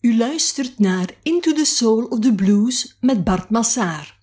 U 0.00 0.16
luistert 0.16 0.78
naar 0.78 1.08
Into 1.22 1.52
the 1.52 1.64
Soul 1.64 2.04
of 2.04 2.18
the 2.20 2.32
Blues 2.32 2.96
met 3.00 3.24
Bart 3.24 3.50
Massaar. 3.50 4.16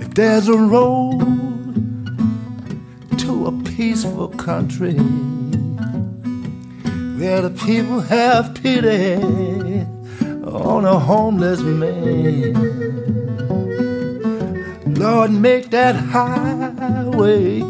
If 0.00 0.08
there's 0.08 0.48
a 0.48 0.56
road 0.56 1.20
to 3.16 3.46
a 3.46 3.52
peaceful 3.76 4.28
country 4.28 4.94
where 7.18 7.42
the 7.42 7.50
people 7.50 8.00
have 8.00 8.54
pity 8.62 9.20
on 10.44 10.84
a 10.84 10.98
homeless 10.98 11.60
man, 11.60 12.54
Lord, 14.94 15.30
make 15.30 15.68
that 15.70 15.96
highway 15.96 17.62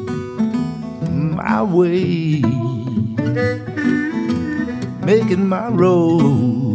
my 1.11 1.63
way, 1.63 2.41
making 5.05 5.49
my 5.49 5.69
road 5.69 6.74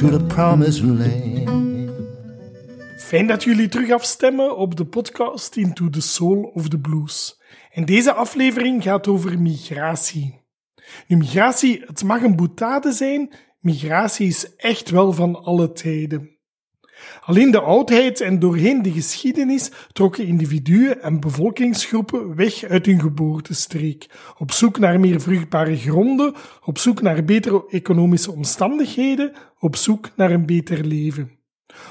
to 0.00 0.08
the 0.08 0.24
promised 0.24 0.82
land. 0.82 1.90
Fijn 2.98 3.26
dat 3.26 3.44
jullie 3.44 3.68
terug 3.68 3.90
afstemmen 3.90 4.56
op 4.56 4.76
de 4.76 4.84
podcast 4.84 5.56
Into 5.56 5.90
the 5.90 6.00
Soul 6.00 6.42
of 6.42 6.68
the 6.68 6.78
Blues. 6.78 7.40
En 7.70 7.84
deze 7.84 8.12
aflevering 8.12 8.82
gaat 8.82 9.08
over 9.08 9.40
migratie. 9.40 10.44
Nu, 11.06 11.16
migratie, 11.16 11.82
het 11.86 12.02
mag 12.02 12.22
een 12.22 12.36
boetade 12.36 12.92
zijn, 12.92 13.32
migratie 13.58 14.26
is 14.26 14.56
echt 14.56 14.90
wel 14.90 15.12
van 15.12 15.42
alle 15.44 15.72
tijden. 15.72 16.38
Al 17.24 17.36
in 17.36 17.50
de 17.50 17.60
oudheid 17.60 18.20
en 18.20 18.38
doorheen 18.38 18.82
de 18.82 18.92
geschiedenis 18.92 19.70
trokken 19.92 20.26
individuen 20.26 21.02
en 21.02 21.20
bevolkingsgroepen 21.20 22.34
weg 22.36 22.64
uit 22.64 22.86
hun 22.86 23.00
geboortestreek, 23.00 24.06
op 24.38 24.52
zoek 24.52 24.78
naar 24.78 25.00
meer 25.00 25.20
vruchtbare 25.20 25.76
gronden, 25.76 26.34
op 26.64 26.78
zoek 26.78 27.02
naar 27.02 27.24
betere 27.24 27.64
economische 27.68 28.32
omstandigheden, 28.32 29.32
op 29.58 29.76
zoek 29.76 30.10
naar 30.16 30.30
een 30.30 30.46
beter 30.46 30.84
leven. 30.84 31.30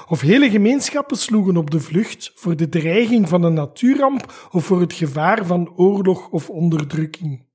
Of 0.08 0.20
hele 0.20 0.50
gemeenschappen 0.50 1.16
sloegen 1.16 1.56
op 1.56 1.70
de 1.70 1.80
vlucht 1.80 2.32
voor 2.34 2.56
de 2.56 2.68
dreiging 2.68 3.28
van 3.28 3.42
een 3.42 3.54
natuurramp 3.54 4.48
of 4.50 4.64
voor 4.64 4.80
het 4.80 4.92
gevaar 4.92 5.46
van 5.46 5.72
oorlog 5.76 6.28
of 6.28 6.50
onderdrukking. 6.50 7.48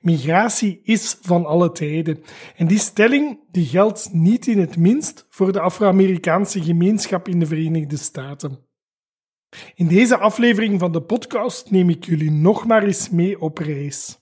Migratie 0.00 0.80
is 0.82 1.18
van 1.20 1.46
alle 1.46 1.72
tijden. 1.72 2.22
En 2.56 2.66
die 2.66 2.78
stelling 2.78 3.40
die 3.50 3.66
geldt 3.66 4.08
niet 4.12 4.46
in 4.46 4.58
het 4.58 4.76
minst 4.76 5.26
voor 5.28 5.52
de 5.52 5.60
Afro-Amerikaanse 5.60 6.62
gemeenschap 6.62 7.28
in 7.28 7.38
de 7.38 7.46
Verenigde 7.46 7.96
Staten. 7.96 8.66
In 9.74 9.88
deze 9.88 10.18
aflevering 10.18 10.80
van 10.80 10.92
de 10.92 11.02
podcast 11.02 11.70
neem 11.70 11.90
ik 11.90 12.04
jullie 12.04 12.30
nog 12.30 12.66
maar 12.66 12.82
eens 12.82 13.10
mee 13.10 13.40
op 13.40 13.58
reis. 13.58 14.18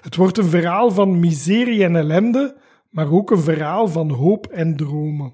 Het 0.00 0.16
wordt 0.16 0.38
een 0.38 0.48
verhaal 0.48 0.90
van 0.90 1.20
miserie 1.20 1.84
en 1.84 1.96
ellende, 1.96 2.56
maar 2.90 3.12
ook 3.12 3.30
een 3.30 3.40
verhaal 3.40 3.88
van 3.88 4.10
hoop 4.10 4.46
en 4.46 4.76
dromen. 4.76 5.32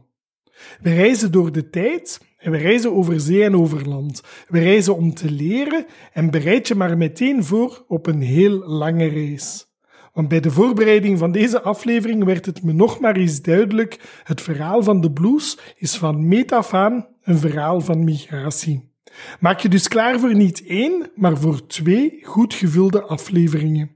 We 0.81 0.95
reizen 0.95 1.33
door 1.33 1.53
de 1.53 1.71
tijd 1.71 2.21
en 2.47 2.53
we 2.53 2.59
reizen 2.59 2.93
over 2.93 3.21
zee 3.21 3.45
en 3.45 3.57
over 3.57 3.89
land. 3.89 4.23
We 4.49 4.59
reizen 4.59 4.97
om 4.97 5.15
te 5.15 5.31
leren 5.31 5.87
en 6.13 6.31
bereid 6.31 6.69
je 6.69 6.75
maar 6.75 6.97
meteen 6.97 7.45
voor 7.45 7.85
op 7.89 8.07
een 8.07 8.21
heel 8.21 8.59
lange 8.59 9.07
reis. 9.07 9.67
Want 10.13 10.29
bij 10.29 10.41
de 10.41 10.51
voorbereiding 10.51 11.19
van 11.19 11.33
deze 11.33 11.63
aflevering 11.63 12.25
werd 12.25 12.47
het 12.47 12.63
me 12.63 12.73
nog 12.73 13.01
maar 13.01 13.17
eens 13.17 13.43
duidelijk: 13.43 14.21
het 14.25 14.41
verhaal 14.41 14.83
van 14.83 15.01
de 15.01 15.13
blues 15.13 15.59
is 15.77 15.97
van 15.97 16.29
meet 16.29 16.53
een 17.23 17.39
verhaal 17.39 17.81
van 17.81 18.05
migratie. 18.05 18.93
Maak 19.41 19.61
je 19.61 19.69
dus 19.69 19.89
klaar 19.89 20.21
voor 20.21 20.35
niet 20.35 20.67
één, 20.67 21.11
maar 21.15 21.39
voor 21.39 21.67
twee 21.67 22.21
goed 22.23 22.55
gevulde 22.55 23.03
afleveringen. 23.03 23.96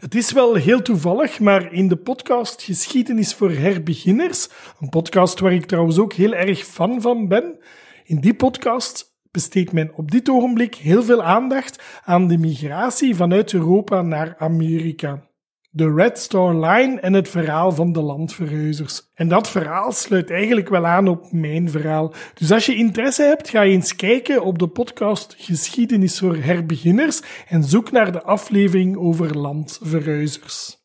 Het 0.00 0.14
is 0.14 0.32
wel 0.32 0.54
heel 0.54 0.82
toevallig, 0.82 1.40
maar 1.40 1.72
in 1.72 1.88
de 1.88 1.96
podcast 1.96 2.62
Geschiedenis 2.62 3.34
voor 3.34 3.50
herbeginners, 3.50 4.48
een 4.80 4.88
podcast 4.88 5.40
waar 5.40 5.52
ik 5.52 5.66
trouwens 5.66 5.98
ook 5.98 6.12
heel 6.12 6.34
erg 6.34 6.64
fan 6.64 7.00
van 7.00 7.28
ben, 7.28 7.58
in 8.04 8.20
die 8.20 8.34
podcast 8.34 9.16
besteedt 9.30 9.72
men 9.72 9.90
op 9.94 10.10
dit 10.10 10.28
ogenblik 10.28 10.74
heel 10.74 11.02
veel 11.02 11.22
aandacht 11.22 11.82
aan 12.04 12.28
de 12.28 12.38
migratie 12.38 13.16
vanuit 13.16 13.52
Europa 13.52 14.02
naar 14.02 14.34
Amerika. 14.38 15.27
De 15.70 15.94
Red 15.94 16.18
Star 16.18 16.54
Line 16.54 17.00
en 17.00 17.12
het 17.12 17.28
verhaal 17.28 17.72
van 17.72 17.92
de 17.92 18.00
landverhuizers. 18.00 19.10
En 19.14 19.28
dat 19.28 19.48
verhaal 19.50 19.92
sluit 19.92 20.30
eigenlijk 20.30 20.68
wel 20.68 20.86
aan 20.86 21.08
op 21.08 21.32
mijn 21.32 21.70
verhaal. 21.70 22.12
Dus 22.34 22.52
als 22.52 22.66
je 22.66 22.74
interesse 22.74 23.22
hebt, 23.22 23.48
ga 23.48 23.62
eens 23.62 23.96
kijken 23.96 24.42
op 24.42 24.58
de 24.58 24.68
podcast 24.68 25.34
Geschiedenis 25.38 26.18
voor 26.18 26.36
herbeginners 26.36 27.22
en 27.48 27.64
zoek 27.64 27.90
naar 27.90 28.12
de 28.12 28.22
aflevering 28.22 28.96
over 28.96 29.38
landverhuizers. 29.38 30.76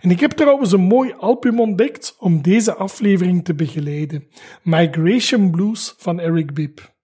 En 0.00 0.10
ik 0.10 0.20
heb 0.20 0.30
trouwens 0.30 0.72
een 0.72 0.80
mooi 0.80 1.14
album 1.18 1.60
ontdekt 1.60 2.16
om 2.18 2.42
deze 2.42 2.74
aflevering 2.74 3.44
te 3.44 3.54
begeleiden: 3.54 4.28
Migration 4.62 5.50
Blues 5.50 5.94
van 5.98 6.20
Eric 6.20 6.54
Bibb. 6.54 6.98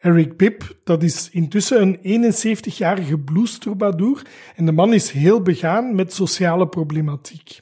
Eric 0.00 0.36
Bibb, 0.36 0.62
dat 0.84 1.02
is 1.02 1.30
intussen 1.30 1.98
een 2.02 2.32
71-jarige 2.32 3.18
blues-troubadour 3.18 4.22
en 4.56 4.66
de 4.66 4.72
man 4.72 4.92
is 4.92 5.10
heel 5.10 5.42
begaan 5.42 5.94
met 5.94 6.12
sociale 6.12 6.68
problematiek. 6.68 7.60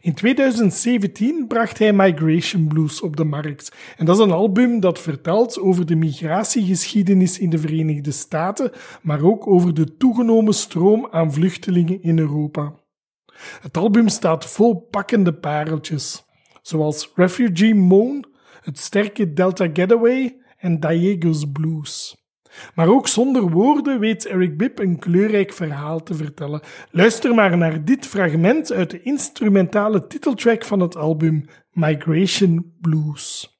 In 0.00 0.14
2017 0.14 1.46
bracht 1.46 1.78
hij 1.78 1.92
Migration 1.92 2.68
Blues 2.68 3.00
op 3.00 3.16
de 3.16 3.24
markt. 3.24 3.72
En 3.96 4.06
dat 4.06 4.18
is 4.18 4.24
een 4.24 4.30
album 4.30 4.80
dat 4.80 4.98
vertelt 4.98 5.58
over 5.58 5.86
de 5.86 5.96
migratiegeschiedenis 5.96 7.38
in 7.38 7.50
de 7.50 7.58
Verenigde 7.58 8.10
Staten, 8.10 8.72
maar 9.02 9.22
ook 9.22 9.46
over 9.46 9.74
de 9.74 9.96
toegenomen 9.96 10.54
stroom 10.54 11.08
aan 11.10 11.32
vluchtelingen 11.32 12.02
in 12.02 12.18
Europa. 12.18 12.74
Het 13.60 13.76
album 13.76 14.08
staat 14.08 14.46
vol 14.46 14.86
pakkende 14.90 15.34
pareltjes, 15.34 16.24
zoals 16.62 17.12
Refugee 17.14 17.74
Moan, 17.74 18.24
het 18.60 18.78
sterke 18.78 19.32
Delta 19.32 19.68
Getaway 19.72 20.36
en 20.58 20.80
Diego's 20.80 21.44
Blues. 21.52 22.16
Maar 22.74 22.88
ook 22.88 23.08
zonder 23.08 23.50
woorden 23.50 24.00
weet 24.00 24.26
Eric 24.26 24.56
Bibb 24.56 24.78
een 24.78 24.98
kleurrijk 24.98 25.52
verhaal 25.52 26.02
te 26.02 26.14
vertellen. 26.14 26.60
Luister 26.90 27.34
maar 27.34 27.56
naar 27.56 27.84
dit 27.84 28.06
fragment 28.06 28.72
uit 28.72 28.90
de 28.90 29.02
instrumentale 29.02 30.06
titeltrack 30.06 30.64
van 30.64 30.80
het 30.80 30.96
album 30.96 31.44
Migration 31.72 32.74
Blues. 32.80 33.57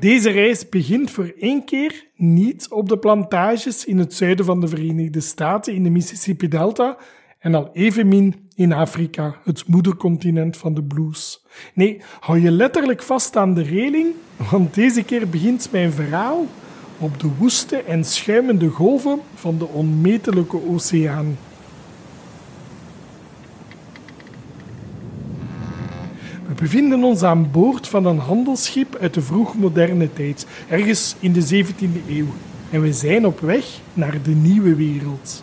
Deze 0.00 0.30
reis 0.30 0.68
begint 0.68 1.10
voor 1.10 1.32
één 1.38 1.64
keer 1.64 2.04
niet 2.16 2.68
op 2.70 2.88
de 2.88 2.98
plantages 2.98 3.84
in 3.84 3.98
het 3.98 4.14
zuiden 4.14 4.44
van 4.44 4.60
de 4.60 4.68
Verenigde 4.68 5.20
Staten 5.20 5.74
in 5.74 5.82
de 5.82 5.90
Mississippi 5.90 6.48
Delta 6.48 6.96
en 7.38 7.54
al 7.54 7.70
evenmin 7.72 8.48
in 8.54 8.72
Afrika, 8.72 9.36
het 9.44 9.66
moedercontinent 9.66 10.56
van 10.56 10.74
de 10.74 10.82
blues. 10.82 11.44
Nee, 11.74 12.00
hou 12.20 12.40
je 12.40 12.50
letterlijk 12.50 13.02
vast 13.02 13.36
aan 13.36 13.54
de 13.54 13.62
reling, 13.62 14.14
want 14.50 14.74
deze 14.74 15.02
keer 15.02 15.28
begint 15.28 15.68
mijn 15.72 15.92
verhaal 15.92 16.46
op 16.98 17.20
de 17.20 17.28
woeste 17.38 17.76
en 17.76 18.04
schuimende 18.04 18.68
golven 18.68 19.20
van 19.34 19.58
de 19.58 19.66
onmetelijke 19.66 20.68
oceaan. 20.68 21.36
Bevinden 26.60 27.04
ons 27.04 27.22
aan 27.22 27.50
boord 27.50 27.88
van 27.88 28.06
een 28.06 28.18
handelsschip 28.18 28.96
uit 29.00 29.14
de 29.14 29.20
vroegmoderne 29.20 30.12
tijd, 30.12 30.46
ergens 30.68 31.16
in 31.20 31.32
de 31.32 31.64
17e 31.64 32.08
eeuw. 32.08 32.26
En 32.70 32.80
we 32.80 32.92
zijn 32.92 33.26
op 33.26 33.40
weg 33.40 33.64
naar 33.92 34.22
de 34.22 34.30
nieuwe 34.30 34.74
wereld. 34.74 35.42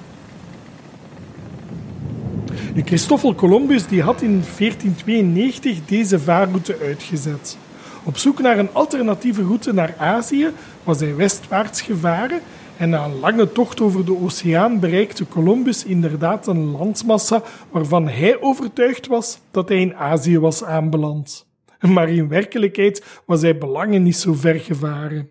Nu, 2.73 2.81
Christoffel 2.85 3.35
Columbus 3.35 3.87
die 3.87 4.01
had 4.01 4.21
in 4.21 4.43
1492 4.57 5.85
deze 5.85 6.19
vaarroute 6.19 6.77
uitgezet. 6.81 7.57
Op 8.03 8.17
zoek 8.17 8.41
naar 8.41 8.59
een 8.59 8.73
alternatieve 8.73 9.41
route 9.41 9.73
naar 9.73 9.95
Azië 9.97 10.49
was 10.83 10.99
hij 10.99 11.15
westwaarts 11.15 11.81
gevaren 11.81 12.39
En 12.77 12.89
na 12.89 13.05
een 13.05 13.19
lange 13.19 13.51
tocht 13.51 13.81
over 13.81 14.05
de 14.05 14.17
oceaan 14.17 14.79
bereikte 14.79 15.27
Columbus 15.27 15.85
inderdaad 15.85 16.47
een 16.47 16.71
landmassa 16.71 17.43
waarvan 17.71 18.07
hij 18.07 18.41
overtuigd 18.41 19.07
was 19.07 19.39
dat 19.51 19.69
hij 19.69 19.81
in 19.81 19.95
Azië 19.95 20.39
was 20.39 20.63
aanbeland. 20.63 21.47
Maar 21.79 22.09
in 22.09 22.27
werkelijkheid 22.27 23.21
was 23.25 23.41
hij 23.41 23.57
belangen 23.57 24.03
niet 24.03 24.15
zo 24.15 24.33
ver 24.33 24.59
gevaren. 24.59 25.29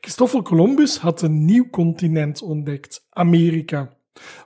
Christoffel 0.00 0.42
Columbus 0.42 0.98
had 0.98 1.22
een 1.22 1.44
nieuw 1.44 1.70
continent 1.70 2.42
ontdekt, 2.42 3.06
Amerika. 3.10 3.96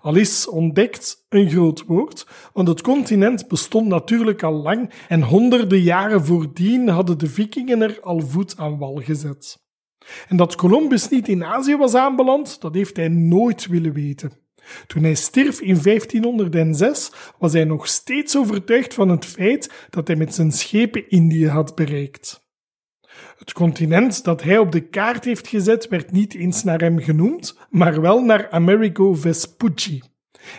Al 0.01 0.15
is 0.15 0.49
ontdekt 0.49 1.27
een 1.29 1.51
groot 1.51 1.85
woord, 1.87 2.27
want 2.53 2.69
het 2.69 2.81
continent 2.81 3.49
bestond 3.49 3.89
natuurlijk 3.89 4.43
al 4.43 4.53
lang 4.53 4.91
en 5.09 5.23
honderden 5.23 5.81
jaren 5.81 6.25
voordien 6.25 6.89
hadden 6.89 7.19
de 7.19 7.27
vikingen 7.27 7.83
er 7.83 7.99
al 8.01 8.21
voet 8.21 8.57
aan 8.57 8.79
wal 8.79 9.01
gezet. 9.05 9.69
En 10.29 10.37
dat 10.37 10.55
Columbus 10.55 11.09
niet 11.09 11.29
in 11.29 11.45
Azië 11.45 11.77
was 11.77 11.95
aanbeland, 11.95 12.61
dat 12.61 12.75
heeft 12.75 12.97
hij 12.97 13.09
nooit 13.09 13.67
willen 13.67 13.93
weten. 13.93 14.33
Toen 14.87 15.03
hij 15.03 15.15
stierf 15.15 15.61
in 15.61 15.83
1506 15.83 17.13
was 17.39 17.53
hij 17.53 17.65
nog 17.65 17.87
steeds 17.87 18.37
overtuigd 18.37 18.95
van 18.95 19.09
het 19.09 19.25
feit 19.25 19.87
dat 19.91 20.07
hij 20.07 20.17
met 20.17 20.35
zijn 20.35 20.53
schepen 20.53 21.11
Indië 21.11 21.49
had 21.49 21.75
bereikt. 21.75 22.49
Het 23.39 23.53
continent 23.53 24.25
dat 24.25 24.43
hij 24.43 24.59
op 24.59 24.73
de 24.73 24.89
kaart 24.89 25.25
heeft 25.25 25.49
gezet 25.49 25.89
werd 25.89 26.13
niet 26.13 26.35
eens 26.35 26.65
naar 26.65 26.81
hem 26.81 26.99
genoemd, 26.99 27.59
maar 27.71 28.01
wel 28.01 28.23
naar 28.23 28.51
Amerigo 28.51 29.15
Vespucci. 29.15 30.03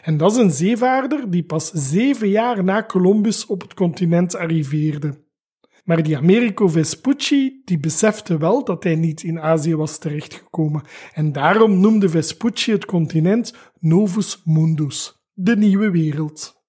En 0.01 0.18
dat 0.18 0.31
is 0.31 0.38
een 0.38 0.51
zeevaarder 0.51 1.31
die 1.31 1.44
pas 1.44 1.71
zeven 1.71 2.30
jaar 2.30 2.63
na 2.63 2.83
Columbus 2.83 3.45
op 3.45 3.62
het 3.62 3.74
continent 3.74 4.36
arriveerde. 4.36 5.30
Maar 5.83 6.04
die 6.04 6.18
Americo 6.18 6.68
Vespucci 6.68 7.62
die 7.66 7.80
besefte 7.80 8.38
wel 8.38 8.63
dat 8.63 8.83
hij 8.83 8.95
niet 8.95 9.24
in 9.24 9.39
Azië 9.39 9.75
was 9.75 9.98
terechtgekomen 9.98 10.83
en 11.13 11.31
daarom 11.31 11.80
noemde 11.80 12.10
Vespucci 12.10 12.72
het 12.72 12.86
continent 12.86 13.54
Novus 13.80 14.42
Mundus, 14.45 15.25
de 15.33 15.57
nieuwe 15.57 15.92
wereld. 15.92 16.60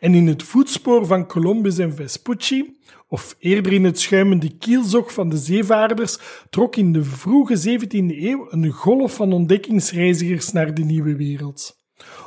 En 0.00 0.14
in 0.14 0.26
het 0.26 0.42
voetspoor 0.42 1.06
van 1.06 1.26
Columbus 1.26 1.78
en 1.78 1.94
Vespucci, 1.94 2.78
of 3.08 3.36
eerder 3.38 3.72
in 3.72 3.84
het 3.84 4.00
schuimende 4.00 4.56
kielzog 4.56 5.12
van 5.12 5.28
de 5.28 5.36
zeevaarders, 5.36 6.18
trok 6.50 6.76
in 6.76 6.92
de 6.92 7.04
vroege 7.04 7.78
17e 7.78 7.88
eeuw 7.90 8.46
een 8.50 8.70
golf 8.70 9.14
van 9.14 9.32
ontdekkingsreizigers 9.32 10.52
naar 10.52 10.74
de 10.74 10.84
nieuwe 10.84 11.16
wereld. 11.16 11.75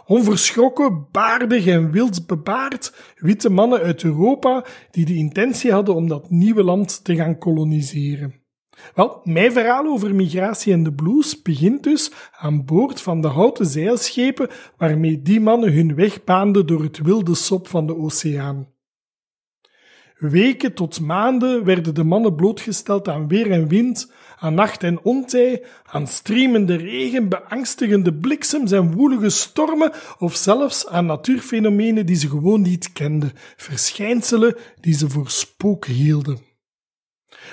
Onverschrokken, 0.10 1.08
baardig 1.12 1.66
en 1.68 1.92
wild 1.92 2.28
bebaard, 2.28 2.94
witte 3.16 3.50
mannen 3.50 3.80
uit 3.80 4.04
Europa 4.04 4.66
die 4.92 5.06
de 5.06 5.16
intentie 5.16 5.72
hadden 5.72 5.96
om 5.96 6.08
dat 6.08 6.30
nieuwe 6.30 6.64
land 6.64 7.04
te 7.04 7.16
gaan 7.16 7.38
koloniseren. 7.38 8.34
Wel, 8.96 9.22
mijn 9.24 9.52
verhaal 9.52 9.86
over 9.86 10.16
migratie 10.16 10.74
en 10.74 10.84
de 10.84 10.94
blues 10.94 11.42
begint 11.42 11.84
dus 11.84 12.12
aan 12.32 12.66
boord 12.66 13.02
van 13.02 13.22
de 13.22 13.28
houten 13.28 13.66
zeilschepen 13.66 14.50
waarmee 14.78 15.22
die 15.22 15.40
mannen 15.40 15.74
hun 15.74 15.96
weg 15.96 16.24
baanden 16.24 16.68
door 16.68 16.84
het 16.84 16.98
wilde 16.98 17.36
sop 17.36 17.68
van 17.68 17.88
de 17.88 17.98
oceaan. 17.98 18.68
Weken 20.20 20.74
tot 20.74 21.00
maanden 21.00 21.64
werden 21.64 21.96
de 21.96 22.04
mannen 22.04 22.36
blootgesteld 22.36 23.08
aan 23.08 23.28
weer 23.28 23.52
en 23.52 23.68
wind, 23.68 24.12
aan 24.40 24.54
nacht 24.54 24.84
en 24.84 25.04
ontij, 25.04 25.64
aan 25.84 26.08
streamende 26.08 26.76
regen, 26.76 27.30
beangstigende 27.30 28.14
bliksems 28.14 28.72
en 28.72 28.94
woelige 28.94 29.30
stormen, 29.30 29.92
of 30.18 30.36
zelfs 30.36 30.88
aan 30.88 31.06
natuurfenomenen 31.06 32.06
die 32.06 32.16
ze 32.16 32.30
gewoon 32.30 32.62
niet 32.62 32.92
kenden, 32.92 33.32
verschijnselen 33.56 34.56
die 34.80 34.94
ze 34.94 35.10
voor 35.10 35.30
spook 35.30 35.86
hielden. 35.86 36.40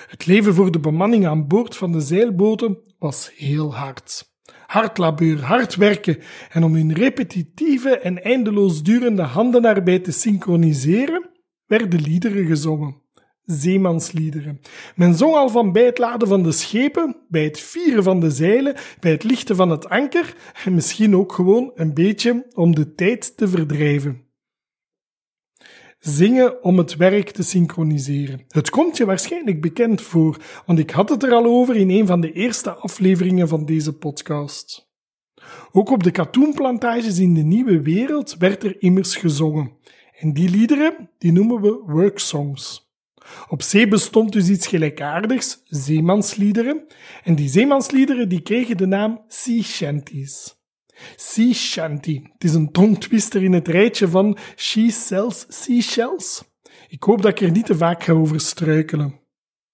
Het 0.06 0.26
leven 0.26 0.54
voor 0.54 0.70
de 0.70 0.80
bemanning 0.80 1.26
aan 1.26 1.46
boord 1.46 1.76
van 1.76 1.92
de 1.92 2.00
zeilboten 2.00 2.78
was 2.98 3.32
heel 3.36 3.74
hard. 3.74 4.34
Hard 4.66 4.98
labeur, 4.98 5.42
hard 5.42 5.74
werken 5.74 6.18
en 6.50 6.64
om 6.64 6.74
hun 6.74 6.92
repetitieve 6.94 7.98
en 7.98 8.22
eindeloos 8.22 8.82
durende 8.82 9.22
handenarbeid 9.22 10.04
te 10.04 10.12
synchroniseren, 10.12 11.34
werden 11.66 12.00
liederen 12.00 12.46
gezongen. 12.46 13.04
Zeemansliederen. 13.42 14.60
Men 14.94 15.14
zong 15.14 15.34
al 15.34 15.48
van 15.48 15.72
bij 15.72 15.84
het 15.84 15.98
laden 15.98 16.28
van 16.28 16.42
de 16.42 16.52
schepen, 16.52 17.16
bij 17.28 17.44
het 17.44 17.60
vieren 17.60 18.02
van 18.02 18.20
de 18.20 18.30
zeilen, 18.30 18.74
bij 19.00 19.10
het 19.10 19.24
lichten 19.24 19.56
van 19.56 19.70
het 19.70 19.88
anker 19.88 20.36
en 20.64 20.74
misschien 20.74 21.16
ook 21.16 21.32
gewoon 21.32 21.70
een 21.74 21.94
beetje 21.94 22.46
om 22.54 22.74
de 22.74 22.94
tijd 22.94 23.36
te 23.36 23.48
verdrijven. 23.48 24.24
Zingen 25.98 26.64
om 26.64 26.78
het 26.78 26.96
werk 26.96 27.30
te 27.30 27.42
synchroniseren. 27.42 28.44
Het 28.48 28.70
komt 28.70 28.96
je 28.96 29.04
waarschijnlijk 29.04 29.60
bekend 29.60 30.02
voor, 30.02 30.36
want 30.66 30.78
ik 30.78 30.90
had 30.90 31.08
het 31.08 31.22
er 31.22 31.32
al 31.32 31.44
over 31.44 31.76
in 31.76 31.90
een 31.90 32.06
van 32.06 32.20
de 32.20 32.32
eerste 32.32 32.70
afleveringen 32.70 33.48
van 33.48 33.64
deze 33.64 33.92
podcast. 33.92 34.90
Ook 35.72 35.90
op 35.90 36.02
de 36.02 36.10
katoenplantages 36.10 37.18
in 37.18 37.34
de 37.34 37.42
nieuwe 37.42 37.82
wereld 37.82 38.36
werd 38.38 38.64
er 38.64 38.82
immers 38.82 39.16
gezongen. 39.16 39.72
En 40.18 40.32
die 40.32 40.50
liederen, 40.50 41.10
die 41.18 41.32
noemen 41.32 41.60
we 41.60 41.82
worksongs. 41.86 42.90
Op 43.48 43.62
zee 43.62 43.88
bestond 43.88 44.32
dus 44.32 44.48
iets 44.48 44.66
gelijkaardigs, 44.66 45.62
zeemansliederen, 45.64 46.86
en 47.24 47.34
die 47.34 47.48
zeemansliederen 47.48 48.28
die 48.28 48.40
kregen 48.40 48.76
de 48.76 48.86
naam 48.86 49.24
sea 49.28 49.62
shanties. 49.62 50.54
Sea 51.16 51.52
shanty. 51.52 52.20
Het 52.32 52.44
is 52.44 52.54
een 52.54 52.72
tongtwister 52.72 53.42
in 53.42 53.52
het 53.52 53.68
rijtje 53.68 54.08
van 54.08 54.38
She 54.56 54.90
sells 54.90 55.44
seashells. 55.48 56.44
Ik 56.88 57.02
hoop 57.02 57.22
dat 57.22 57.30
ik 57.30 57.40
er 57.40 57.50
niet 57.50 57.66
te 57.66 57.76
vaak 57.76 58.02
ga 58.04 58.12
over 58.12 58.40
struikelen. 58.40 59.20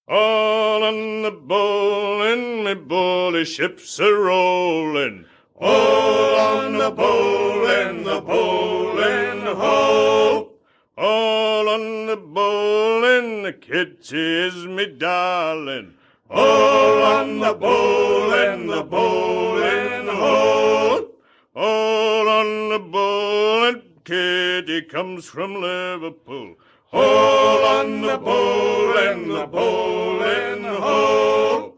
All 0.05 0.81
on 0.81 1.21
the 1.21 1.41
bowling, 1.47 2.63
my 2.63 2.85
bully 2.87 3.45
ships 3.45 3.99
are 3.99 4.15
rolling. 4.15 5.25
All 5.59 6.65
on 6.65 6.77
the 6.77 6.93
bowling, 6.95 8.03
the 8.03 8.21
bowling 8.25 9.02
ho. 9.55 10.49
All 10.97 11.69
on 11.69 12.05
the 12.05 12.17
bowling, 12.17 13.43
the 13.43 13.53
kitty 13.53 14.47
is 14.47 14.65
me 14.65 14.85
darling. 14.85 15.95
All 16.29 17.01
on 17.01 17.39
the 17.39 17.53
bowling, 17.53 18.67
the 18.67 18.83
bowling 18.83 20.07
ho. 20.07 21.09
All 21.55 22.27
on 22.27 22.69
the 22.69 22.79
bowling, 22.79 23.81
kitty 24.03 24.81
comes 24.83 25.25
from 25.25 25.55
Liverpool. 25.55 26.55
All 26.91 27.65
on 27.65 28.01
the 28.01 28.17
bowling, 28.17 29.29
the 29.29 29.47
bowling 29.47 30.63
ho. 30.63 31.75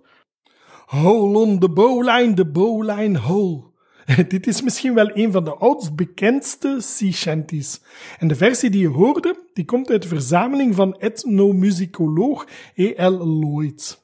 Hole 0.88 1.38
on 1.42 1.60
the 1.60 1.70
bowline, 1.70 2.36
the 2.36 2.46
bowline 2.46 3.16
hole. 3.16 3.75
Dit 4.28 4.48
is 4.48 4.62
misschien 4.62 4.94
wel 4.94 5.18
een 5.18 5.32
van 5.32 5.44
de 5.44 5.56
oudst 5.56 5.96
bekendste 5.96 6.78
sea 6.80 7.12
shanties. 7.12 7.82
En 8.20 8.28
de 8.28 8.36
versie 8.36 8.70
die 8.70 8.82
je 8.82 8.88
hoorde, 8.88 9.44
die 9.54 9.66
komt 9.66 9.90
uit 9.90 10.02
de 10.02 10.08
verzameling 10.08 10.76
van 10.76 11.00
etnomusicoloog 11.00 12.48
E.L. 12.76 13.40
Lloyd. 13.40 14.04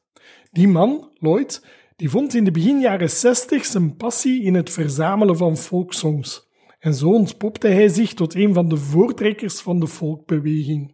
Die 0.51 0.67
man, 0.67 1.09
Lloyd, 1.13 1.65
die 1.95 2.09
vond 2.09 2.33
in 2.33 2.43
de 2.43 2.51
begin 2.51 2.79
jaren 2.79 3.09
60 3.09 3.65
zijn 3.65 3.95
passie 3.95 4.43
in 4.43 4.53
het 4.53 4.69
verzamelen 4.69 5.37
van 5.37 5.57
folksongs. 5.57 6.49
En 6.79 6.93
zo 6.93 7.09
ontpopte 7.09 7.67
hij 7.67 7.87
zich 7.87 8.13
tot 8.13 8.35
een 8.35 8.53
van 8.53 8.69
de 8.69 8.77
voortrekkers 8.77 9.59
van 9.59 9.79
de 9.79 9.87
folkbeweging. 9.87 10.93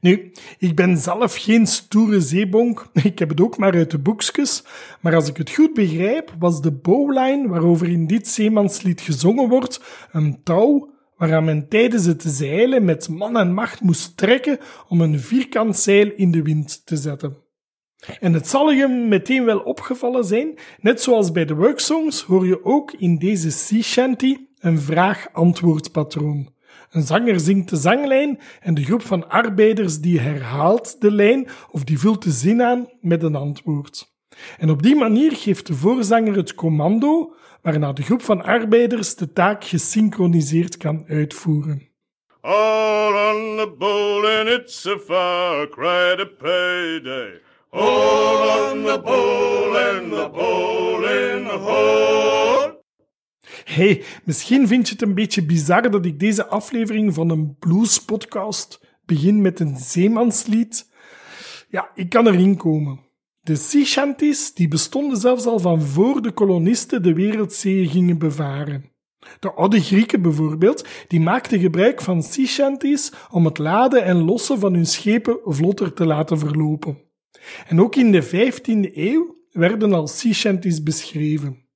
Nu, 0.00 0.32
ik 0.58 0.76
ben 0.76 0.96
zelf 0.96 1.36
geen 1.36 1.66
stoere 1.66 2.20
zeebonk, 2.20 2.86
ik 3.02 3.18
heb 3.18 3.28
het 3.28 3.40
ook 3.40 3.58
maar 3.58 3.74
uit 3.74 3.90
de 3.90 3.98
boekjes, 3.98 4.64
maar 5.00 5.14
als 5.14 5.28
ik 5.28 5.36
het 5.36 5.50
goed 5.50 5.74
begrijp, 5.74 6.34
was 6.38 6.60
de 6.60 6.72
bowline 6.72 7.48
waarover 7.48 7.88
in 7.88 8.06
dit 8.06 8.28
zeemanslied 8.28 9.00
gezongen 9.00 9.48
wordt, 9.48 9.80
een 10.12 10.42
touw 10.42 10.96
waaraan 11.16 11.44
men 11.44 11.68
tijdens 11.68 12.04
het 12.04 12.22
zeilen 12.26 12.84
met 12.84 13.08
man 13.08 13.38
en 13.38 13.54
macht 13.54 13.80
moest 13.80 14.16
trekken 14.16 14.58
om 14.88 15.00
een 15.00 15.20
vierkant 15.20 15.76
zeil 15.76 16.10
in 16.16 16.30
de 16.30 16.42
wind 16.42 16.86
te 16.86 16.96
zetten. 16.96 17.36
En 18.20 18.32
het 18.32 18.48
zal 18.48 18.70
je 18.70 18.88
meteen 18.88 19.44
wel 19.44 19.58
opgevallen 19.58 20.24
zijn, 20.24 20.58
net 20.80 21.02
zoals 21.02 21.32
bij 21.32 21.44
de 21.44 21.54
worksongs 21.54 22.22
hoor 22.22 22.46
je 22.46 22.64
ook 22.64 22.92
in 22.92 23.18
deze 23.18 23.50
sea 23.50 23.82
shanty 23.82 24.36
een 24.58 24.78
vraag-antwoordpatroon. 24.78 26.56
Een 26.90 27.02
zanger 27.02 27.40
zingt 27.40 27.70
de 27.70 27.76
zanglijn 27.76 28.38
en 28.60 28.74
de 28.74 28.84
groep 28.84 29.02
van 29.02 29.28
arbeiders 29.28 30.00
die 30.00 30.20
herhaalt 30.20 31.00
de 31.00 31.12
lijn 31.12 31.48
of 31.70 31.84
die 31.84 31.98
vult 31.98 32.22
de 32.22 32.30
zin 32.30 32.62
aan 32.62 32.88
met 33.00 33.22
een 33.22 33.34
antwoord. 33.34 34.16
En 34.58 34.70
op 34.70 34.82
die 34.82 34.96
manier 34.96 35.32
geeft 35.32 35.66
de 35.66 35.74
voorzanger 35.74 36.36
het 36.36 36.54
commando, 36.54 37.34
waarna 37.62 37.92
de 37.92 38.02
groep 38.02 38.22
van 38.22 38.42
arbeiders 38.42 39.14
de 39.14 39.32
taak 39.32 39.64
gesynchroniseerd 39.64 40.76
kan 40.76 41.04
uitvoeren. 41.08 41.88
All 42.40 43.12
on 43.12 43.56
the 43.56 43.74
bowling, 43.78 44.48
it's 44.48 44.86
a 44.86 44.98
far 44.98 45.68
cry 45.68 46.26
payday. 46.38 47.40
All 47.70 48.48
on 48.48 48.84
the 48.84 49.00
bowling, 49.04 50.10
the 50.10 50.30
bowling 50.32 51.46
ho. 51.46 52.77
Hey, 53.68 54.02
misschien 54.24 54.66
vind 54.66 54.88
je 54.88 54.92
het 54.92 55.02
een 55.02 55.14
beetje 55.14 55.44
bizar 55.44 55.90
dat 55.90 56.04
ik 56.04 56.20
deze 56.20 56.46
aflevering 56.46 57.14
van 57.14 57.30
een 57.30 57.56
blues-podcast 57.58 58.80
begin 59.06 59.40
met 59.40 59.60
een 59.60 59.76
zeemanslied. 59.76 60.90
Ja, 61.68 61.90
ik 61.94 62.08
kan 62.08 62.26
erin 62.26 62.56
komen. 62.56 63.00
De 63.40 63.56
sea 63.56 64.14
die 64.54 64.68
bestonden 64.68 65.18
zelfs 65.18 65.46
al 65.46 65.58
van 65.58 65.82
voor 65.82 66.22
de 66.22 66.32
kolonisten 66.32 67.02
de 67.02 67.12
wereldzeeën 67.12 67.88
gingen 67.88 68.18
bevaren. 68.18 68.92
De 69.40 69.52
oude 69.52 69.80
Grieken 69.80 70.22
bijvoorbeeld, 70.22 70.86
die 71.08 71.20
maakten 71.20 71.60
gebruik 71.60 72.00
van 72.00 72.22
sea 72.22 72.76
om 73.30 73.44
het 73.44 73.58
laden 73.58 74.04
en 74.04 74.24
lossen 74.24 74.58
van 74.58 74.74
hun 74.74 74.86
schepen 74.86 75.38
vlotter 75.42 75.92
te 75.92 76.06
laten 76.06 76.38
verlopen. 76.38 76.98
En 77.66 77.80
ook 77.80 77.96
in 77.96 78.12
de 78.12 78.24
15e 78.24 78.94
eeuw 78.94 79.36
werden 79.50 79.92
al 79.92 80.06
sea 80.06 80.58
beschreven. 80.82 81.67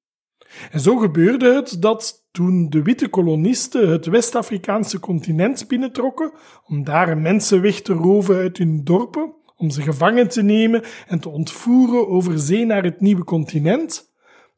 En 0.70 0.80
zo 0.80 0.96
gebeurde 0.96 1.54
het 1.54 1.76
dat 1.82 2.28
toen 2.30 2.70
de 2.70 2.82
witte 2.82 3.08
kolonisten 3.08 3.88
het 3.90 4.06
West-Afrikaanse 4.06 5.00
continent 5.00 5.68
binnentrokken 5.68 6.32
om 6.66 6.84
daar 6.84 7.18
mensen 7.18 7.60
weg 7.60 7.80
te 7.80 7.92
roven 7.92 8.36
uit 8.36 8.58
hun 8.58 8.84
dorpen, 8.84 9.34
om 9.56 9.70
ze 9.70 9.82
gevangen 9.82 10.28
te 10.28 10.42
nemen 10.42 10.82
en 11.06 11.20
te 11.20 11.28
ontvoeren 11.28 12.08
over 12.08 12.38
zee 12.38 12.66
naar 12.66 12.82
het 12.82 13.00
nieuwe 13.00 13.24
continent, 13.24 14.12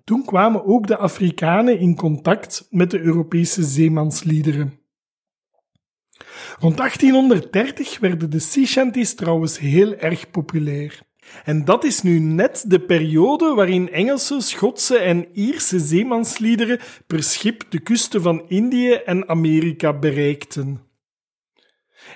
toen 0.05 0.25
kwamen 0.25 0.65
ook 0.65 0.87
de 0.87 0.97
Afrikanen 0.97 1.79
in 1.79 1.97
contact 1.97 2.67
met 2.71 2.91
de 2.91 3.01
Europese 3.01 3.63
zeemansliederen. 3.63 4.79
Rond 6.59 6.77
1830 6.77 7.99
werden 7.99 8.31
de 8.31 8.39
sea 8.39 8.91
trouwens 9.17 9.59
heel 9.59 9.95
erg 9.95 10.31
populair. 10.31 11.03
En 11.45 11.65
dat 11.65 11.85
is 11.85 12.03
nu 12.03 12.19
net 12.19 12.65
de 12.67 12.81
periode 12.81 13.55
waarin 13.55 13.91
Engelse, 13.93 14.41
Schotse 14.41 14.99
en 14.99 15.27
Ierse 15.33 15.79
zeemansliederen 15.79 16.81
per 17.07 17.23
schip 17.23 17.65
de 17.69 17.79
kusten 17.79 18.23
van 18.23 18.49
Indië 18.49 18.93
en 18.93 19.29
Amerika 19.29 19.93
bereikten. 19.93 20.93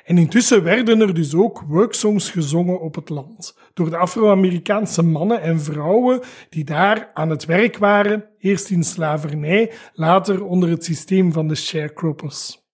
En 0.05 0.19
intussen 0.19 0.63
werden 0.63 1.01
er 1.01 1.15
dus 1.15 1.35
ook 1.35 1.65
worksongs 1.67 2.31
gezongen 2.31 2.81
op 2.81 2.95
het 2.95 3.09
land, 3.09 3.59
door 3.75 3.91
de 3.91 3.97
Afro-Amerikaanse 3.97 5.03
mannen 5.03 5.41
en 5.41 5.61
vrouwen 5.61 6.21
die 6.49 6.65
daar 6.65 7.11
aan 7.15 7.31
het 7.31 7.45
werk 7.45 7.79
waren, 7.79 8.25
eerst 8.39 8.71
in 8.71 8.85
slavernij, 8.85 9.73
later 9.93 10.45
onder 10.45 10.69
het 10.69 10.85
systeem 10.85 11.33
van 11.33 11.49
de 11.49 11.55
sharecroppers. 11.55 12.68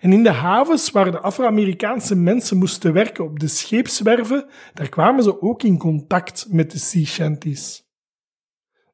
En 0.00 0.12
in 0.12 0.22
de 0.22 0.30
havens 0.30 0.90
waar 0.90 1.10
de 1.10 1.20
Afro-Amerikaanse 1.20 2.16
mensen 2.16 2.56
moesten 2.56 2.92
werken 2.92 3.24
op 3.24 3.38
de 3.38 3.48
scheepswerven, 3.48 4.46
daar 4.74 4.88
kwamen 4.88 5.22
ze 5.22 5.42
ook 5.42 5.62
in 5.62 5.78
contact 5.78 6.46
met 6.48 6.70
de 6.70 6.78
sea 6.78 7.04
shanties. 7.04 7.88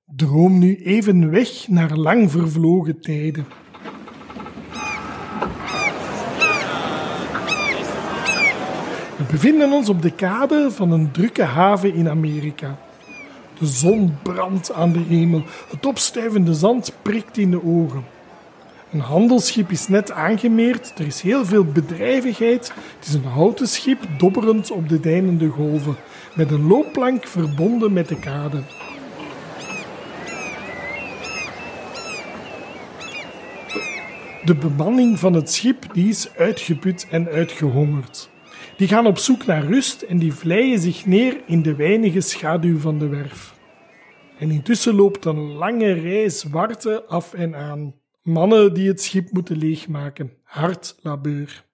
Droom 0.04 0.58
nu 0.58 0.76
even 0.76 1.30
weg 1.30 1.68
naar 1.68 1.96
lang 1.96 2.30
vervlogen 2.30 3.00
tijden. 3.00 3.46
We 9.16 9.24
bevinden 9.30 9.72
ons 9.72 9.88
op 9.88 10.02
de 10.02 10.12
kade 10.12 10.70
van 10.70 10.90
een 10.90 11.10
drukke 11.10 11.42
haven 11.42 11.94
in 11.94 12.08
Amerika. 12.08 12.78
De 13.58 13.66
zon 13.66 14.14
brandt 14.22 14.72
aan 14.72 14.92
de 14.92 14.98
hemel, 14.98 15.42
het 15.70 15.86
opstuivende 15.86 16.54
zand 16.54 16.92
prikt 17.02 17.38
in 17.38 17.50
de 17.50 17.64
ogen. 17.64 18.04
Een 18.92 19.00
handelsschip 19.00 19.70
is 19.70 19.88
net 19.88 20.10
aangemeerd, 20.10 20.98
er 20.98 21.06
is 21.06 21.20
heel 21.20 21.44
veel 21.44 21.64
bedrijvigheid. 21.64 22.72
Het 22.98 23.06
is 23.06 23.14
een 23.14 23.24
houten 23.24 23.68
schip 23.68 23.98
dobberend 24.18 24.70
op 24.70 24.88
de 24.88 25.00
deinende 25.00 25.48
golven, 25.48 25.96
met 26.34 26.50
een 26.50 26.66
loopplank 26.66 27.26
verbonden 27.26 27.92
met 27.92 28.08
de 28.08 28.18
kade. 28.18 28.62
De 34.44 34.54
bemanning 34.54 35.18
van 35.18 35.32
het 35.32 35.50
schip 35.52 35.84
die 35.92 36.08
is 36.08 36.34
uitgeput 36.36 37.06
en 37.10 37.28
uitgehongerd. 37.28 38.30
Die 38.76 38.88
gaan 38.88 39.06
op 39.06 39.18
zoek 39.18 39.46
naar 39.46 39.64
rust 39.64 40.02
en 40.02 40.18
die 40.18 40.32
vleien 40.32 40.78
zich 40.78 41.06
neer 41.06 41.40
in 41.46 41.62
de 41.62 41.74
weinige 41.74 42.20
schaduw 42.20 42.78
van 42.78 42.98
de 42.98 43.08
werf. 43.08 43.54
En 44.38 44.50
intussen 44.50 44.94
loopt 44.94 45.24
een 45.24 45.52
lange 45.52 45.92
rij 45.92 46.28
zwarte 46.28 47.04
af 47.06 47.32
en 47.34 47.54
aan. 47.54 47.94
Mannen 48.26 48.74
die 48.74 48.88
het 48.88 49.02
schip 49.02 49.32
moeten 49.32 49.56
leegmaken. 49.56 50.32
Hard 50.42 50.96
labeur. 51.02 51.64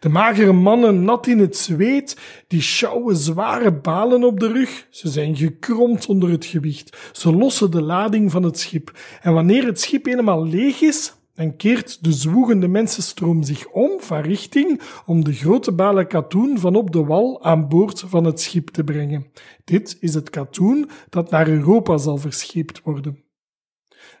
De 0.00 0.08
magere 0.08 0.52
mannen 0.52 1.04
nat 1.04 1.26
in 1.26 1.38
het 1.38 1.56
zweet, 1.56 2.16
die 2.48 2.60
sjouwen 2.60 3.16
zware 3.16 3.72
balen 3.72 4.24
op 4.24 4.40
de 4.40 4.52
rug. 4.52 4.86
Ze 4.90 5.08
zijn 5.08 5.36
gekromd 5.36 6.06
onder 6.06 6.30
het 6.30 6.44
gewicht. 6.44 6.96
Ze 7.12 7.32
lossen 7.32 7.70
de 7.70 7.82
lading 7.82 8.30
van 8.30 8.42
het 8.42 8.58
schip. 8.58 8.98
En 9.22 9.32
wanneer 9.32 9.66
het 9.66 9.80
schip 9.80 10.04
helemaal 10.04 10.46
leeg 10.46 10.80
is, 10.80 11.14
dan 11.34 11.56
keert 11.56 12.04
de 12.04 12.12
zwoegende 12.12 12.68
mensenstroom 12.68 13.42
zich 13.42 13.68
om 13.68 14.00
van 14.00 14.20
richting 14.20 14.80
om 15.04 15.24
de 15.24 15.32
grote 15.32 15.72
balen 15.72 16.06
katoen 16.06 16.58
van 16.58 16.74
op 16.76 16.92
de 16.92 17.04
wal 17.04 17.44
aan 17.44 17.68
boord 17.68 18.04
van 18.06 18.24
het 18.24 18.40
schip 18.40 18.68
te 18.68 18.84
brengen. 18.84 19.26
Dit 19.64 19.96
is 20.00 20.14
het 20.14 20.30
katoen 20.30 20.90
dat 21.08 21.30
naar 21.30 21.48
Europa 21.48 21.96
zal 21.96 22.16
verscheept 22.16 22.82
worden. 22.82 23.25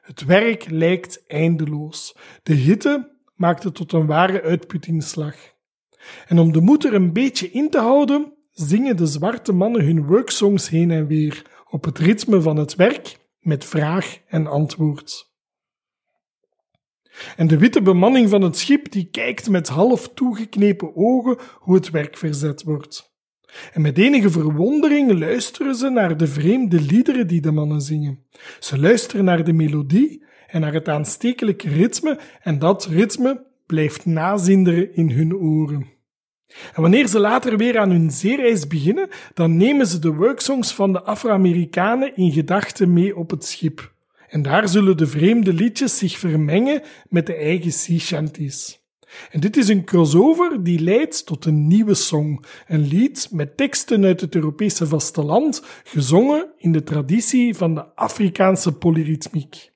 Het 0.06 0.24
werk 0.24 0.70
lijkt 0.70 1.26
eindeloos. 1.26 2.16
De 2.42 2.54
hitte 2.54 3.16
maakt 3.34 3.62
het 3.62 3.74
tot 3.74 3.92
een 3.92 4.06
ware 4.06 4.42
uitputtingsslag. 4.42 5.36
En 6.26 6.38
om 6.38 6.52
de 6.52 6.60
moed 6.60 6.84
er 6.84 6.94
een 6.94 7.12
beetje 7.12 7.50
in 7.50 7.70
te 7.70 7.78
houden, 7.78 8.32
zingen 8.52 8.96
de 8.96 9.06
zwarte 9.06 9.52
mannen 9.52 9.84
hun 9.84 10.06
worksongs 10.06 10.68
heen 10.68 10.90
en 10.90 11.06
weer 11.06 11.42
op 11.70 11.84
het 11.84 11.98
ritme 11.98 12.40
van 12.40 12.56
het 12.56 12.74
werk 12.74 13.18
met 13.40 13.64
vraag 13.64 14.18
en 14.26 14.46
antwoord. 14.46 15.34
En 17.36 17.46
de 17.46 17.58
witte 17.58 17.82
bemanning 17.82 18.28
van 18.28 18.42
het 18.42 18.58
schip 18.58 18.92
die 18.92 19.10
kijkt 19.10 19.48
met 19.48 19.68
half 19.68 20.08
toegeknepen 20.08 20.96
ogen 20.96 21.38
hoe 21.58 21.74
het 21.74 21.90
werk 21.90 22.16
verzet 22.16 22.62
wordt. 22.62 23.15
En 23.72 23.82
met 23.82 23.98
enige 23.98 24.30
verwondering 24.30 25.18
luisteren 25.18 25.74
ze 25.74 25.88
naar 25.88 26.16
de 26.16 26.26
vreemde 26.26 26.80
liederen 26.80 27.26
die 27.26 27.40
de 27.40 27.50
mannen 27.50 27.80
zingen. 27.80 28.24
Ze 28.60 28.78
luisteren 28.78 29.24
naar 29.24 29.44
de 29.44 29.52
melodie 29.52 30.24
en 30.46 30.60
naar 30.60 30.72
het 30.72 30.88
aanstekelijke 30.88 31.68
ritme, 31.68 32.18
en 32.42 32.58
dat 32.58 32.86
ritme 32.86 33.44
blijft 33.66 34.06
nazinderen 34.06 34.94
in 34.94 35.10
hun 35.10 35.36
oren. 35.36 35.86
En 36.74 36.82
wanneer 36.82 37.06
ze 37.06 37.18
later 37.18 37.56
weer 37.56 37.78
aan 37.78 37.90
hun 37.90 38.10
zeereis 38.10 38.66
beginnen, 38.66 39.08
dan 39.34 39.56
nemen 39.56 39.86
ze 39.86 39.98
de 39.98 40.12
worksongs 40.12 40.74
van 40.74 40.92
de 40.92 41.02
Afro-Amerikanen 41.02 42.16
in 42.16 42.32
gedachten 42.32 42.92
mee 42.92 43.16
op 43.16 43.30
het 43.30 43.44
schip. 43.44 43.94
En 44.28 44.42
daar 44.42 44.68
zullen 44.68 44.96
de 44.96 45.06
vreemde 45.06 45.52
liedjes 45.52 45.98
zich 45.98 46.18
vermengen 46.18 46.82
met 47.08 47.26
de 47.26 47.34
eigen 47.34 47.72
sea. 47.72 48.30
En 49.30 49.40
dit 49.40 49.56
is 49.56 49.68
een 49.68 49.84
crossover 49.84 50.62
die 50.62 50.80
leidt 50.80 51.26
tot 51.26 51.44
een 51.44 51.66
nieuwe 51.66 51.94
song, 51.94 52.44
een 52.66 52.86
lied 52.86 53.28
met 53.30 53.56
teksten 53.56 54.04
uit 54.04 54.20
het 54.20 54.34
Europese 54.34 54.86
vasteland, 54.86 55.62
gezongen 55.84 56.52
in 56.56 56.72
de 56.72 56.82
traditie 56.82 57.54
van 57.54 57.74
de 57.74 57.94
Afrikaanse 57.94 58.72
polyritmiek. 58.72 59.72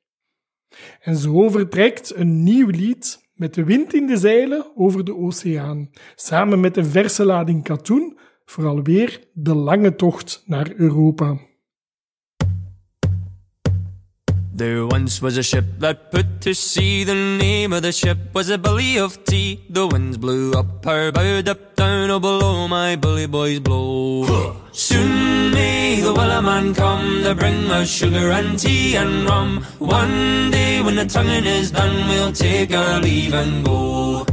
En 1.00 1.16
zo 1.16 1.48
vertrekt 1.48 2.14
een 2.14 2.42
nieuw 2.42 2.68
lied 2.68 3.28
met 3.34 3.54
de 3.54 3.64
wind 3.64 3.94
in 3.94 4.06
de 4.06 4.16
zeilen 4.16 4.66
over 4.74 5.04
de 5.04 5.16
oceaan, 5.16 5.90
samen 6.14 6.60
met 6.60 6.76
een 6.76 6.86
verse 6.86 7.24
lading 7.24 7.62
katoen, 7.62 8.18
vooral 8.44 8.82
weer 8.82 9.20
de 9.32 9.54
lange 9.54 9.94
tocht 9.94 10.42
naar 10.46 10.72
Europa. 10.76 11.38
There 14.60 14.86
once 14.86 15.22
was 15.22 15.38
a 15.38 15.42
ship 15.42 15.64
that 15.78 16.12
put 16.12 16.42
to 16.42 16.52
sea. 16.52 17.02
The 17.02 17.14
name 17.14 17.72
of 17.72 17.80
the 17.80 17.92
ship 17.92 18.18
was 18.34 18.50
a 18.50 18.58
Billy 18.58 18.98
of 18.98 19.24
Tea. 19.24 19.64
The 19.70 19.86
winds 19.86 20.18
blew 20.18 20.52
up 20.52 20.84
her 20.84 21.10
bow, 21.10 21.40
up 21.46 21.76
down, 21.76 22.10
oh 22.10 22.20
below 22.20 22.68
my 22.68 22.94
bully 22.94 23.24
boys 23.24 23.60
blow. 23.60 24.54
Soon 24.72 25.50
may 25.54 26.02
the 26.02 26.12
Wellerman 26.12 26.76
come 26.76 27.22
to 27.22 27.34
bring 27.34 27.70
us 27.70 27.88
sugar 27.88 28.32
and 28.32 28.58
tea 28.58 28.96
and 28.96 29.24
rum. 29.24 29.64
One 29.78 30.50
day 30.50 30.82
when 30.82 30.96
the 30.96 31.06
tonguing 31.06 31.46
is 31.46 31.70
done, 31.70 32.06
we'll 32.10 32.30
take 32.30 32.74
our 32.74 33.00
leave 33.00 33.32
and 33.32 33.64
go. 33.64 34.26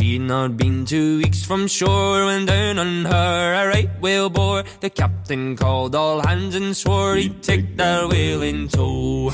She'd 0.00 0.20
not 0.20 0.56
been 0.56 0.84
two 0.84 1.18
weeks 1.18 1.44
from 1.44 1.66
shore 1.66 2.26
when 2.26 2.46
down 2.46 2.78
on 2.78 3.04
her 3.04 3.54
a 3.54 3.66
right 3.66 3.90
whale 4.00 4.30
bore. 4.30 4.62
The 4.80 4.90
captain 4.90 5.56
called 5.56 5.96
all 5.96 6.24
hands 6.24 6.54
and 6.54 6.76
swore 6.76 7.16
he'd 7.16 7.42
take 7.42 7.76
that 7.78 8.08
whale 8.08 8.42
in 8.42 8.68
tow. 8.68 9.30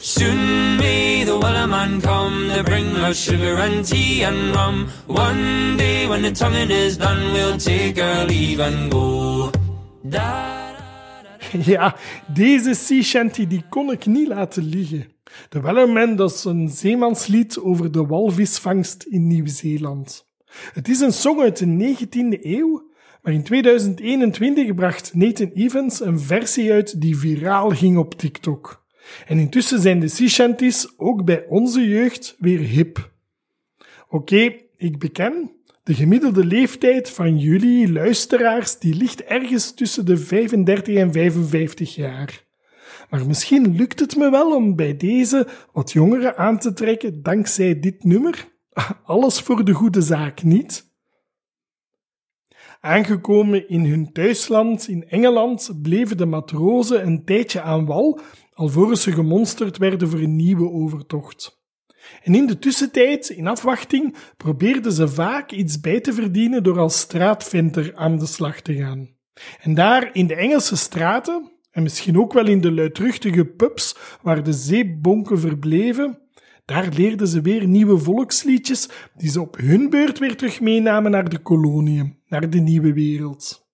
Soon 0.00 0.78
may 0.78 1.24
the 1.24 1.38
Wellerman 1.38 2.02
come 2.02 2.48
to 2.48 2.64
bring 2.64 2.96
us 2.96 3.18
sugar 3.18 3.56
and 3.56 3.84
tea 3.84 4.22
and 4.22 4.54
rum. 4.54 4.88
One 5.06 5.76
day 5.76 6.06
when 6.06 6.22
the 6.22 6.32
tonguing 6.32 6.70
is 6.70 6.96
done, 6.96 7.34
we'll 7.34 7.58
take 7.58 7.98
our 7.98 8.24
leave 8.24 8.60
and 8.60 8.90
go. 8.90 9.52
Da, 10.08 10.56
Ja, 11.64 11.96
deze 12.26 12.74
sea 12.74 13.02
shanty 13.02 13.46
die 13.46 13.64
kon 13.68 13.90
ik 13.90 14.06
niet 14.06 14.28
laten 14.28 14.62
liggen. 14.62 15.15
De 15.48 15.60
Wellerman, 15.60 16.16
dat 16.16 16.32
is 16.32 16.44
een 16.44 16.68
zeemanslied 16.68 17.58
over 17.58 17.92
de 17.92 18.06
walvisvangst 18.06 19.02
in 19.02 19.26
Nieuw-Zeeland. 19.26 20.26
Het 20.72 20.88
is 20.88 21.00
een 21.00 21.12
song 21.12 21.40
uit 21.40 21.56
de 21.56 21.96
19e 21.96 22.40
eeuw, 22.42 22.90
maar 23.22 23.32
in 23.32 23.42
2021 23.42 24.74
bracht 24.74 25.14
Nathan 25.14 25.50
Evans 25.54 26.00
een 26.00 26.20
versie 26.20 26.72
uit 26.72 27.00
die 27.00 27.16
viraal 27.16 27.70
ging 27.70 27.98
op 27.98 28.14
TikTok. 28.14 28.84
En 29.26 29.38
intussen 29.38 29.80
zijn 29.80 30.00
de 30.00 30.08
sea 30.08 30.28
shanties 30.28 30.98
ook 30.98 31.24
bij 31.24 31.44
onze 31.48 31.88
jeugd 31.88 32.36
weer 32.38 32.58
hip. 32.58 33.10
Oké, 34.08 34.54
ik 34.76 34.98
beken, 34.98 35.50
De 35.82 35.94
gemiddelde 35.94 36.44
leeftijd 36.44 37.10
van 37.10 37.38
jullie 37.38 37.92
luisteraars 37.92 38.78
die 38.78 38.94
ligt 38.94 39.22
ergens 39.24 39.74
tussen 39.74 40.06
de 40.06 40.16
35 40.16 40.94
en 40.94 41.12
55 41.12 41.94
jaar. 41.94 42.45
Maar 43.10 43.26
misschien 43.26 43.76
lukt 43.76 44.00
het 44.00 44.16
me 44.16 44.30
wel 44.30 44.54
om 44.54 44.76
bij 44.76 44.96
deze 44.96 45.46
wat 45.72 45.92
jongeren 45.92 46.36
aan 46.36 46.58
te 46.58 46.72
trekken 46.72 47.22
dankzij 47.22 47.80
dit 47.80 48.04
nummer. 48.04 48.48
Alles 49.04 49.40
voor 49.40 49.64
de 49.64 49.72
goede 49.72 50.02
zaak, 50.02 50.42
niet? 50.42 50.94
Aangekomen 52.80 53.68
in 53.68 53.84
hun 53.84 54.12
thuisland 54.12 54.88
in 54.88 55.08
Engeland 55.08 55.70
bleven 55.82 56.16
de 56.16 56.26
matrozen 56.26 57.06
een 57.06 57.24
tijdje 57.24 57.60
aan 57.60 57.86
wal, 57.86 58.20
alvorens 58.52 59.02
ze 59.02 59.12
gemonsterd 59.12 59.78
werden 59.78 60.08
voor 60.08 60.20
een 60.20 60.36
nieuwe 60.36 60.70
overtocht. 60.70 61.64
En 62.22 62.34
in 62.34 62.46
de 62.46 62.58
tussentijd, 62.58 63.28
in 63.28 63.46
afwachting, 63.46 64.16
probeerden 64.36 64.92
ze 64.92 65.08
vaak 65.08 65.52
iets 65.52 65.80
bij 65.80 66.00
te 66.00 66.12
verdienen 66.12 66.62
door 66.62 66.78
als 66.78 66.98
straatventer 66.98 67.94
aan 67.94 68.18
de 68.18 68.26
slag 68.26 68.60
te 68.60 68.74
gaan. 68.74 69.14
En 69.60 69.74
daar 69.74 70.10
in 70.12 70.26
de 70.26 70.34
Engelse 70.34 70.76
straten, 70.76 71.55
en 71.76 71.82
misschien 71.82 72.18
ook 72.18 72.32
wel 72.32 72.46
in 72.46 72.60
de 72.60 72.72
luidruchtige 72.72 73.44
pubs 73.44 73.96
waar 74.22 74.42
de 74.42 74.52
zeepbonken 74.52 75.38
verbleven, 75.38 76.18
daar 76.64 76.88
leerden 76.92 77.28
ze 77.28 77.40
weer 77.40 77.66
nieuwe 77.66 77.98
volksliedjes 77.98 78.88
die 79.16 79.30
ze 79.30 79.40
op 79.40 79.56
hun 79.56 79.90
beurt 79.90 80.18
weer 80.18 80.36
terug 80.36 80.60
meenamen 80.60 81.10
naar 81.10 81.28
de 81.28 81.38
koloniën, 81.38 82.18
naar 82.26 82.50
de 82.50 82.58
nieuwe 82.58 82.92
wereld. 82.92 83.68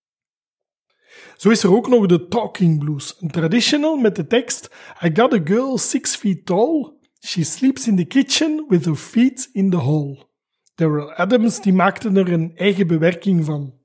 Zo 1.36 1.50
is 1.50 1.62
er 1.62 1.74
ook 1.74 1.88
nog 1.88 2.06
de 2.06 2.28
Talking 2.28 2.78
Blues, 2.78 3.16
een 3.20 3.30
traditional 3.30 3.96
met 3.96 4.16
de 4.16 4.26
tekst 4.26 4.70
I 5.04 5.10
got 5.14 5.32
a 5.32 5.40
girl 5.44 5.78
six 5.78 6.16
feet 6.16 6.46
tall, 6.46 6.92
she 7.20 7.44
sleeps 7.44 7.86
in 7.86 7.96
the 7.96 8.04
kitchen 8.04 8.64
with 8.68 8.84
her 8.84 8.96
feet 8.96 9.48
in 9.52 9.70
the 9.70 9.80
hall. 9.80 10.26
Daryl 10.74 11.12
Adams 11.12 11.60
die 11.60 11.72
maakte 11.72 12.08
er 12.08 12.32
een 12.32 12.56
eigen 12.56 12.86
bewerking 12.86 13.44
van. 13.44 13.80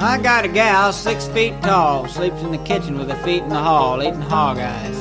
I 0.00 0.16
got 0.16 0.44
a 0.44 0.48
gal 0.48 0.92
six 0.92 1.26
feet 1.26 1.60
tall, 1.60 2.06
sleeps 2.06 2.40
in 2.42 2.52
the 2.52 2.58
kitchen 2.58 2.96
with 2.98 3.10
her 3.10 3.20
feet 3.24 3.42
in 3.42 3.48
the 3.48 3.58
hall, 3.58 4.00
eating 4.00 4.20
hog 4.20 4.58
eyes, 4.58 4.96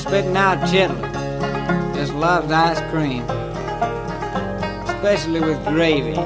spitting 0.00 0.34
out 0.34 0.58
chitlin, 0.66 1.94
just 1.94 2.14
loves 2.14 2.50
ice 2.50 2.80
cream, 2.90 3.22
especially 4.88 5.40
with 5.40 5.62
gravy. 5.66 6.16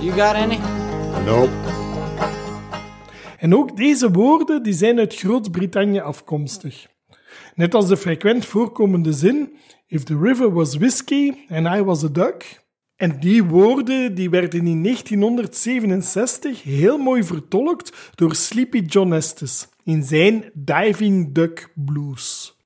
You 0.00 0.12
got 0.16 0.34
any? 0.36 0.58
Nope. 1.26 1.50
En 3.38 3.56
ook 3.56 3.76
deze 3.76 4.10
woorden 4.10 4.62
die 4.62 4.74
zijn 4.74 4.98
uit 4.98 5.14
Groot-Brittannië 5.14 6.00
afkomstig. 6.00 6.86
Net 7.54 7.74
als 7.74 7.88
de 7.88 7.96
frequent 7.96 8.44
voorkomende 8.44 9.12
zin 9.12 9.56
If 9.90 10.04
the 10.04 10.16
river 10.16 10.52
was 10.52 10.76
whiskey 10.76 11.46
and 11.48 11.66
I 11.66 11.80
was 11.80 12.04
a 12.04 12.08
duck. 12.08 12.44
En 12.96 13.20
die 13.20 13.44
woorden 13.44 14.14
die 14.14 14.30
werden 14.30 14.66
in 14.66 14.82
1967 14.82 16.62
heel 16.62 16.98
mooi 16.98 17.22
vertolkt 17.24 18.12
door 18.14 18.34
Sleepy 18.34 18.78
John 18.78 19.12
Estes 19.12 19.68
in 19.84 20.02
zijn 20.02 20.50
Diving 20.54 21.34
Duck 21.34 21.72
Blues. 21.74 22.56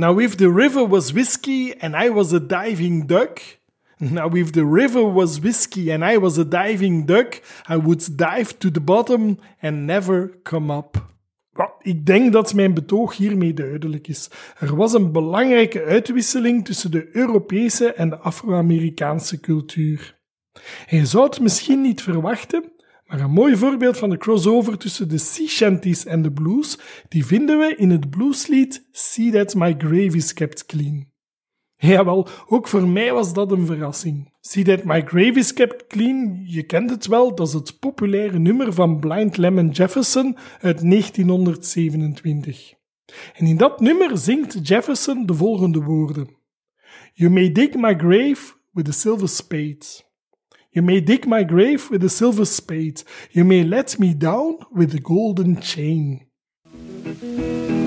Now, 0.00 0.18
if 0.18 0.38
the 0.38 0.48
river 0.48 0.88
was 0.88 1.12
whiskey 1.12 1.74
and 1.78 1.94
I 1.94 2.08
was 2.08 2.32
a 2.32 2.40
diving 2.40 3.06
duck. 3.06 3.40
Now, 3.98 4.30
if 4.34 4.52
the 4.52 4.64
river 4.64 5.02
was 5.02 5.40
whiskey 5.40 5.92
and 5.92 6.02
I 6.02 6.16
was 6.16 6.38
a 6.38 6.44
diving 6.44 7.06
duck, 7.06 7.42
I 7.68 7.76
would 7.76 8.16
dive 8.16 8.58
to 8.60 8.70
the 8.70 8.80
bottom 8.80 9.38
and 9.60 9.86
never 9.86 10.40
come 10.42 10.70
up. 10.70 10.96
Ik 11.82 12.06
denk 12.06 12.32
dat 12.32 12.54
mijn 12.54 12.74
betoog 12.74 13.16
hiermee 13.16 13.54
duidelijk 13.54 14.08
is. 14.08 14.30
Er 14.58 14.76
was 14.76 14.92
een 14.92 15.12
belangrijke 15.12 15.84
uitwisseling 15.84 16.64
tussen 16.64 16.90
de 16.90 17.08
Europese 17.12 17.92
en 17.92 18.10
de 18.10 18.18
Afro-Amerikaanse 18.18 19.40
cultuur. 19.40 20.18
Je 20.88 21.06
zou 21.06 21.24
het 21.24 21.40
misschien 21.40 21.80
niet 21.80 22.02
verwachten, 22.02 22.72
maar 23.10 23.20
een 23.20 23.30
mooi 23.30 23.56
voorbeeld 23.56 23.98
van 23.98 24.10
de 24.10 24.16
crossover 24.16 24.78
tussen 24.78 25.08
de 25.08 25.18
sea 25.18 25.46
shanties 25.46 26.04
en 26.04 26.22
de 26.22 26.32
blues, 26.32 26.78
die 27.08 27.26
vinden 27.26 27.58
we 27.58 27.74
in 27.76 27.90
het 27.90 28.10
blueslied 28.10 28.88
See 28.92 29.30
That 29.30 29.54
My 29.54 29.74
Grave 29.78 30.16
Is 30.16 30.32
Kept 30.32 30.66
Clean. 30.66 31.08
Jawel, 31.76 32.28
ook 32.46 32.68
voor 32.68 32.88
mij 32.88 33.12
was 33.12 33.32
dat 33.32 33.52
een 33.52 33.66
verrassing. 33.66 34.32
See 34.40 34.64
That 34.64 34.84
My 34.84 35.02
Grave 35.02 35.38
Is 35.38 35.52
Kept 35.52 35.86
Clean, 35.86 36.42
je 36.46 36.62
kent 36.62 36.90
het 36.90 37.06
wel, 37.06 37.34
dat 37.34 37.46
is 37.46 37.52
het 37.52 37.78
populaire 37.78 38.38
nummer 38.38 38.72
van 38.72 39.00
Blind 39.00 39.36
Lemon 39.36 39.68
Jefferson 39.68 40.36
uit 40.60 40.80
1927. 40.90 42.74
En 43.34 43.46
in 43.46 43.56
dat 43.56 43.80
nummer 43.80 44.18
zingt 44.18 44.68
Jefferson 44.68 45.26
de 45.26 45.34
volgende 45.34 45.82
woorden. 45.82 46.28
You 47.12 47.30
may 47.30 47.52
dig 47.52 47.74
my 47.74 47.94
grave 47.94 48.54
with 48.70 48.88
a 48.88 48.92
silver 48.92 49.28
spade. 49.28 50.08
You 50.72 50.82
may 50.82 51.00
dig 51.00 51.26
my 51.26 51.42
grave 51.42 51.90
with 51.90 52.04
a 52.04 52.08
silver 52.08 52.44
spade. 52.44 53.02
You 53.32 53.42
may 53.42 53.64
let 53.64 53.98
me 53.98 54.14
down 54.14 54.58
with 54.70 54.94
a 54.94 55.00
golden 55.00 55.60
chain. 55.60 56.26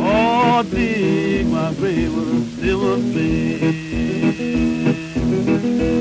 Oh, 0.05 0.63
dig 0.69 1.47
my 1.47 1.73
grave 1.75 2.13
with 2.13 2.27
a 2.27 2.41
silver 2.59 2.99
spade. 3.09 3.93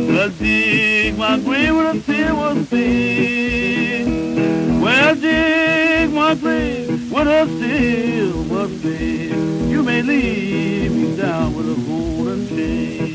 Well, 0.09 0.31
dig 0.31 1.17
my 1.17 1.39
grave 1.39 1.77
with 1.77 1.87
a 1.87 2.01
silver 2.01 2.65
spade. 2.65 4.09
Well, 4.83 5.15
dig 5.15 6.13
my 6.13 6.35
grave 6.35 7.13
with 7.13 7.29
a 7.29 7.47
silver 7.61 8.69
spade. 8.77 9.71
You 9.71 9.85
may 9.85 10.03
leave 10.03 10.91
me 10.91 11.17
down 11.17 11.55
with 11.55 11.71
a 11.71 11.77
golden 11.87 12.49
chain. 12.49 13.12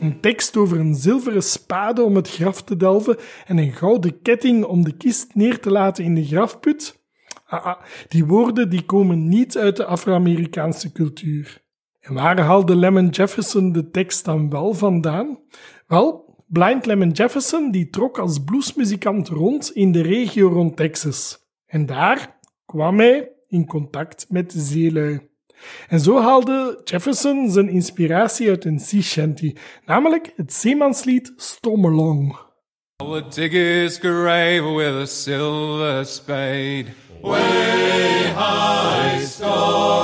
Een 0.00 0.20
tekst 0.20 0.56
over 0.56 0.80
een 0.80 0.94
zilveren 0.94 1.42
spade 1.42 2.02
om 2.02 2.16
het 2.16 2.30
graf 2.30 2.62
te 2.62 2.76
delven 2.76 3.16
en 3.46 3.58
een 3.58 3.72
gouden 3.72 4.22
ketting 4.22 4.64
om 4.64 4.84
de 4.84 4.96
kist 4.96 5.34
neer 5.34 5.60
te 5.60 5.70
laten 5.70 6.04
in 6.04 6.14
de 6.14 6.24
grafput. 6.24 7.02
Ah, 7.46 7.66
ah, 7.66 7.80
die 8.08 8.24
woorden 8.24 8.70
die 8.70 8.84
komen 8.84 9.28
niet 9.28 9.58
uit 9.58 9.76
de 9.76 9.84
Afro-Amerikaanse 9.84 10.92
cultuur. 10.92 11.62
En 12.00 12.14
waar 12.14 12.40
haalde 12.40 12.76
Lemon 12.76 13.08
Jefferson 13.08 13.72
de 13.72 13.90
tekst 13.90 14.24
dan 14.24 14.50
wel 14.50 14.74
vandaan? 14.74 15.38
Wel, 15.86 16.36
Blind 16.46 16.86
Lemon 16.86 17.10
Jefferson 17.10 17.70
die 17.70 17.90
trok 17.90 18.18
als 18.18 18.44
bluesmuzikant 18.44 19.28
rond 19.28 19.70
in 19.72 19.92
de 19.92 20.00
regio 20.00 20.48
rond 20.48 20.76
Texas. 20.76 21.46
En 21.66 21.86
daar 21.86 22.38
kwam 22.66 22.98
hij 22.98 23.32
in 23.46 23.66
contact 23.66 24.26
met 24.28 24.52
zeelui. 24.56 25.28
En 25.88 26.00
zo 26.00 26.20
haalde 26.20 26.80
Jefferson 26.84 27.50
zijn 27.50 27.68
inspiratie 27.68 28.48
uit 28.48 28.64
een 28.64 28.78
sea 28.78 29.00
shanty, 29.00 29.54
namelijk 29.86 30.32
het 30.36 30.52
zeemanslied 30.52 31.32
Storm 31.36 31.86
Along. 31.86 32.36
Grave 33.98 34.74
with 34.74 34.94
a 35.02 35.06
silver 35.06 36.04
spade. 36.04 36.86
Way 37.22 38.32
high, 38.34 39.20
storm. 39.24 39.98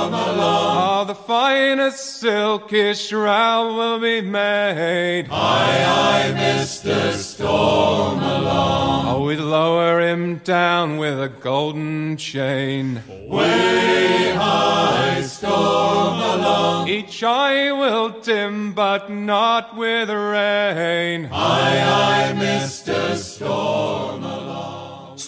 Oh, 0.97 1.03
the 1.07 1.15
finest 1.15 2.19
silky 2.19 2.93
shroud 2.93 3.75
will 3.75 3.99
be 3.99 4.21
made. 4.21 5.27
Aye, 5.29 5.85
aye, 5.87 6.33
Mr. 6.35 7.13
Storm 7.13 8.23
along. 8.23 9.07
Oh, 9.07 9.25
we'd 9.25 9.39
lower 9.39 9.99
him 9.99 10.37
down 10.39 10.97
with 10.97 11.21
a 11.21 11.29
golden 11.29 12.17
chain. 12.17 13.03
Way 13.27 14.33
high, 14.33 15.21
storm 15.21 16.19
along. 16.19 16.87
Each 16.87 17.21
eye 17.23 17.71
will 17.71 18.09
dim, 18.21 18.73
but 18.73 19.09
not 19.11 19.75
with 19.77 20.09
rain. 20.09 21.29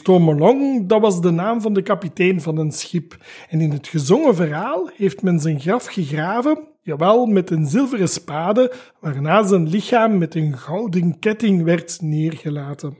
Stormalong, 0.07 0.87
dat 0.87 1.01
was 1.01 1.21
de 1.21 1.31
naam 1.31 1.61
van 1.61 1.73
de 1.73 1.81
kapitein 1.81 2.41
van 2.41 2.57
een 2.57 2.71
schip. 2.71 3.17
En 3.49 3.61
in 3.61 3.71
het 3.71 3.87
gezongen 3.87 4.35
verhaal 4.35 4.89
heeft 4.95 5.21
men 5.21 5.39
zijn 5.39 5.59
graf 5.59 5.85
gegraven, 5.85 6.67
jawel 6.81 7.25
met 7.25 7.49
een 7.49 7.65
zilveren 7.65 8.09
spade, 8.09 8.73
waarna 8.99 9.43
zijn 9.43 9.69
lichaam 9.69 10.17
met 10.17 10.35
een 10.35 10.57
gouden 10.57 11.19
ketting 11.19 11.63
werd 11.63 11.97
neergelaten. 12.01 12.97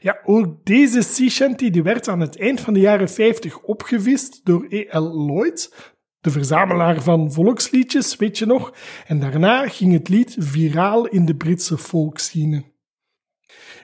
Ja, 0.00 0.18
ook 0.24 0.64
deze 0.64 1.02
sea 1.02 1.28
shanty 1.28 1.70
die 1.70 1.82
werd 1.82 2.08
aan 2.08 2.20
het 2.20 2.38
eind 2.38 2.60
van 2.60 2.74
de 2.74 2.80
jaren 2.80 3.08
50 3.08 3.60
opgevist 3.60 4.40
door 4.44 4.66
E.L. 4.68 5.26
Lloyd, 5.26 5.74
de 6.20 6.30
verzamelaar 6.30 7.02
van 7.02 7.32
volksliedjes, 7.32 8.16
weet 8.16 8.38
je 8.38 8.46
nog? 8.46 8.74
En 9.06 9.20
daarna 9.20 9.68
ging 9.68 9.92
het 9.92 10.08
lied 10.08 10.36
viraal 10.38 11.06
in 11.06 11.26
de 11.26 11.36
Britse 11.36 11.76
volksscene. 11.76 12.74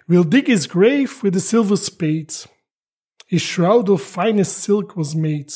We'll 0.08 0.24
dig 0.24 0.46
his 0.46 0.66
grave 0.66 1.22
with 1.22 1.36
a 1.36 1.40
silver 1.40 1.76
spade. 1.76 2.34
His 3.26 3.42
shroud 3.42 3.88
of 3.88 4.02
finest 4.02 4.58
silk 4.58 4.96
was 4.96 5.14
made. 5.14 5.52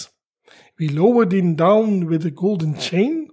We 0.78 0.88
lowered 0.88 1.32
him 1.32 1.56
down 1.56 2.06
with 2.06 2.24
a 2.24 2.30
golden 2.30 2.78
chain, 2.78 3.28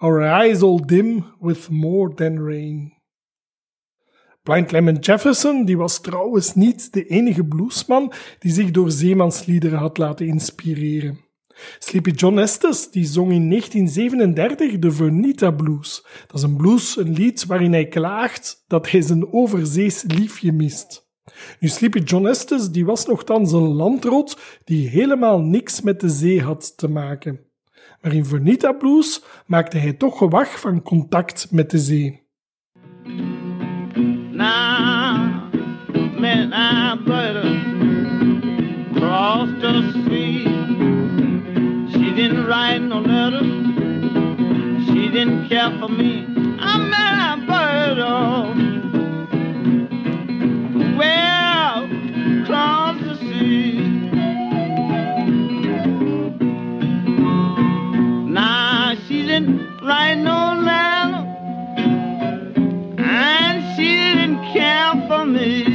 our 0.00 0.22
eyes 0.22 0.62
all 0.62 0.78
dim 0.78 1.24
with 1.40 1.70
more 1.70 2.10
than 2.14 2.40
rain. 2.40 2.92
Blind 4.44 4.72
Lemon 4.72 5.00
Jefferson 5.00 5.64
die 5.66 5.76
was 5.76 6.00
trouwens 6.00 6.54
niet 6.54 6.92
de 6.92 7.06
enige 7.06 7.44
bluesman 7.44 8.12
die 8.38 8.52
zich 8.52 8.70
door 8.70 8.90
zeemansliederen 8.90 9.78
had 9.78 9.98
laten 9.98 10.26
inspireren. 10.26 11.25
Sleepy 11.78 12.10
John 12.10 12.38
Estes 12.38 12.90
die 12.90 13.04
zong 13.04 13.32
in 13.32 13.48
1937 13.48 14.78
de 14.78 14.92
Vernita 14.92 15.50
Blues. 15.50 16.06
Dat 16.26 16.36
is 16.36 16.42
een 16.42 16.56
blues, 16.56 16.96
een 16.96 17.12
lied 17.12 17.46
waarin 17.46 17.72
hij 17.72 17.88
klaagt 17.88 18.64
dat 18.66 18.90
hij 18.90 19.00
zijn 19.00 19.32
overzees 19.32 20.04
liefje 20.06 20.52
mist. 20.52 21.06
Nu, 21.60 21.68
Sleepy 21.68 21.98
John 21.98 22.26
Estes 22.26 22.70
die 22.70 22.86
was 22.86 23.06
nogthans 23.06 23.52
een 23.52 23.74
landrot 23.74 24.38
die 24.64 24.88
helemaal 24.88 25.40
niks 25.40 25.80
met 25.80 26.00
de 26.00 26.08
zee 26.08 26.42
had 26.42 26.76
te 26.76 26.88
maken. 26.88 27.40
Maar 28.00 28.12
in 28.12 28.24
Vernita 28.24 28.72
Blues 28.72 29.22
maakte 29.46 29.78
hij 29.78 29.92
toch 29.92 30.18
gewag 30.18 30.60
van 30.60 30.82
contact 30.82 31.48
met 31.50 31.70
de 31.70 31.78
zee. 31.78 32.24
Now, 34.32 35.52
man. 36.18 36.56
She 42.16 42.22
didn't 42.22 42.46
write 42.46 42.78
no 42.78 43.00
letter. 43.00 43.42
She 44.86 45.10
didn't 45.10 45.50
care 45.50 45.68
for 45.78 45.88
me. 45.90 46.24
I 46.58 46.78
met 46.78 47.12
I 47.28 47.36
better 47.46 48.06
oh, 48.08 48.54
well 50.96 51.86
cross 52.46 52.96
the 53.02 53.16
sea. 53.18 53.80
Now 58.30 58.94
she 59.06 59.26
didn't 59.26 59.82
write 59.82 60.14
no 60.14 60.54
letter. 60.64 61.22
And 62.98 63.76
she 63.76 63.88
didn't 63.94 64.38
care 64.54 64.94
for 65.06 65.26
me. 65.26 65.65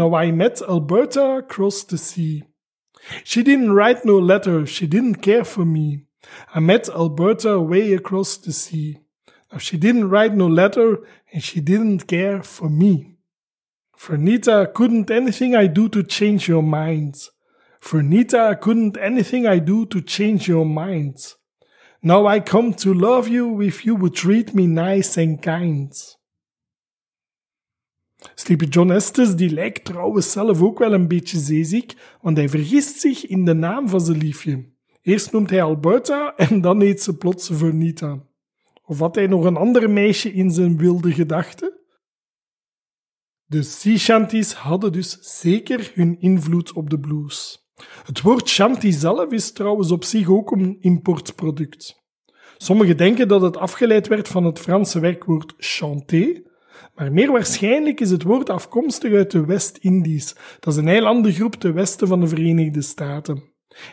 Now 0.00 0.14
I 0.14 0.30
met 0.30 0.62
Alberta 0.62 1.22
across 1.44 1.84
the 1.84 1.98
sea. 1.98 2.44
She 3.22 3.42
didn't 3.42 3.74
write 3.74 4.02
no 4.02 4.16
letter, 4.16 4.64
she 4.64 4.86
didn't 4.86 5.16
care 5.16 5.44
for 5.44 5.66
me. 5.66 6.06
I 6.54 6.60
met 6.60 6.88
Alberta 6.88 7.60
way 7.60 7.92
across 7.92 8.38
the 8.38 8.50
sea. 8.50 9.00
Now 9.52 9.58
she 9.58 9.76
didn't 9.76 10.08
write 10.08 10.32
no 10.34 10.46
letter 10.46 11.00
and 11.34 11.44
she 11.44 11.60
didn't 11.60 12.06
care 12.06 12.42
for 12.42 12.70
me. 12.70 13.18
Fernita, 13.94 14.72
couldn't 14.72 15.10
anything 15.10 15.54
I 15.54 15.66
do 15.66 15.86
to 15.90 16.02
change 16.02 16.48
your 16.48 16.62
mind. 16.62 17.16
Fernita, 17.82 18.58
couldn't 18.58 18.96
anything 18.96 19.46
I 19.46 19.58
do 19.58 19.84
to 19.84 20.00
change 20.00 20.48
your 20.48 20.64
mind. 20.64 21.34
Now 22.02 22.26
I 22.26 22.40
come 22.40 22.72
to 22.84 22.94
love 22.94 23.28
you 23.28 23.60
if 23.60 23.84
you 23.84 23.96
would 23.96 24.14
treat 24.14 24.54
me 24.54 24.66
nice 24.66 25.18
and 25.18 25.42
kind. 25.42 25.92
Sleepy 28.34 28.64
John 28.64 28.90
Estes 28.90 29.36
die 29.36 29.50
lijkt 29.50 29.84
trouwens 29.84 30.32
zelf 30.32 30.62
ook 30.62 30.78
wel 30.78 30.92
een 30.92 31.08
beetje 31.08 31.38
zeeziek, 31.38 31.94
want 32.20 32.36
hij 32.36 32.48
vergist 32.48 33.00
zich 33.00 33.26
in 33.26 33.44
de 33.44 33.54
naam 33.54 33.88
van 33.88 34.00
zijn 34.00 34.18
liefje. 34.18 34.68
Eerst 35.02 35.32
noemt 35.32 35.50
hij 35.50 35.62
Alberta 35.62 36.34
en 36.36 36.60
dan 36.60 36.80
heet 36.80 37.02
ze 37.02 37.16
plots 37.16 37.50
Vernita. 37.52 38.22
Of 38.84 38.98
had 38.98 39.14
hij 39.14 39.26
nog 39.26 39.44
een 39.44 39.56
ander 39.56 39.90
meisje 39.90 40.32
in 40.32 40.50
zijn 40.50 40.76
wilde 40.76 41.12
gedachten? 41.12 41.78
De 43.44 43.62
sea 43.62 44.26
hadden 44.54 44.92
dus 44.92 45.18
zeker 45.20 45.92
hun 45.94 46.20
invloed 46.20 46.72
op 46.72 46.90
de 46.90 47.00
blues. 47.00 47.68
Het 48.04 48.20
woord 48.20 48.48
shanty 48.48 48.90
zelf 48.90 49.32
is 49.32 49.52
trouwens 49.52 49.90
op 49.90 50.04
zich 50.04 50.28
ook 50.28 50.50
een 50.50 50.76
importproduct. 50.80 52.02
Sommigen 52.56 52.96
denken 52.96 53.28
dat 53.28 53.40
het 53.40 53.56
afgeleid 53.56 54.08
werd 54.08 54.28
van 54.28 54.44
het 54.44 54.58
Franse 54.58 55.00
werkwoord 55.00 55.54
chanter, 55.56 56.42
maar 56.94 57.12
meer 57.12 57.32
waarschijnlijk 57.32 58.00
is 58.00 58.10
het 58.10 58.22
woord 58.22 58.50
afkomstig 58.50 59.12
uit 59.12 59.30
de 59.30 59.44
West-Indies. 59.44 60.34
Dat 60.60 60.72
is 60.72 60.78
een 60.78 60.88
eilandengroep 60.88 61.54
ten 61.54 61.74
westen 61.74 62.08
van 62.08 62.20
de 62.20 62.26
Verenigde 62.26 62.82
Staten. 62.82 63.42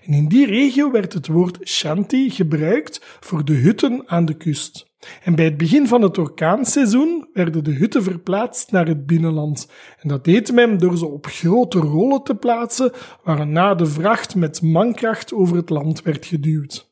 En 0.05 0.13
in 0.13 0.27
die 0.27 0.45
regio 0.45 0.91
werd 0.91 1.13
het 1.13 1.27
woord 1.27 1.57
shanty 1.63 2.29
gebruikt 2.29 3.17
voor 3.19 3.45
de 3.45 3.53
hutten 3.53 4.03
aan 4.05 4.25
de 4.25 4.33
kust. 4.33 4.85
En 5.23 5.35
bij 5.35 5.45
het 5.45 5.57
begin 5.57 5.87
van 5.87 6.01
het 6.01 6.17
orkaanseizoen 6.17 7.27
werden 7.33 7.63
de 7.63 7.71
hutten 7.71 8.03
verplaatst 8.03 8.71
naar 8.71 8.87
het 8.87 9.05
binnenland. 9.05 9.71
En 9.99 10.09
dat 10.09 10.23
deed 10.23 10.51
men 10.51 10.77
door 10.77 10.97
ze 10.97 11.05
op 11.05 11.25
grote 11.25 11.79
rollen 11.79 12.23
te 12.23 12.35
plaatsen, 12.35 12.91
waarna 13.23 13.75
de 13.75 13.85
vracht 13.85 14.35
met 14.35 14.61
mankracht 14.61 15.33
over 15.33 15.55
het 15.55 15.69
land 15.69 16.01
werd 16.01 16.25
geduwd. 16.25 16.86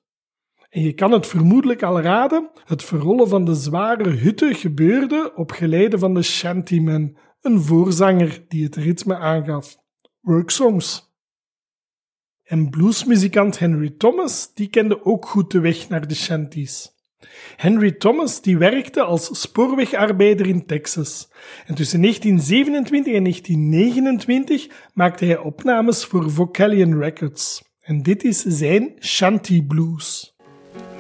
En 0.75 0.81
je 0.81 0.93
kan 0.93 1.11
het 1.11 1.27
vermoedelijk 1.27 1.83
al 1.83 2.01
raden, 2.01 2.49
het 2.65 2.83
verrollen 2.83 3.27
van 3.27 3.45
de 3.45 3.55
zware 3.55 4.09
hutten 4.09 4.55
gebeurde 4.55 5.31
op 5.35 5.51
geleide 5.51 5.97
van 5.99 6.13
de 6.13 6.21
shantyman, 6.21 7.17
een 7.41 7.61
voorzanger 7.61 8.45
die 8.47 8.63
het 8.63 8.75
ritme 8.75 9.17
aangaf. 9.17 9.77
Worksongs. 10.21 11.13
En 12.43 12.69
bluesmuzikant 12.69 13.59
Henry 13.59 13.89
Thomas, 13.97 14.53
die 14.53 14.67
kende 14.67 15.05
ook 15.05 15.25
goed 15.25 15.51
de 15.51 15.59
weg 15.59 15.89
naar 15.89 16.07
de 16.07 16.15
shanties. 16.15 16.91
Henry 17.55 17.91
Thomas 17.91 18.41
die 18.41 18.57
werkte 18.57 19.01
als 19.01 19.41
spoorwegarbeider 19.41 20.47
in 20.47 20.65
Texas. 20.65 21.31
En 21.65 21.75
tussen 21.75 22.01
1927 22.01 23.13
en 23.13 23.23
1929 23.23 24.67
maakte 24.93 25.25
hij 25.25 25.38
opnames 25.38 26.05
voor 26.05 26.31
Vocalion 26.31 26.97
Records. 26.97 27.63
En 27.79 28.03
dit 28.03 28.23
is 28.23 28.41
zijn 28.41 28.93
Shanty 28.99 29.63
Blues. 29.63 30.35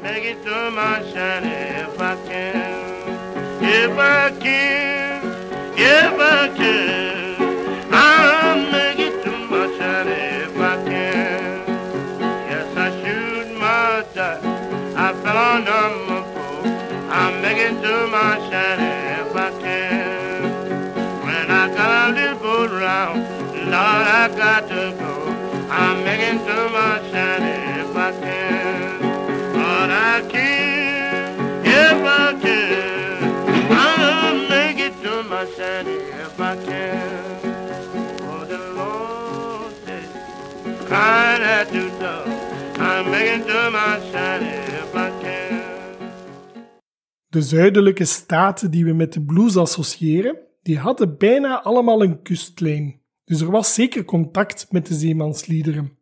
Make 0.05 0.23
it 0.23 0.43
to 0.43 0.69
my 0.69 1.01
shiny 1.11 1.49
if 1.81 1.99
I 1.99 2.15
can. 2.27 3.01
If 3.59 3.97
I 3.97 4.29
can, 4.39 5.25
if 5.75 6.19
I 6.19 6.47
can. 6.55 7.91
I'll 7.91 8.71
make 8.71 8.99
it 8.99 9.23
to 9.23 9.31
my 9.49 9.65
shiny 9.75 10.11
if 10.45 10.57
I 10.59 10.75
can. 10.85 11.65
Yes, 12.21 12.77
I 12.77 12.87
shoot 13.01 13.57
my 13.57 14.05
shot. 14.13 14.45
I 14.95 15.11
fell 15.23 15.37
on 15.37 15.65
number 15.65 16.21
four. 16.33 16.61
I'll 17.09 17.41
make 17.41 17.57
it 17.57 17.81
to 17.81 18.07
my 18.07 18.37
shiny 18.47 18.91
if 19.21 19.35
I 19.35 19.49
can. 19.59 20.43
When 21.25 21.49
I 21.49 21.67
got 21.75 22.09
a 22.09 22.13
little 22.13 22.37
boat 22.37 22.69
round, 22.69 23.21
Lord, 23.73 24.05
I 24.21 24.27
got 24.37 24.67
to 24.67 24.95
go. 24.99 25.13
I'm 25.71 26.03
making 26.03 26.45
to 26.45 26.69
my 26.69 27.01
shiny 27.09 27.81
if 27.81 27.95
I 27.95 28.11
can. 28.21 28.84
De 47.27 47.41
zuidelijke 47.41 48.05
staten 48.05 48.71
die 48.71 48.85
we 48.85 48.93
met 48.93 49.13
de 49.13 49.21
blues 49.21 49.57
associëren, 49.57 50.37
die 50.61 50.79
hadden 50.79 51.17
bijna 51.17 51.61
allemaal 51.61 52.03
een 52.03 52.21
kustlijn. 52.21 53.01
Dus 53.25 53.41
er 53.41 53.51
was 53.51 53.73
zeker 53.73 54.05
contact 54.05 54.67
met 54.71 54.85
de 54.85 54.93
zeemansliederen. 54.93 55.94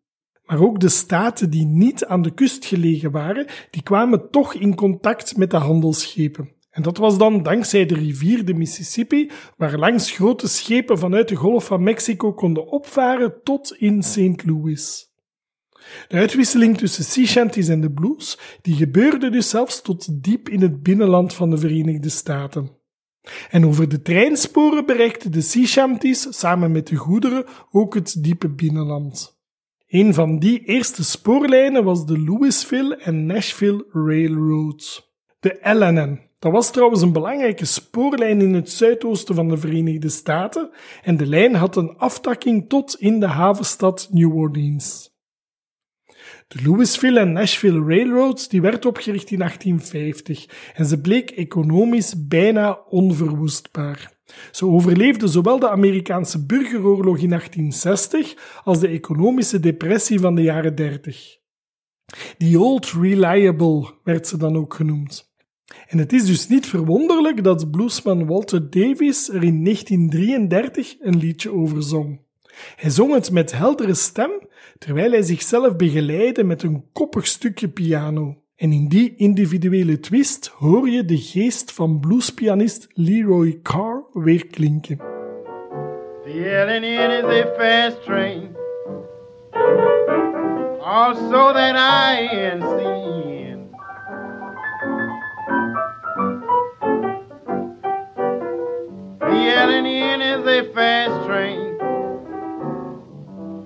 Maar 0.53 0.61
ook 0.61 0.79
de 0.79 0.89
staten 0.89 1.49
die 1.49 1.65
niet 1.65 2.05
aan 2.05 2.21
de 2.21 2.33
kust 2.33 2.65
gelegen 2.65 3.11
waren, 3.11 3.45
die 3.69 3.83
kwamen 3.83 4.29
toch 4.29 4.53
in 4.53 4.75
contact 4.75 5.37
met 5.37 5.51
de 5.51 5.57
handelsschepen. 5.57 6.51
En 6.69 6.81
dat 6.81 6.97
was 6.97 7.17
dan 7.17 7.43
dankzij 7.43 7.85
de 7.85 7.93
rivier 7.93 8.45
de 8.45 8.53
Mississippi, 8.53 9.31
waar 9.57 9.77
langs 9.77 10.11
grote 10.11 10.47
schepen 10.47 10.99
vanuit 10.99 11.27
de 11.27 11.35
Golf 11.35 11.65
van 11.65 11.83
Mexico 11.83 12.33
konden 12.33 12.67
opvaren 12.67 13.33
tot 13.43 13.75
in 13.77 14.03
St. 14.03 14.45
Louis. 14.45 15.11
De 16.07 16.17
uitwisseling 16.17 16.77
tussen 16.77 17.03
sea 17.03 17.25
shanties 17.25 17.67
en 17.67 17.81
de 17.81 17.91
blues 17.91 18.39
die 18.61 18.75
gebeurde 18.75 19.29
dus 19.29 19.49
zelfs 19.49 19.81
tot 19.81 20.23
diep 20.23 20.49
in 20.49 20.61
het 20.61 20.83
binnenland 20.83 21.33
van 21.33 21.49
de 21.49 21.57
Verenigde 21.57 22.09
Staten. 22.09 22.71
En 23.49 23.65
over 23.65 23.89
de 23.89 24.01
treinsporen 24.01 24.85
bereikten 24.85 25.31
de 25.31 25.41
sea 25.41 25.65
shanties 25.65 26.27
samen 26.29 26.71
met 26.71 26.87
de 26.87 26.95
goederen 26.95 27.45
ook 27.71 27.93
het 27.93 28.23
diepe 28.23 28.49
binnenland. 28.49 29.41
Een 29.93 30.13
van 30.13 30.39
die 30.39 30.63
eerste 30.65 31.03
spoorlijnen 31.03 31.83
was 31.83 32.05
de 32.05 32.19
Louisville 32.19 33.05
and 33.05 33.17
Nashville 33.17 33.85
Railroad. 33.91 35.11
De 35.39 35.59
LNN. 35.61 36.19
Dat 36.39 36.51
was 36.51 36.71
trouwens 36.71 37.01
een 37.01 37.11
belangrijke 37.11 37.65
spoorlijn 37.65 38.41
in 38.41 38.53
het 38.53 38.69
zuidoosten 38.69 39.35
van 39.35 39.49
de 39.49 39.57
Verenigde 39.57 40.09
Staten 40.09 40.69
en 41.03 41.17
de 41.17 41.25
lijn 41.25 41.55
had 41.55 41.75
een 41.75 41.97
aftakking 41.97 42.69
tot 42.69 42.95
in 42.99 43.19
de 43.19 43.27
havenstad 43.27 44.07
New 44.11 44.35
Orleans. 44.37 45.11
De 46.47 46.63
Louisville 46.63 47.19
en 47.19 47.31
Nashville 47.31 47.85
Railroad 47.85 48.49
die 48.49 48.61
werd 48.61 48.85
opgericht 48.85 49.31
in 49.31 49.37
1850 49.37 50.73
en 50.73 50.85
ze 50.85 51.01
bleek 51.01 51.31
economisch 51.31 52.27
bijna 52.27 52.79
onverwoestbaar. 52.89 54.21
Ze 54.51 54.67
overleefde 54.67 55.27
zowel 55.27 55.59
de 55.59 55.69
Amerikaanse 55.69 56.45
burgeroorlog 56.45 57.17
in 57.17 57.29
1860 57.29 58.61
als 58.63 58.79
de 58.79 58.87
economische 58.87 59.59
depressie 59.59 60.19
van 60.19 60.35
de 60.35 60.41
jaren 60.41 60.75
30. 60.75 61.37
The 62.37 62.59
Old 62.59 62.91
Reliable 62.91 63.93
werd 64.03 64.27
ze 64.27 64.37
dan 64.37 64.57
ook 64.57 64.73
genoemd. 64.73 65.31
En 65.87 65.97
het 65.97 66.13
is 66.13 66.25
dus 66.25 66.47
niet 66.47 66.65
verwonderlijk 66.65 67.43
dat 67.43 67.71
bluesman 67.71 68.25
Walter 68.25 68.69
Davis 68.69 69.29
er 69.29 69.43
in 69.43 69.63
1933 69.63 70.95
een 70.99 71.17
liedje 71.17 71.51
over 71.51 71.83
zong. 71.83 72.21
Hij 72.75 72.89
zong 72.89 73.13
het 73.13 73.31
met 73.31 73.51
heldere 73.51 73.93
stem, 73.93 74.31
terwijl 74.77 75.11
hij 75.11 75.21
zichzelf 75.21 75.75
begeleidde 75.75 76.43
met 76.43 76.63
een 76.63 76.85
koppig 76.91 77.27
stukje 77.27 77.69
piano. 77.69 78.42
En 78.55 78.71
in 78.71 78.87
die 78.87 79.15
individuele 79.15 79.99
twist 79.99 80.47
hoor 80.47 80.89
je 80.89 81.05
de 81.05 81.17
geest 81.17 81.71
van 81.71 81.99
bluespianist 81.99 82.87
Leroy 82.89 83.59
Carr 83.61 84.03
weer 84.11 84.47
klinken. 84.47 84.97
The 86.23 86.65
LNN 86.65 87.11
is 87.11 87.45
a 87.45 87.53
fast 87.57 88.03
train, 88.03 88.55
also 90.83 91.53
that 91.53 91.75
I 91.75 92.29
INC. 92.31 92.77
The 99.19 99.53
LNN 99.65 100.21
is 100.21 100.45
a 100.45 100.63
fast 100.73 101.25
train, 101.25 101.77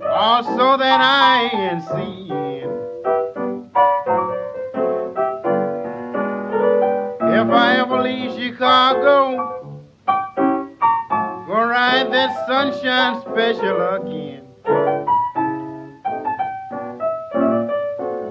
also 0.02 0.78
that 0.78 1.02
INC. 1.52 2.28
If 2.28 2.34
I 2.34 2.56
ever 7.55 8.01
leave 8.01 8.33
Chicago, 8.33 9.38
gonna 11.47 11.67
ride 11.67 12.12
that 12.12 12.45
sunshine 12.47 13.21
special 13.21 13.81
again. 13.95 14.43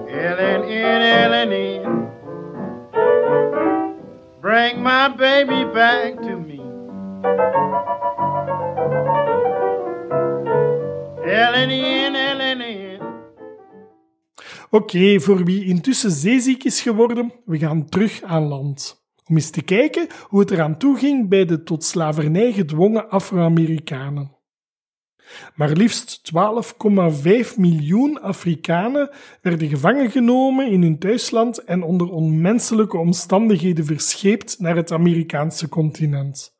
LNN, 0.09 1.01
LNN, 1.31 2.09
bring 4.41 4.81
my 4.81 5.07
baby 5.07 5.63
back 5.73 6.15
to 6.21 6.37
me. 6.37 6.61
LNN, 11.25 12.15
LNN. 12.15 13.01
Oké, 14.69 15.19
voor 15.19 15.43
wie 15.43 15.65
intussen 15.65 16.11
zeeziek 16.11 16.63
is 16.63 16.81
geworden, 16.81 17.31
we 17.45 17.57
gaan 17.57 17.89
terug 17.89 18.21
aan 18.23 18.43
land. 18.43 19.06
Om 19.27 19.35
eens 19.35 19.49
te 19.49 19.61
kijken 19.61 20.07
hoe 20.21 20.39
het 20.39 20.51
eraan 20.51 20.77
toe 20.77 20.97
ging 20.97 21.29
bij 21.29 21.45
de 21.45 21.63
tot 21.63 21.83
slavernij 21.83 22.51
gedwongen 22.51 23.09
Afro-Amerikanen. 23.09 24.35
Maar 25.55 25.71
liefst 25.71 26.31
12,5 26.33 27.55
miljoen 27.57 28.21
Afrikanen 28.21 29.09
werden 29.41 29.67
gevangen 29.67 30.11
genomen 30.11 30.71
in 30.71 30.81
hun 30.81 30.99
thuisland 30.99 31.63
en 31.63 31.83
onder 31.83 32.09
onmenselijke 32.09 32.97
omstandigheden 32.97 33.85
verscheept 33.85 34.59
naar 34.59 34.75
het 34.75 34.91
Amerikaanse 34.91 35.69
continent. 35.69 36.55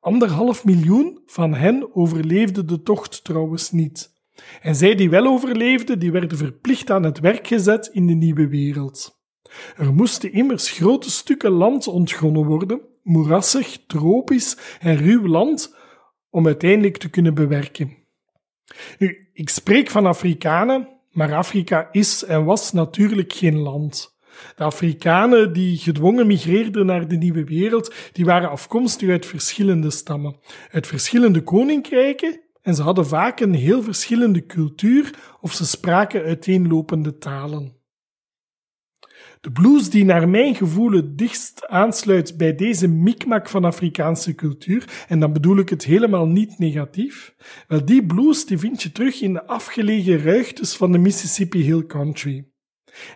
Anderhalf 0.00 0.64
miljoen 0.64 1.22
van 1.26 1.54
hen 1.54 1.94
overleefde 1.94 2.64
de 2.64 2.82
tocht 2.82 3.24
trouwens 3.24 3.70
niet. 3.70 4.18
En 4.62 4.74
zij 4.74 4.94
die 4.94 5.10
wel 5.10 5.26
overleefden, 5.26 5.98
die 5.98 6.12
werden 6.12 6.38
verplicht 6.38 6.90
aan 6.90 7.02
het 7.02 7.20
werk 7.20 7.46
gezet 7.46 7.86
in 7.92 8.06
de 8.06 8.14
nieuwe 8.14 8.48
wereld. 8.48 9.19
Er 9.76 9.94
moesten 9.94 10.32
immers 10.32 10.70
grote 10.70 11.10
stukken 11.10 11.50
land 11.50 11.86
ontgonnen 11.86 12.44
worden, 12.44 12.80
moerassig, 13.02 13.78
tropisch 13.86 14.56
en 14.80 14.96
ruw 14.96 15.26
land, 15.26 15.76
om 16.30 16.46
uiteindelijk 16.46 16.96
te 16.96 17.10
kunnen 17.10 17.34
bewerken. 17.34 17.96
Nu, 18.98 19.28
ik 19.32 19.48
spreek 19.48 19.90
van 19.90 20.06
Afrikanen, 20.06 20.88
maar 21.10 21.34
Afrika 21.34 21.88
is 21.92 22.24
en 22.24 22.44
was 22.44 22.72
natuurlijk 22.72 23.32
geen 23.32 23.58
land. 23.58 24.18
De 24.56 24.64
Afrikanen 24.64 25.52
die 25.52 25.76
gedwongen 25.76 26.26
migreerden 26.26 26.86
naar 26.86 27.08
de 27.08 27.16
nieuwe 27.16 27.44
wereld, 27.44 27.94
die 28.12 28.24
waren 28.24 28.50
afkomstig 28.50 29.08
uit 29.08 29.26
verschillende 29.26 29.90
stammen, 29.90 30.36
uit 30.70 30.86
verschillende 30.86 31.42
koninkrijken 31.42 32.40
en 32.62 32.74
ze 32.74 32.82
hadden 32.82 33.06
vaak 33.06 33.40
een 33.40 33.54
heel 33.54 33.82
verschillende 33.82 34.46
cultuur 34.46 35.14
of 35.40 35.52
ze 35.52 35.66
spraken 35.66 36.24
uiteenlopende 36.24 37.18
talen. 37.18 37.79
De 39.40 39.50
blues 39.50 39.90
die 39.90 40.04
naar 40.04 40.28
mijn 40.28 40.54
gevoel 40.54 40.90
het 40.90 41.18
dichtst 41.18 41.66
aansluit 41.66 42.36
bij 42.36 42.54
deze 42.54 42.88
mikmak 42.88 43.48
van 43.48 43.64
Afrikaanse 43.64 44.34
cultuur, 44.34 45.04
en 45.08 45.20
dan 45.20 45.32
bedoel 45.32 45.58
ik 45.58 45.68
het 45.68 45.84
helemaal 45.84 46.26
niet 46.26 46.58
negatief, 46.58 47.34
wel 47.68 47.84
die 47.84 48.06
blues 48.06 48.46
die 48.46 48.58
vind 48.58 48.82
je 48.82 48.92
terug 48.92 49.20
in 49.20 49.32
de 49.32 49.46
afgelegen 49.46 50.22
ruigtes 50.22 50.76
van 50.76 50.92
de 50.92 50.98
Mississippi 50.98 51.62
Hill 51.62 51.86
Country. 51.86 52.48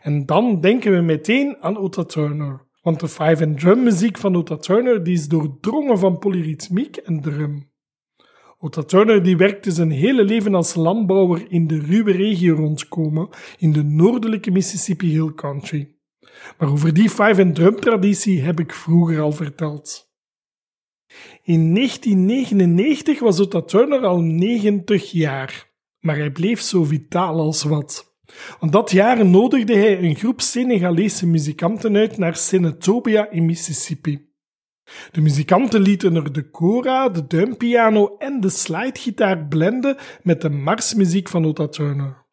En 0.02 0.26
dan 0.26 0.60
denken 0.60 0.92
we 0.92 1.00
meteen 1.00 1.56
aan 1.60 1.76
Otta 1.76 2.04
Turner, 2.04 2.66
want 2.82 3.00
de 3.00 3.08
five 3.08 3.44
and 3.46 3.60
drum 3.60 3.82
muziek 3.82 4.18
van 4.18 4.36
Otta 4.36 4.56
Turner 4.56 5.04
die 5.04 5.14
is 5.14 5.28
doordrongen 5.28 5.98
van 5.98 6.18
polyritmiek 6.18 6.96
en 6.96 7.20
drum. 7.20 7.70
Otta 8.58 8.82
Turner 8.82 9.22
die 9.22 9.36
werkte 9.36 9.70
zijn 9.70 9.90
hele 9.90 10.24
leven 10.24 10.54
als 10.54 10.74
landbouwer 10.74 11.46
in 11.48 11.66
de 11.66 11.78
ruwe 11.78 12.12
regio 12.12 12.54
rondkomen 12.54 13.28
in 13.58 13.72
de 13.72 13.82
noordelijke 13.82 14.50
Mississippi 14.50 15.10
Hill 15.10 15.34
Country. 15.34 15.93
Maar 16.58 16.70
over 16.70 16.94
die 16.94 17.08
five 17.08 17.42
and 17.42 17.54
drum 17.54 17.80
traditie 17.80 18.42
heb 18.42 18.60
ik 18.60 18.72
vroeger 18.72 19.20
al 19.20 19.32
verteld. 19.32 20.12
In 21.42 21.74
1999 21.74 23.20
was 23.20 23.40
Otta 23.40 23.62
Turner 23.62 24.04
al 24.04 24.20
90 24.20 25.10
jaar, 25.10 25.70
maar 26.00 26.16
hij 26.16 26.30
bleef 26.30 26.60
zo 26.60 26.84
vitaal 26.84 27.40
als 27.40 27.62
wat. 27.62 28.16
Want 28.60 28.72
dat 28.72 28.90
jaar 28.90 29.26
nodigde 29.26 29.74
hij 29.74 30.02
een 30.02 30.14
groep 30.14 30.40
Senegalese 30.40 31.26
muzikanten 31.26 31.96
uit 31.96 32.18
naar 32.18 32.36
Senatobia 32.36 33.30
in 33.30 33.44
Mississippi. 33.44 34.32
De 35.10 35.20
muzikanten 35.20 35.80
lieten 35.80 36.14
er 36.14 36.32
de 36.32 36.50
kora, 36.50 37.08
de 37.08 37.26
duimpiano 37.26 38.16
en 38.18 38.40
de 38.40 38.48
slidegitaar 38.48 39.46
blenden 39.46 39.96
met 40.22 40.40
de 40.40 40.50
marsmuziek 40.50 41.28
van 41.28 41.44
Otta 41.44 41.68
Turner. 41.68 42.23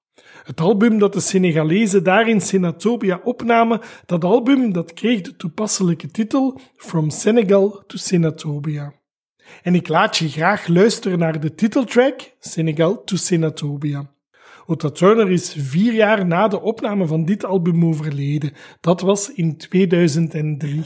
Het 0.52 0.62
album 0.62 1.00
dat 1.00 1.14
de 1.14 1.20
Senegalezen 1.20 2.04
daar 2.04 2.28
in 2.28 2.42
Senatobia 2.42 3.20
opnamen, 3.24 3.80
dat 4.06 4.24
album 4.24 4.74
dat 4.74 4.94
kreeg 4.94 5.22
de 5.22 5.36
toepasselijke 5.36 6.08
titel 6.08 6.60
From 6.76 7.10
Senegal 7.10 7.84
to 7.88 7.98
Senatobia. 7.98 8.94
En 9.64 9.76
ik 9.76 9.88
laat 9.88 10.18
je 10.18 10.30
graag 10.30 10.68
luisteren 10.68 11.20
naar 11.20 11.40
de 11.40 11.56
titeltrack 11.56 12.36
Senegal 12.40 13.04
to 13.04 13.16
Senatobia. 13.16 14.12
Otta 14.66 14.90
Turner 14.90 15.32
is 15.32 15.56
vier 15.58 15.94
jaar 15.94 16.26
na 16.26 16.48
de 16.48 16.62
opname 16.62 17.08
van 17.08 17.26
dit 17.26 17.46
album 17.46 17.86
overleden. 17.86 18.54
Dat 18.82 19.02
was 19.02 19.34
in 19.34 19.58
2003. 19.58 20.84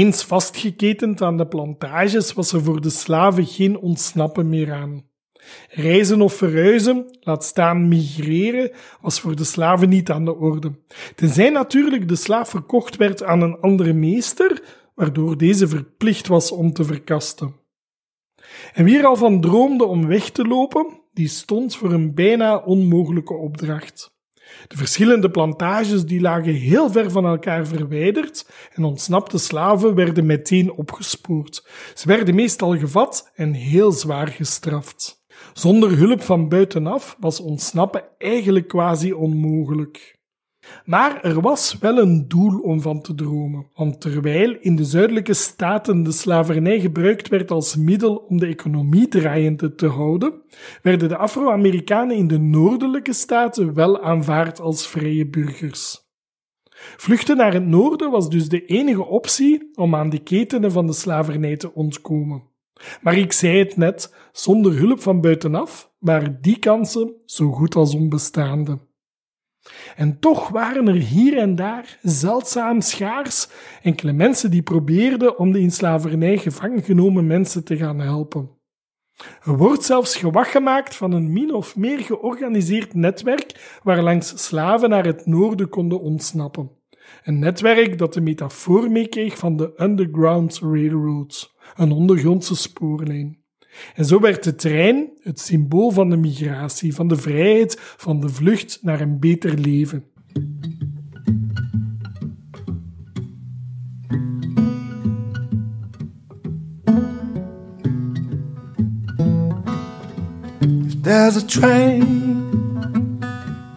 Eens 0.00 0.24
vastgeketend 0.24 1.22
aan 1.22 1.36
de 1.36 1.46
plantages 1.46 2.32
was 2.32 2.52
er 2.52 2.62
voor 2.62 2.80
de 2.80 2.90
slaven 2.90 3.46
geen 3.46 3.78
ontsnappen 3.78 4.48
meer 4.48 4.72
aan. 4.72 5.04
Reizen 5.68 6.20
of 6.20 6.34
verhuizen, 6.34 7.18
laat 7.20 7.44
staan 7.44 7.88
migreren, 7.88 8.70
was 9.00 9.20
voor 9.20 9.36
de 9.36 9.44
slaven 9.44 9.88
niet 9.88 10.10
aan 10.10 10.24
de 10.24 10.34
orde. 10.34 10.72
Tenzij 11.14 11.50
natuurlijk 11.50 12.08
de 12.08 12.16
slaaf 12.16 12.48
verkocht 12.48 12.96
werd 12.96 13.22
aan 13.22 13.40
een 13.40 13.60
andere 13.60 13.92
meester, 13.92 14.62
waardoor 14.94 15.36
deze 15.36 15.68
verplicht 15.68 16.26
was 16.26 16.50
om 16.50 16.72
te 16.72 16.84
verkasten. 16.84 17.54
En 18.72 18.84
wie 18.84 18.98
er 18.98 19.06
al 19.06 19.16
van 19.16 19.40
droomde 19.40 19.84
om 19.84 20.06
weg 20.06 20.30
te 20.30 20.44
lopen, 20.44 21.00
die 21.12 21.28
stond 21.28 21.76
voor 21.76 21.92
een 21.92 22.14
bijna 22.14 22.56
onmogelijke 22.56 23.34
opdracht. 23.34 24.19
De 24.66 24.76
verschillende 24.76 25.30
plantages 25.30 26.04
die 26.04 26.20
lagen 26.20 26.54
heel 26.54 26.90
ver 26.90 27.10
van 27.10 27.26
elkaar 27.26 27.66
verwijderd 27.66 28.50
en 28.74 28.84
ontsnapte 28.84 29.38
slaven 29.38 29.94
werden 29.94 30.26
meteen 30.26 30.72
opgespoord. 30.72 31.66
Ze 31.94 32.08
werden 32.08 32.34
meestal 32.34 32.78
gevat 32.78 33.30
en 33.34 33.52
heel 33.52 33.92
zwaar 33.92 34.28
gestraft. 34.28 35.24
Zonder 35.52 35.96
hulp 35.98 36.22
van 36.22 36.48
buitenaf 36.48 37.16
was 37.20 37.40
ontsnappen 37.40 38.04
eigenlijk 38.18 38.68
quasi 38.68 39.12
onmogelijk. 39.12 40.19
Maar 40.84 41.22
er 41.22 41.40
was 41.40 41.78
wel 41.78 41.98
een 41.98 42.28
doel 42.28 42.60
om 42.60 42.80
van 42.80 43.00
te 43.00 43.14
dromen, 43.14 43.66
want 43.74 44.00
terwijl 44.00 44.56
in 44.60 44.76
de 44.76 44.84
zuidelijke 44.84 45.34
staten 45.34 46.02
de 46.02 46.12
slavernij 46.12 46.80
gebruikt 46.80 47.28
werd 47.28 47.50
als 47.50 47.76
middel 47.76 48.16
om 48.16 48.38
de 48.38 48.46
economie 48.46 49.08
draaiende 49.08 49.74
te 49.74 49.86
houden, 49.86 50.42
werden 50.82 51.08
de 51.08 51.16
Afro-Amerikanen 51.16 52.16
in 52.16 52.28
de 52.28 52.38
noordelijke 52.38 53.12
staten 53.12 53.74
wel 53.74 54.02
aanvaard 54.02 54.60
als 54.60 54.86
vrije 54.86 55.28
burgers. 55.28 56.08
Vluchten 56.96 57.36
naar 57.36 57.52
het 57.52 57.66
noorden 57.66 58.10
was 58.10 58.30
dus 58.30 58.48
de 58.48 58.64
enige 58.64 59.06
optie 59.06 59.70
om 59.74 59.94
aan 59.94 60.10
de 60.10 60.18
ketenen 60.18 60.72
van 60.72 60.86
de 60.86 60.92
slavernij 60.92 61.56
te 61.56 61.74
ontkomen. 61.74 62.42
Maar 63.00 63.16
ik 63.16 63.32
zei 63.32 63.58
het 63.58 63.76
net, 63.76 64.14
zonder 64.32 64.78
hulp 64.78 65.00
van 65.00 65.20
buitenaf 65.20 65.92
waren 65.98 66.38
die 66.40 66.58
kansen 66.58 67.14
zo 67.24 67.50
goed 67.50 67.74
als 67.74 67.94
onbestaande. 67.94 68.78
En 69.96 70.18
toch 70.18 70.48
waren 70.48 70.88
er 70.88 70.94
hier 70.94 71.38
en 71.38 71.54
daar 71.54 71.98
zeldzaam 72.02 72.80
schaars 72.80 73.48
enkele 73.82 74.12
mensen 74.12 74.50
die 74.50 74.62
probeerden 74.62 75.38
om 75.38 75.52
de 75.52 75.60
in 75.60 75.70
slavernij 75.70 76.38
gevangen 76.38 76.82
genomen 76.82 77.26
mensen 77.26 77.64
te 77.64 77.76
gaan 77.76 78.00
helpen. 78.00 78.50
Er 79.44 79.56
wordt 79.56 79.84
zelfs 79.84 80.16
gewacht 80.16 80.50
gemaakt 80.50 80.96
van 80.96 81.12
een 81.12 81.32
min 81.32 81.54
of 81.54 81.76
meer 81.76 81.98
georganiseerd 81.98 82.94
netwerk 82.94 83.78
waarlangs 83.82 84.46
slaven 84.46 84.88
naar 84.88 85.04
het 85.04 85.26
noorden 85.26 85.68
konden 85.68 86.00
ontsnappen. 86.00 86.70
Een 87.24 87.38
netwerk 87.38 87.98
dat 87.98 88.14
de 88.14 88.20
metafoor 88.20 88.90
meekreeg 88.90 89.38
van 89.38 89.56
de 89.56 89.72
Underground 89.76 90.58
Railroad, 90.58 91.54
een 91.76 91.92
ondergrondse 91.92 92.56
spoorlijn. 92.56 93.39
En 93.94 94.04
zo 94.04 94.20
werd 94.20 94.44
de 94.44 94.54
trein 94.54 95.10
het 95.22 95.40
symbool 95.40 95.90
van 95.90 96.10
de 96.10 96.16
migratie, 96.16 96.94
van 96.94 97.08
de 97.08 97.16
vrijheid, 97.16 97.76
van 97.96 98.20
de 98.20 98.28
vlucht 98.28 98.78
naar 98.82 99.00
een 99.00 99.18
beter 99.18 99.58
leven. 99.58 100.04
If 110.86 111.02
there's 111.02 111.36
a 111.36 111.46
train 111.46 113.20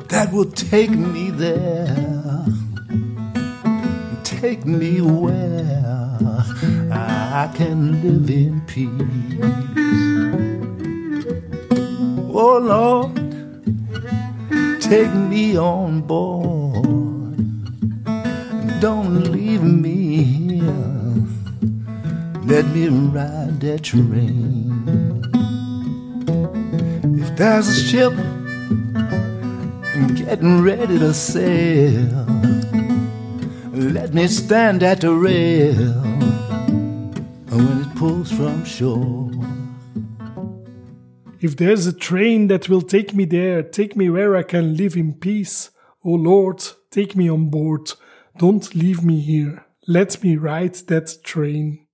that 0.07 0.31
will 0.31 0.51
take 0.51 0.89
me 0.89 1.31
there, 1.37 2.12
take 4.43 4.65
me 4.65 4.99
where 4.99 6.03
I 6.91 7.49
can 7.55 8.01
live 8.03 8.29
in 8.29 8.59
peace. 8.67 9.39
Oh 12.35 12.57
Lord, 12.57 13.15
take 14.81 15.13
me 15.13 15.57
on 15.57 16.01
board. 16.01 16.83
Don't 18.81 19.31
leave 19.31 19.63
me 19.63 20.23
here. 20.23 20.91
Let 22.43 22.65
me 22.75 22.89
ride 22.89 23.61
that 23.61 23.83
train. 23.83 24.83
If 27.17 27.37
there's 27.37 27.69
a 27.69 27.79
ship 27.81 28.11
I'm 29.95 30.13
getting 30.15 30.61
ready 30.61 30.99
to 30.99 31.13
sail, 31.13 32.62
let 33.89 34.13
me 34.13 34.27
stand 34.27 34.83
at 34.83 35.01
the 35.01 35.11
rail 35.11 35.73
when 37.49 37.81
it 37.81 37.95
pulls 37.95 38.31
from 38.31 38.63
shore. 38.63 39.31
If 41.39 41.57
there's 41.57 41.87
a 41.87 41.93
train 41.93 42.47
that 42.47 42.69
will 42.69 42.81
take 42.81 43.13
me 43.13 43.25
there, 43.25 43.63
take 43.63 43.95
me 43.95 44.09
where 44.09 44.35
I 44.35 44.43
can 44.43 44.77
live 44.77 44.95
in 44.95 45.13
peace. 45.13 45.71
O 46.03 46.11
Lord, 46.11 46.63
take 46.89 47.15
me 47.15 47.29
on 47.29 47.49
board. 47.49 47.91
Don't 48.37 48.73
leave 48.75 49.03
me 49.03 49.19
here. 49.19 49.65
Let 49.87 50.23
me 50.23 50.37
ride 50.37 50.75
that 50.87 51.23
train. 51.23 51.87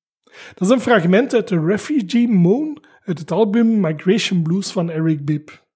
Dat 0.55 0.67
is 0.67 0.69
een 0.69 0.81
fragment 0.81 1.33
uit 1.33 1.47
de 1.47 1.59
Refugee 1.59 2.27
Moon 2.27 2.83
uit 3.05 3.19
het 3.19 3.31
album 3.31 3.79
Migration 3.79 4.41
Blues 4.41 4.71
van 4.71 4.89
Eric 4.89 5.25
Bibb. 5.25 5.67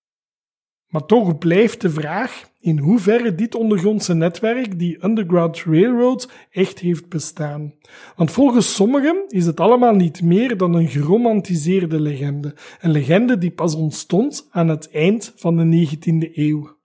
Maar 0.94 1.06
toch 1.06 1.38
blijft 1.38 1.82
de 1.82 1.90
vraag 1.90 2.50
in 2.60 2.78
hoeverre 2.78 3.36
dit 3.36 3.56
ondergrondse 3.56 4.14
netwerk, 4.14 4.80
die 4.80 5.06
Underground 5.06 5.64
Railroad, 5.64 6.32
echt 6.52 6.80
heeft 6.80 7.10
bestaan. 7.10 7.74
Want 8.16 8.32
volgens 8.32 8.76
sommigen 8.76 9.24
is 9.28 9.46
het 9.46 9.60
allemaal 9.60 9.96
niet 9.96 10.22
meer 10.22 10.58
dan 10.58 10.74
een 10.74 10.88
geromantiseerde 10.88 12.00
legende. 12.00 12.56
Een 12.82 12.92
legende 12.92 13.38
die 13.38 13.52
pas 13.52 13.76
ontstond 13.76 14.48
aan 14.52 14.68
het 14.68 14.92
eind 14.92 15.34
van 15.36 15.58
de 15.58 15.88
19e 15.88 16.34
eeuw. 16.34 16.78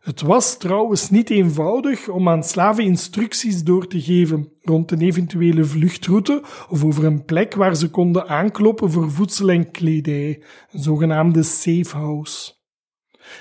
Het 0.00 0.20
was 0.20 0.58
trouwens 0.58 1.10
niet 1.10 1.30
eenvoudig 1.30 2.08
om 2.08 2.28
aan 2.28 2.44
slaven 2.44 2.84
instructies 2.84 3.64
door 3.64 3.86
te 3.86 4.00
geven 4.00 4.52
rond 4.60 4.90
een 4.90 5.00
eventuele 5.00 5.64
vluchtroute 5.64 6.42
of 6.68 6.84
over 6.84 7.04
een 7.04 7.24
plek 7.24 7.54
waar 7.54 7.76
ze 7.76 7.90
konden 7.90 8.28
aankloppen 8.28 8.90
voor 8.90 9.10
voedsel 9.10 9.50
en 9.50 9.70
kledij, 9.70 10.42
een 10.70 10.82
zogenaamde 10.82 11.42
safe 11.42 11.96
house. 11.96 12.55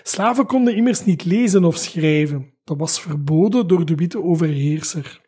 Slaven 0.04 0.46
konden 0.46 0.76
immers 0.76 1.06
niet 1.06 1.26
lezen 1.26 1.64
of 1.64 1.78
schrijven. 1.78 2.54
Dat 2.64 2.78
was 2.78 3.02
verboden 3.02 3.68
door 3.68 3.86
de 3.86 3.96
witte 3.96 4.24
overheerser. 4.24 5.22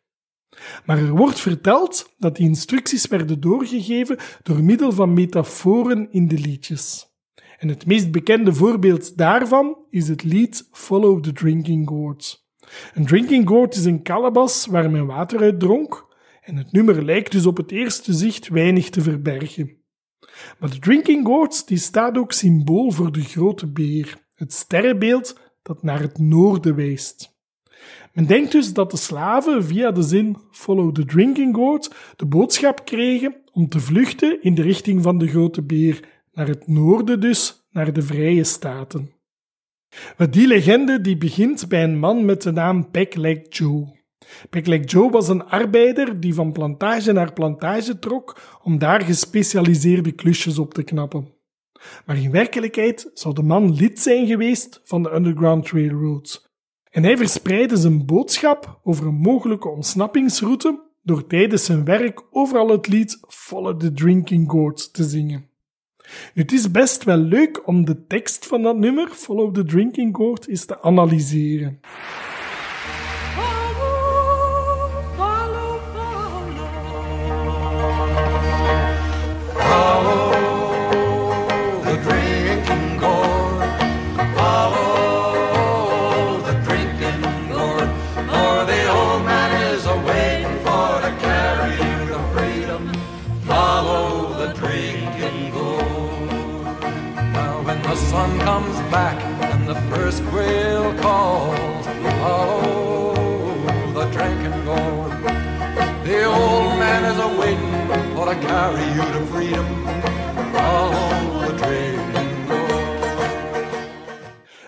Maar 0.85 0.97
er 0.97 1.15
wordt 1.15 1.39
verteld 1.39 2.13
dat 2.17 2.35
die 2.35 2.47
instructies 2.47 3.07
werden 3.07 3.39
doorgegeven 3.39 4.17
door 4.43 4.63
middel 4.63 4.91
van 4.91 5.13
metaforen 5.13 6.11
in 6.11 6.27
de 6.27 6.39
liedjes. 6.39 7.05
En 7.57 7.67
het 7.67 7.85
meest 7.85 8.11
bekende 8.11 8.53
voorbeeld 8.53 9.17
daarvan 9.17 9.77
is 9.89 10.07
het 10.07 10.23
lied 10.23 10.67
Follow 10.71 11.23
the 11.23 11.31
Drinking 11.31 11.87
Gourd. 11.87 12.45
Een 12.93 13.05
drinking 13.05 13.47
gourd 13.47 13.75
is 13.75 13.85
een 13.85 14.01
kalebas 14.01 14.65
waar 14.65 14.91
men 14.91 15.05
water 15.05 15.39
uit 15.39 15.59
dronk, 15.59 16.05
en 16.41 16.55
het 16.55 16.71
nummer 16.71 17.05
lijkt 17.05 17.31
dus 17.31 17.45
op 17.45 17.57
het 17.57 17.71
eerste 17.71 18.13
zicht 18.13 18.47
weinig 18.47 18.89
te 18.89 19.01
verbergen. 19.01 19.75
Maar 20.59 20.69
de 20.69 20.79
drinking 20.79 21.25
gourd 21.25 21.67
die 21.67 21.77
staat 21.77 22.17
ook 22.17 22.31
symbool 22.31 22.91
voor 22.91 23.11
de 23.11 23.21
grote 23.21 23.71
beer, 23.71 24.26
het 24.37 24.53
sterrenbeeld 24.53 25.39
dat 25.61 25.83
naar 25.83 25.99
het 25.99 26.17
noorden 26.17 26.75
wijst. 26.75 27.35
Men 28.13 28.25
denkt 28.25 28.51
dus 28.51 28.73
dat 28.73 28.91
de 28.91 28.97
slaven 28.97 29.65
via 29.65 29.91
de 29.91 30.01
zin 30.01 30.37
Follow 30.51 30.95
the 30.95 31.05
Drinking 31.05 31.55
Gourd 31.55 31.95
de 32.15 32.25
boodschap 32.25 32.85
kregen 32.85 33.35
om 33.51 33.69
te 33.69 33.79
vluchten 33.79 34.41
in 34.41 34.55
de 34.55 34.61
richting 34.61 35.03
van 35.03 35.17
de 35.17 35.27
grote 35.27 35.61
beer, 35.61 35.99
naar 36.33 36.47
het 36.47 36.67
noorden 36.67 37.19
dus, 37.19 37.67
naar 37.71 37.93
de 37.93 38.01
vrije 38.01 38.43
staten. 38.43 39.11
Die 40.29 40.47
legende 40.47 41.01
die 41.01 41.17
begint 41.17 41.67
bij 41.67 41.83
een 41.83 41.99
man 41.99 42.25
met 42.25 42.41
de 42.41 42.51
naam 42.51 42.91
Peckleg 42.91 43.39
Joe. 43.49 43.95
Peckleg 44.49 44.91
Joe 44.91 45.09
was 45.09 45.27
een 45.27 45.45
arbeider 45.45 46.19
die 46.19 46.33
van 46.33 46.51
plantage 46.51 47.11
naar 47.11 47.33
plantage 47.33 47.99
trok 47.99 48.41
om 48.63 48.77
daar 48.77 49.01
gespecialiseerde 49.01 50.11
klusjes 50.11 50.57
op 50.59 50.73
te 50.73 50.83
knappen. 50.83 51.36
Maar 52.05 52.17
in 52.17 52.31
werkelijkheid 52.31 53.11
zou 53.13 53.33
de 53.33 53.43
man 53.43 53.73
lid 53.73 53.99
zijn 53.99 54.27
geweest 54.27 54.81
van 54.83 55.03
de 55.03 55.13
Underground 55.13 55.71
Railroad. 55.71 56.51
En 56.89 57.03
hij 57.03 57.17
verspreidde 57.17 57.77
zijn 57.77 58.05
boodschap 58.05 58.79
over 58.83 59.07
een 59.07 59.19
mogelijke 59.19 59.69
ontsnappingsroute 59.69 60.81
door 61.03 61.27
tijdens 61.27 61.65
zijn 61.65 61.85
werk 61.85 62.23
overal 62.31 62.69
het 62.69 62.87
lied 62.87 63.19
Follow 63.27 63.79
the 63.79 63.91
Drinking 63.91 64.51
Gourd 64.51 64.93
te 64.93 65.03
zingen. 65.03 65.49
Het 66.33 66.51
is 66.51 66.71
best 66.71 67.03
wel 67.03 67.17
leuk 67.17 67.67
om 67.67 67.85
de 67.85 68.05
tekst 68.05 68.45
van 68.45 68.61
dat 68.61 68.77
nummer, 68.77 69.07
Follow 69.09 69.53
the 69.53 69.63
Drinking 69.63 70.15
Gourd, 70.15 70.47
eens 70.47 70.65
te 70.65 70.81
analyseren. 70.81 71.79
Comes 98.47 98.79
back 98.89 99.17
and 99.51 99.67
the 99.67 99.75
first 99.91 100.23
quail 100.29 100.93
calls, 101.03 101.85
follow 102.21 103.13
the 103.97 104.05
drinking 104.15 104.59
gourd. 104.63 105.11
The 106.07 106.19
old 106.23 106.71
man 106.83 107.01
is 107.11 107.17
a 107.27 107.29
waiting 107.41 107.77
for 108.15 108.25
to 108.31 108.37
carry 108.49 108.87
you 108.95 109.05
to 109.15 109.21
freedom. 109.31 109.67
The 111.45 111.53
drinking. 111.61 112.31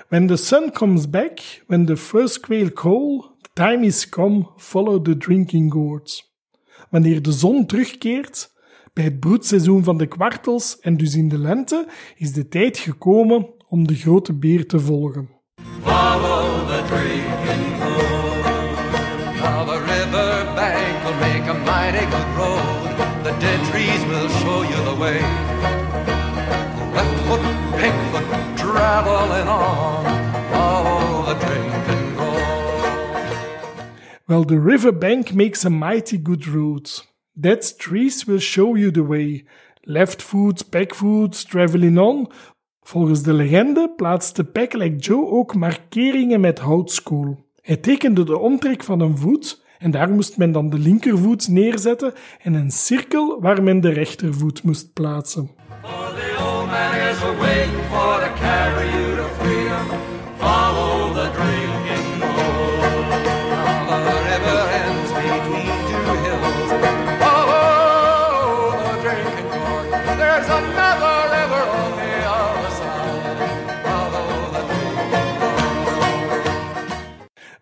When 0.09 0.27
the 0.27 0.37
sun 0.37 0.71
comes 0.71 1.07
back, 1.07 1.39
when 1.67 1.85
the 1.85 1.95
first 1.95 2.41
quail 2.41 2.69
call, 2.69 3.37
the 3.43 3.49
time 3.55 3.85
is 3.85 4.05
come, 4.05 4.47
follow 4.57 4.99
the 4.99 5.15
drinking 5.15 5.69
gourds. 5.71 6.23
Wanneer 6.89 7.21
de 7.21 7.31
zon 7.31 7.65
terugkeert, 7.65 8.49
bij 8.93 9.03
het 9.03 9.19
broedseizoen 9.19 9.83
van 9.83 9.97
de 9.97 10.07
kwartels 10.07 10.79
en 10.79 10.97
dus 10.97 11.15
in 11.15 11.29
de 11.29 11.37
lente, 11.37 11.87
is 12.15 12.33
de 12.33 12.47
tijd 12.47 12.77
gekomen 12.77 13.57
om 13.69 13.87
de 13.87 13.95
grote 13.95 14.33
beer 14.33 14.65
te 14.65 14.79
volgen. 14.79 15.29
Follow 15.81 16.67
the 16.67 16.83
drinking 16.87 17.81
gourd. 17.81 18.43
Now 19.41 19.65
the 19.65 19.79
river 19.79 20.53
bank 20.55 21.03
will 21.03 21.19
make 21.19 21.49
a 21.49 21.53
mighty 21.53 22.05
good 22.05 22.35
road. 22.37 22.97
The 23.23 23.35
dead 23.39 23.59
trees 23.71 24.05
will 24.05 24.29
show 24.29 24.63
you 24.63 24.83
the 24.83 24.95
way. 24.97 25.19
Left 26.93 27.19
foot, 27.27 27.41
pink 27.77 27.95
foot, 28.11 28.57
traveling 28.57 29.47
on. 29.47 30.05
Follow 30.51 31.25
the 31.25 31.35
drinking 31.45 32.15
gourd. 32.15 32.39
Well, 34.27 34.43
the 34.43 34.59
riverbank 34.59 35.33
makes 35.33 35.65
a 35.65 35.69
mighty 35.69 36.17
good 36.17 36.47
road. 36.47 36.89
Dead 37.39 37.63
trees 37.77 38.25
will 38.27 38.39
show 38.39 38.75
you 38.75 38.91
the 38.91 39.03
way. 39.03 39.45
Left 39.85 40.21
foot, 40.21 40.69
back 40.71 40.93
foot, 40.93 41.33
traveling 41.47 41.97
on. 41.97 42.27
Volgens 42.89 43.23
de 43.23 43.33
legende 43.33 43.93
plaatste 43.95 44.43
Pekkelek 44.43 45.03
Joe 45.03 45.29
ook 45.29 45.55
markeringen 45.55 46.39
met 46.39 46.59
houtskool. 46.59 47.45
Hij 47.61 47.77
tekende 47.77 48.23
de 48.23 48.37
omtrek 48.37 48.83
van 48.83 48.99
een 48.99 49.17
voet 49.17 49.63
en 49.77 49.91
daar 49.91 50.09
moest 50.09 50.37
men 50.37 50.51
dan 50.51 50.69
de 50.69 50.79
linkervoet 50.79 51.47
neerzetten 51.47 52.13
en 52.41 52.53
een 52.53 52.71
cirkel 52.71 53.41
waar 53.41 53.63
men 53.63 53.81
de 53.81 53.89
rechtervoet 53.89 54.63
moest 54.63 54.93
plaatsen. 54.93 55.49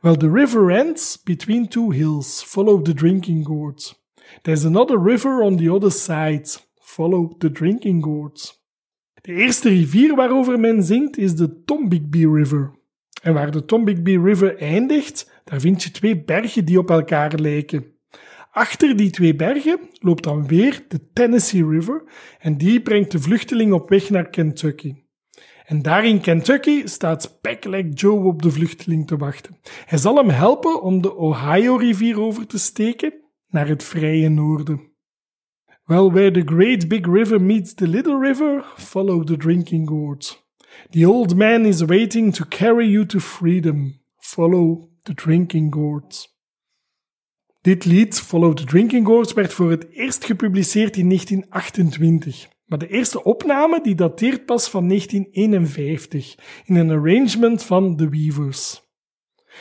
Well, 0.08 0.18
the 0.18 0.30
river 0.30 0.72
ends 0.72 1.18
between 1.18 1.68
two 1.68 1.92
hills. 1.92 2.42
Follow 2.44 2.82
the 2.82 2.94
drinking 2.94 3.44
gourds. 3.44 3.94
There's 4.44 4.64
another 4.64 4.98
river 4.98 5.44
on 5.44 5.58
the 5.58 5.70
other 5.70 5.92
side. 5.92 6.48
Follow 6.82 7.36
the 7.40 7.52
drinking 7.52 8.04
gourds. 8.04 8.64
De 9.22 9.34
eerste 9.34 9.70
rivier 9.70 10.16
waarover 10.16 10.60
men 10.60 10.84
zingt 10.84 11.18
is 11.18 11.36
de 11.36 11.64
Tombigbee 11.64 12.32
River. 12.32 12.72
En 13.22 13.34
waar 13.34 13.52
de 13.52 13.66
Tombigbee 13.66 14.22
River 14.22 14.58
eindigt, 14.58 15.32
daar 15.44 15.60
vind 15.60 15.84
je 15.84 15.92
twee 15.92 16.24
bergen 16.24 16.66
die 16.66 16.80
op 16.80 16.90
elkaar 16.90 17.34
lijken. 17.40 17.86
Achter 18.52 18.98
die 18.98 19.10
twee 19.10 19.36
bergen 19.36 19.80
loopt 20.00 20.24
dan 20.24 20.48
weer 20.48 20.86
de 20.88 21.12
Tennessee 21.14 21.68
River 21.68 22.04
en 22.40 22.58
die 22.58 22.82
brengt 22.82 23.12
de 23.12 23.20
vluchteling 23.20 23.74
op 23.74 23.90
weg 23.90 24.10
naar 24.10 24.30
Kentucky. 24.30 24.94
En 25.68 25.82
daar 25.82 26.06
in 26.06 26.22
Kentucky 26.22 26.86
staat 26.86 27.38
Pekkelek 27.42 28.00
Joe 28.00 28.26
op 28.26 28.42
de 28.42 28.52
vluchteling 28.52 29.08
te 29.08 29.18
wachten. 29.18 29.58
Hij 29.86 29.98
zal 29.98 30.16
hem 30.16 30.30
helpen 30.30 30.82
om 30.82 31.02
de 31.02 31.16
Ohio-rivier 31.16 32.20
over 32.20 32.48
te 32.48 32.58
steken 32.58 33.14
naar 33.50 33.68
het 33.68 33.84
vrije 33.84 34.30
noorden. 34.30 34.82
Well, 35.86 36.10
where 36.10 36.32
the 36.32 36.54
great 36.54 36.88
big 36.88 37.06
river 37.06 37.42
meets 37.42 37.74
the 37.74 37.88
little 37.88 38.20
river, 38.20 38.66
follow 38.76 39.26
the 39.26 39.38
drinking 39.38 39.88
gourds. 39.88 40.46
The 40.90 41.10
old 41.10 41.36
man 41.36 41.66
is 41.66 41.82
waiting 41.82 42.34
to 42.34 42.46
carry 42.50 42.90
you 42.90 43.06
to 43.06 43.20
freedom. 43.20 44.02
Follow 44.18 44.90
the 45.04 45.14
drinking 45.14 45.74
gourds. 45.74 46.36
Dit 47.62 47.86
lied, 47.86 48.20
Follow 48.20 48.54
the 48.54 48.64
Drinking 48.64 49.06
Gourds, 49.06 49.34
werd 49.34 49.54
voor 49.54 49.72
het 49.72 49.88
eerst 49.92 50.26
gepubliceerd 50.26 50.98
in 50.98 51.08
1928. 51.08 52.57
Maar 52.68 52.80
de 52.80 52.88
eerste 52.88 53.24
opname 53.24 53.82
die 53.82 53.96
dateert 53.96 54.46
pas 54.46 54.70
van 54.70 54.88
1951 54.88 56.36
in 56.66 56.76
een 56.76 56.92
arrangement 56.92 57.64
van 57.64 57.96
The 57.96 58.10
Weavers. 58.10 58.86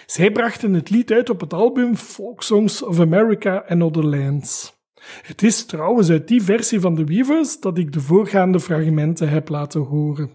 Zij 0.07 0.31
brachten 0.31 0.75
het 0.75 0.91
lied 0.91 1.11
uit 1.11 1.31
op 1.31 1.41
het 1.41 1.53
album 1.53 1.97
Folk 1.97 2.43
Songs 2.43 2.83
of 2.83 3.01
America 3.01 3.65
and 3.69 3.83
Other 3.83 4.05
Lands. 4.05 4.75
Het 5.23 5.43
is 5.43 5.65
trouwens 5.65 6.11
uit 6.11 6.29
die 6.29 6.43
versie 6.43 6.81
van 6.81 6.95
The 6.95 7.05
Weavers 7.05 7.61
dat 7.61 7.79
ik 7.79 7.93
de 7.93 8.01
voorgaande 8.01 8.61
fragmenten 8.61 9.29
heb 9.29 9.49
laten 9.49 9.81
horen. 9.81 10.31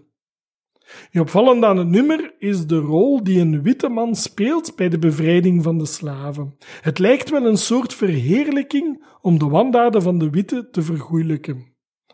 Je 1.10 1.20
opvallend 1.20 1.64
aan 1.64 1.76
het 1.76 1.88
nummer 1.88 2.34
is 2.38 2.66
de 2.66 2.78
rol 2.78 3.24
die 3.24 3.40
een 3.40 3.62
witte 3.62 3.88
man 3.88 4.14
speelt 4.14 4.76
bij 4.76 4.88
de 4.88 4.98
bevrijding 4.98 5.62
van 5.62 5.78
de 5.78 5.86
slaven. 5.86 6.56
Het 6.80 6.98
lijkt 6.98 7.30
wel 7.30 7.46
een 7.46 7.56
soort 7.56 7.94
verheerlijking 7.94 9.04
om 9.20 9.38
de 9.38 9.48
wandaden 9.48 10.02
van 10.02 10.18
de 10.18 10.30
witte 10.30 10.68
te 10.70 10.82
vergoeilijken. 10.82 11.71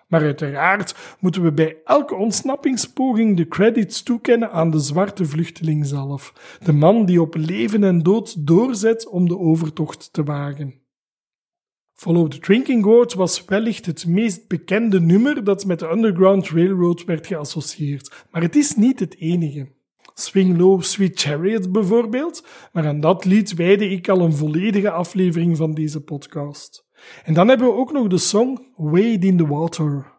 Maar 0.08 0.22
uiteraard 0.22 1.16
moeten 1.20 1.42
we 1.42 1.52
bij 1.52 1.76
elke 1.84 2.14
ontsnappingspoging 2.14 3.36
de 3.36 3.48
credits 3.48 4.02
toekennen 4.02 4.50
aan 4.50 4.70
de 4.70 4.78
zwarte 4.78 5.24
vluchteling 5.24 5.86
zelf, 5.86 6.32
de 6.64 6.72
man 6.72 7.04
die 7.06 7.20
op 7.20 7.34
leven 7.34 7.84
en 7.84 8.02
dood 8.02 8.46
doorzet 8.46 9.08
om 9.08 9.28
de 9.28 9.38
overtocht 9.38 10.12
te 10.12 10.22
wagen. 10.22 10.74
Follow 11.94 12.30
the 12.30 12.38
Drinking 12.38 12.84
Gourd 12.84 13.14
was 13.14 13.44
wellicht 13.44 13.86
het 13.86 14.06
meest 14.06 14.48
bekende 14.48 15.00
nummer 15.00 15.44
dat 15.44 15.64
met 15.64 15.78
de 15.78 15.90
Underground 15.90 16.48
Railroad 16.48 17.04
werd 17.04 17.26
geassocieerd, 17.26 18.26
maar 18.30 18.42
het 18.42 18.56
is 18.56 18.76
niet 18.76 19.00
het 19.00 19.16
enige. 19.18 19.68
Swing 20.14 20.58
Low, 20.58 20.82
Sweet 20.82 21.20
Chariot 21.20 21.72
bijvoorbeeld, 21.72 22.46
maar 22.72 22.86
aan 22.86 23.00
dat 23.00 23.24
lied 23.24 23.54
wijde 23.54 23.88
ik 23.88 24.08
al 24.08 24.20
een 24.20 24.32
volledige 24.32 24.90
aflevering 24.90 25.56
van 25.56 25.74
deze 25.74 26.00
podcast. 26.00 26.87
En 27.24 27.34
dan 27.34 27.48
hebben 27.48 27.66
we 27.66 27.72
ook 27.72 27.92
nog 27.92 28.06
de 28.06 28.18
song 28.18 28.58
Wade 28.76 29.26
in 29.26 29.36
the 29.36 29.46
Water. 29.46 30.17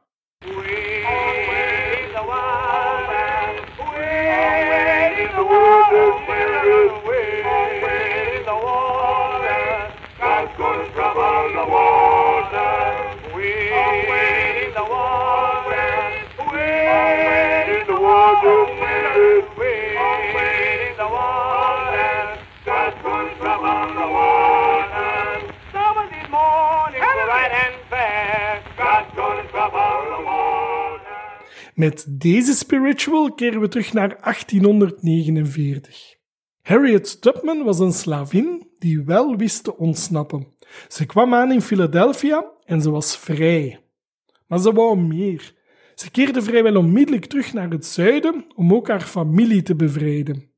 Met 31.80 32.06
deze 32.10 32.54
spiritual 32.54 33.34
keren 33.34 33.62
we 33.62 33.68
terug 33.68 33.94
naar 33.94 34.18
1849. 34.22 36.16
Harriet 36.62 37.22
Tubman 37.22 37.64
was 37.64 37.80
een 37.80 37.92
slavin 37.92 38.68
die 38.78 39.04
wel 39.04 39.36
wist 39.36 39.64
te 39.64 39.78
ontsnappen. 39.78 40.48
Ze 40.88 41.06
kwam 41.06 41.34
aan 41.34 41.52
in 41.52 41.62
Philadelphia 41.62 42.46
en 42.66 42.82
ze 42.82 42.90
was 42.90 43.18
vrij. 43.18 43.80
Maar 44.48 44.60
ze 44.60 44.74
wou 44.74 44.98
meer. 44.98 45.54
Ze 45.96 46.12
keerde 46.12 46.42
vrijwel 46.42 46.76
onmiddellijk 46.76 47.26
terug 47.26 47.54
naar 47.54 47.70
het 47.70 47.86
zuiden 47.86 48.46
om 48.56 48.74
ook 48.74 48.88
haar 48.88 49.02
familie 49.02 49.62
te 49.62 49.76
bevrijden. 49.76 50.52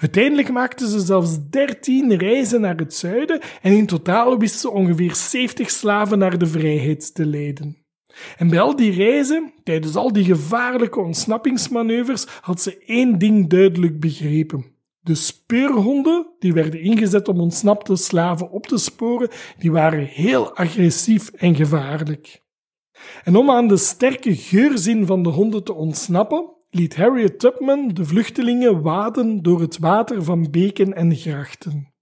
Uiteindelijk 0.00 0.50
maakte 0.50 0.88
ze 0.88 1.00
zelfs 1.00 1.48
13 1.48 2.16
reizen 2.16 2.60
naar 2.60 2.76
het 2.76 2.94
zuiden 2.94 3.40
en 3.62 3.72
in 3.72 3.86
totaal 3.86 4.38
wist 4.38 4.60
ze 4.60 4.70
ongeveer 4.70 5.14
70 5.14 5.70
slaven 5.70 6.18
naar 6.18 6.38
de 6.38 6.46
vrijheid 6.46 7.14
te 7.14 7.26
leiden. 7.26 7.79
En 8.36 8.48
bij 8.48 8.60
al 8.60 8.76
die 8.76 8.92
reizen, 8.92 9.52
tijdens 9.62 9.96
al 9.96 10.12
die 10.12 10.24
gevaarlijke 10.24 11.00
ontsnappingsmanoeuvres, 11.00 12.26
had 12.40 12.60
ze 12.60 12.78
één 12.86 13.18
ding 13.18 13.48
duidelijk 13.48 14.00
begrepen. 14.00 14.64
De 15.00 15.14
speurhonden, 15.14 16.26
die 16.38 16.52
werden 16.52 16.80
ingezet 16.80 17.28
om 17.28 17.40
ontsnapte 17.40 17.96
slaven 17.96 18.50
op 18.50 18.66
te 18.66 18.78
sporen, 18.78 19.28
die 19.58 19.72
waren 19.72 20.04
heel 20.04 20.56
agressief 20.56 21.28
en 21.28 21.54
gevaarlijk. 21.54 22.42
En 23.24 23.36
om 23.36 23.50
aan 23.50 23.68
de 23.68 23.76
sterke 23.76 24.36
geurzin 24.36 25.06
van 25.06 25.22
de 25.22 25.28
honden 25.28 25.64
te 25.64 25.72
ontsnappen, 25.72 26.50
liet 26.70 26.96
Harriet 26.96 27.38
Tubman 27.38 27.88
de 27.88 28.04
vluchtelingen 28.04 28.82
waden 28.82 29.42
door 29.42 29.60
het 29.60 29.78
water 29.78 30.24
van 30.24 30.50
beken 30.50 30.94
en 30.94 31.16
grachten. 31.16 31.92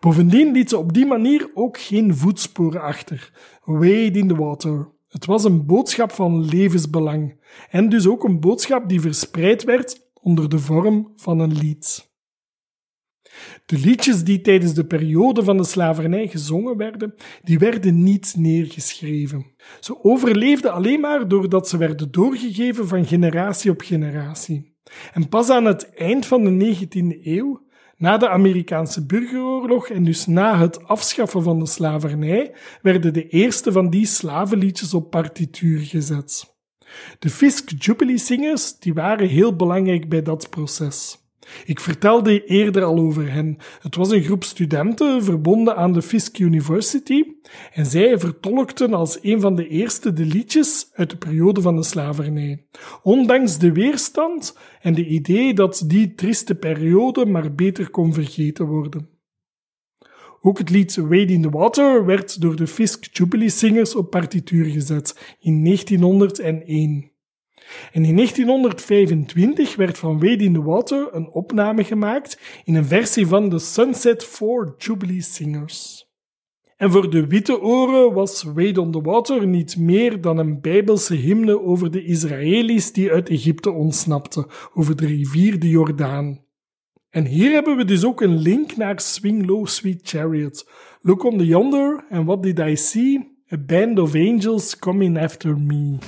Bovendien 0.00 0.52
liet 0.52 0.68
ze 0.68 0.78
op 0.78 0.92
die 0.92 1.06
manier 1.06 1.50
ook 1.54 1.78
geen 1.78 2.16
voetsporen 2.16 2.82
achter. 2.82 3.32
Wade 3.64 4.18
in 4.18 4.28
the 4.28 4.36
water. 4.36 4.88
Het 5.10 5.26
was 5.26 5.44
een 5.44 5.66
boodschap 5.66 6.12
van 6.12 6.44
levensbelang 6.44 7.40
en 7.70 7.88
dus 7.88 8.06
ook 8.06 8.24
een 8.24 8.40
boodschap 8.40 8.88
die 8.88 9.00
verspreid 9.00 9.64
werd 9.64 10.10
onder 10.14 10.48
de 10.48 10.58
vorm 10.58 11.12
van 11.16 11.38
een 11.38 11.52
lied. 11.52 12.08
De 13.66 13.78
liedjes 13.78 14.24
die 14.24 14.40
tijdens 14.40 14.74
de 14.74 14.86
periode 14.86 15.44
van 15.44 15.56
de 15.56 15.64
slavernij 15.64 16.28
gezongen 16.28 16.76
werden, 16.76 17.14
die 17.42 17.58
werden 17.58 18.02
niet 18.02 18.34
neergeschreven. 18.36 19.46
Ze 19.80 20.04
overleefden 20.04 20.72
alleen 20.72 21.00
maar 21.00 21.28
doordat 21.28 21.68
ze 21.68 21.76
werden 21.76 22.10
doorgegeven 22.10 22.88
van 22.88 23.06
generatie 23.06 23.70
op 23.70 23.80
generatie. 23.80 24.76
En 25.12 25.28
pas 25.28 25.48
aan 25.48 25.64
het 25.64 25.94
eind 25.94 26.26
van 26.26 26.44
de 26.44 26.76
19e 26.76 27.24
eeuw, 27.26 27.68
na 28.00 28.16
de 28.16 28.28
Amerikaanse 28.28 29.06
burgeroorlog 29.06 29.88
en 29.88 30.04
dus 30.04 30.26
na 30.26 30.58
het 30.58 30.84
afschaffen 30.84 31.42
van 31.42 31.58
de 31.58 31.66
slavernij, 31.66 32.52
werden 32.82 33.12
de 33.12 33.28
eerste 33.28 33.72
van 33.72 33.90
die 33.90 34.06
slavenliedjes 34.06 34.94
op 34.94 35.10
partituur 35.10 35.80
gezet. 35.80 36.54
De 37.18 37.30
Fisk 37.30 37.70
Jubilee 37.78 38.18
Singers 38.18 38.78
die 38.78 38.94
waren 38.94 39.28
heel 39.28 39.56
belangrijk 39.56 40.08
bij 40.08 40.22
dat 40.22 40.50
proces. 40.50 41.18
Ik 41.64 41.80
vertelde 41.80 42.44
eerder 42.44 42.84
al 42.84 42.98
over 42.98 43.32
hen. 43.32 43.56
Het 43.80 43.96
was 43.96 44.10
een 44.10 44.22
groep 44.22 44.44
studenten 44.44 45.24
verbonden 45.24 45.76
aan 45.76 45.92
de 45.92 46.02
Fisk 46.02 46.38
University 46.38 47.24
en 47.72 47.86
zij 47.86 48.18
vertolkten 48.18 48.94
als 48.94 49.18
een 49.22 49.40
van 49.40 49.56
de 49.56 49.68
eerste 49.68 50.12
de 50.12 50.24
liedjes 50.24 50.90
uit 50.94 51.10
de 51.10 51.16
periode 51.16 51.60
van 51.60 51.76
de 51.76 51.82
slavernij. 51.82 52.66
Ondanks 53.02 53.58
de 53.58 53.72
weerstand 53.72 54.56
en 54.80 54.94
de 54.94 55.06
idee 55.06 55.54
dat 55.54 55.84
die 55.86 56.14
trieste 56.14 56.54
periode 56.54 57.26
maar 57.26 57.54
beter 57.54 57.90
kon 57.90 58.14
vergeten 58.14 58.66
worden. 58.66 59.08
Ook 60.42 60.58
het 60.58 60.70
lied 60.70 60.96
Wade 60.96 61.32
in 61.32 61.42
the 61.42 61.50
Water 61.50 62.04
werd 62.04 62.40
door 62.40 62.56
de 62.56 62.66
Fisk 62.66 63.08
Jubilee 63.12 63.48
Singers 63.48 63.94
op 63.94 64.10
partituur 64.10 64.64
gezet 64.64 65.36
in 65.40 65.64
1901. 65.64 67.09
En 67.92 68.04
in 68.04 68.16
1925 68.16 69.76
werd 69.76 69.98
van 69.98 70.20
Wade 70.20 70.44
in 70.44 70.52
the 70.52 70.62
Water 70.62 71.08
een 71.12 71.28
opname 71.28 71.84
gemaakt 71.84 72.38
in 72.64 72.74
een 72.74 72.84
versie 72.84 73.26
van 73.26 73.48
de 73.48 73.58
Sunset 73.58 74.24
4 74.24 74.74
Jubilee 74.78 75.22
Singers. 75.22 76.08
En 76.76 76.90
voor 76.90 77.10
de 77.10 77.26
witte 77.26 77.60
oren 77.60 78.12
was 78.12 78.42
Wade 78.42 78.80
on 78.80 78.90
the 78.90 79.00
Water 79.00 79.46
niet 79.46 79.76
meer 79.76 80.20
dan 80.20 80.38
een 80.38 80.60
bijbelse 80.60 81.14
hymne 81.14 81.62
over 81.62 81.90
de 81.90 82.04
Israëli's 82.04 82.92
die 82.92 83.10
uit 83.10 83.28
Egypte 83.28 83.70
ontsnapten, 83.70 84.46
over 84.74 84.96
de 84.96 85.06
rivier 85.06 85.58
de 85.58 85.68
Jordaan. 85.68 86.44
En 87.10 87.26
hier 87.26 87.52
hebben 87.52 87.76
we 87.76 87.84
dus 87.84 88.04
ook 88.04 88.20
een 88.20 88.38
link 88.38 88.76
naar 88.76 89.00
Swing 89.00 89.46
Low 89.46 89.66
Sweet 89.66 90.00
Chariot. 90.02 90.68
Look 91.00 91.24
on 91.24 91.38
the 91.38 91.46
yonder, 91.46 92.04
and 92.10 92.26
what 92.26 92.42
did 92.42 92.58
I 92.58 92.76
see? 92.76 93.38
A 93.52 93.56
band 93.56 93.98
of 93.98 94.14
angels 94.14 94.78
coming 94.78 95.18
after 95.18 95.58
me. 95.58 95.98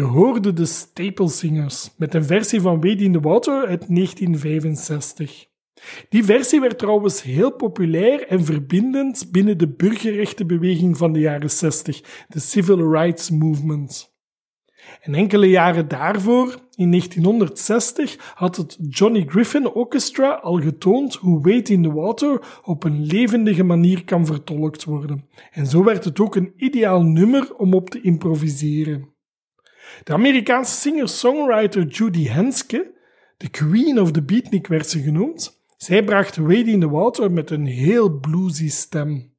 Je 0.00 0.06
hoorde 0.06 0.52
de 0.52 0.66
Staple 0.66 1.28
Singers 1.28 1.90
met 1.96 2.14
een 2.14 2.24
versie 2.24 2.60
van 2.60 2.80
Wade 2.80 3.04
in 3.04 3.12
the 3.12 3.20
Water 3.20 3.66
uit 3.66 3.88
1965. 3.88 5.46
Die 6.08 6.24
versie 6.24 6.60
werd 6.60 6.78
trouwens 6.78 7.22
heel 7.22 7.52
populair 7.52 8.26
en 8.26 8.44
verbindend 8.44 9.28
binnen 9.32 9.58
de 9.58 9.68
burgerrechtenbeweging 9.68 10.96
van 10.96 11.12
de 11.12 11.18
jaren 11.18 11.50
60, 11.50 12.24
de 12.28 12.40
Civil 12.40 12.92
Rights 12.92 13.30
Movement. 13.30 14.14
En 15.00 15.14
enkele 15.14 15.46
jaren 15.46 15.88
daarvoor, 15.88 16.58
in 16.74 16.90
1960, 16.90 18.32
had 18.34 18.56
het 18.56 18.78
Johnny 18.88 19.24
Griffin 19.28 19.68
Orchestra 19.68 20.30
al 20.30 20.60
getoond 20.60 21.14
hoe 21.14 21.40
Wade 21.42 21.72
in 21.72 21.82
the 21.82 21.92
Water 21.92 22.60
op 22.64 22.84
een 22.84 23.04
levendige 23.04 23.64
manier 23.64 24.04
kan 24.04 24.26
vertolkt 24.26 24.84
worden. 24.84 25.28
En 25.50 25.66
zo 25.66 25.84
werd 25.84 26.04
het 26.04 26.20
ook 26.20 26.36
een 26.36 26.52
ideaal 26.56 27.02
nummer 27.02 27.54
om 27.56 27.74
op 27.74 27.90
te 27.90 28.00
improviseren. 28.00 29.18
De 30.04 30.12
Amerikaanse 30.12 30.74
singer-songwriter 30.74 31.86
Judy 31.86 32.26
Henske, 32.26 32.92
de 33.36 33.48
Queen 33.48 34.00
of 34.00 34.10
the 34.10 34.22
Beatnik 34.22 34.66
werd 34.66 34.88
ze 34.88 35.02
genoemd, 35.02 35.62
zij 35.76 36.04
bracht 36.04 36.36
Wade 36.36 36.70
in 36.70 36.80
the 36.80 36.90
Water 36.90 37.32
met 37.32 37.50
een 37.50 37.66
heel 37.66 38.18
bluesy 38.18 38.68
stem. 38.68 39.34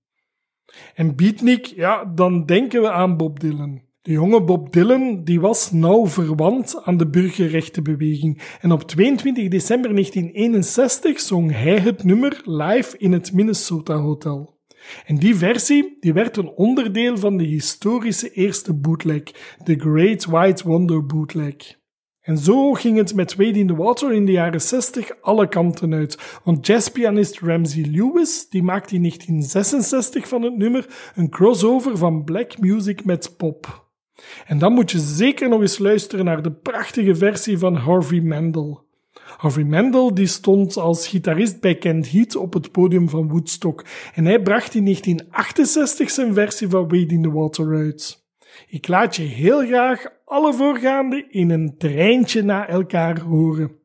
En 0.95 1.15
Beatnik, 1.15 1.65
ja, 1.65 2.05
dan 2.05 2.45
denken 2.45 2.81
we 2.81 2.91
aan 2.91 3.17
Bob 3.17 3.39
Dylan. 3.39 3.81
De 4.01 4.11
jonge 4.11 4.43
Bob 4.43 4.73
Dylan 4.73 5.23
die 5.23 5.39
was 5.39 5.71
nauw 5.71 6.07
verwant 6.07 6.81
aan 6.83 6.97
de 6.97 7.07
burgerrechtenbeweging 7.07 8.41
en 8.61 8.71
op 8.71 8.83
22 8.83 9.47
december 9.47 9.91
1961 9.91 11.19
zong 11.19 11.51
hij 11.51 11.79
het 11.79 12.03
nummer 12.03 12.41
live 12.45 12.97
in 12.97 13.11
het 13.11 13.33
Minnesota 13.33 13.95
Hotel. 13.95 14.60
En 15.05 15.15
die 15.15 15.35
versie 15.35 15.97
die 15.99 16.13
werd 16.13 16.37
een 16.37 16.49
onderdeel 16.49 17.17
van 17.17 17.37
de 17.37 17.43
historische 17.43 18.31
eerste 18.31 18.73
bootleg, 18.73 19.23
de 19.63 19.75
Great 19.79 20.25
White 20.25 20.67
Wonder 20.67 21.05
Bootleg. 21.05 21.79
En 22.21 22.37
zo 22.37 22.73
ging 22.73 22.97
het 22.97 23.15
met 23.15 23.35
Wade 23.35 23.59
in 23.59 23.67
the 23.67 23.75
Water 23.75 24.13
in 24.13 24.25
de 24.25 24.31
jaren 24.31 24.61
60 24.61 25.21
alle 25.21 25.47
kanten 25.47 25.93
uit. 25.93 26.39
Want 26.43 26.67
jazzpianist 26.67 27.39
Ramsey 27.39 27.85
Lewis 27.91 28.49
die 28.49 28.63
maakte 28.63 28.95
in 28.95 29.01
1966 29.01 30.27
van 30.27 30.41
het 30.41 30.57
nummer 30.57 31.11
een 31.15 31.29
crossover 31.29 31.97
van 31.97 32.23
black 32.23 32.59
music 32.59 33.05
met 33.05 33.33
pop. 33.37 33.89
En 34.45 34.59
dan 34.59 34.73
moet 34.73 34.91
je 34.91 34.99
zeker 34.99 35.49
nog 35.49 35.61
eens 35.61 35.77
luisteren 35.77 36.25
naar 36.25 36.41
de 36.41 36.51
prachtige 36.51 37.15
versie 37.15 37.57
van 37.57 37.75
Harvey 37.75 38.21
Mandel. 38.21 38.89
Harvey 39.41 39.63
Mandel 39.63 40.13
die 40.13 40.27
stond 40.27 40.77
als 40.77 41.07
gitarist 41.07 41.61
bij 41.61 41.75
Kent 41.75 42.11
Heat 42.11 42.35
op 42.35 42.53
het 42.53 42.71
podium 42.71 43.09
van 43.09 43.29
Woodstock 43.29 43.85
en 44.13 44.25
hij 44.25 44.41
bracht 44.41 44.75
in 44.75 44.83
1968 44.83 46.09
zijn 46.09 46.33
versie 46.33 46.69
van 46.69 46.81
Wade 46.81 47.05
in 47.05 47.21
the 47.21 47.31
Water 47.31 47.75
uit. 47.75 48.25
Ik 48.67 48.87
laat 48.87 49.15
je 49.15 49.23
heel 49.23 49.65
graag 49.65 50.05
alle 50.25 50.53
voorgaande 50.53 51.25
in 51.29 51.49
een 51.49 51.77
treintje 51.77 52.41
na 52.41 52.67
elkaar 52.67 53.19
horen. 53.19 53.80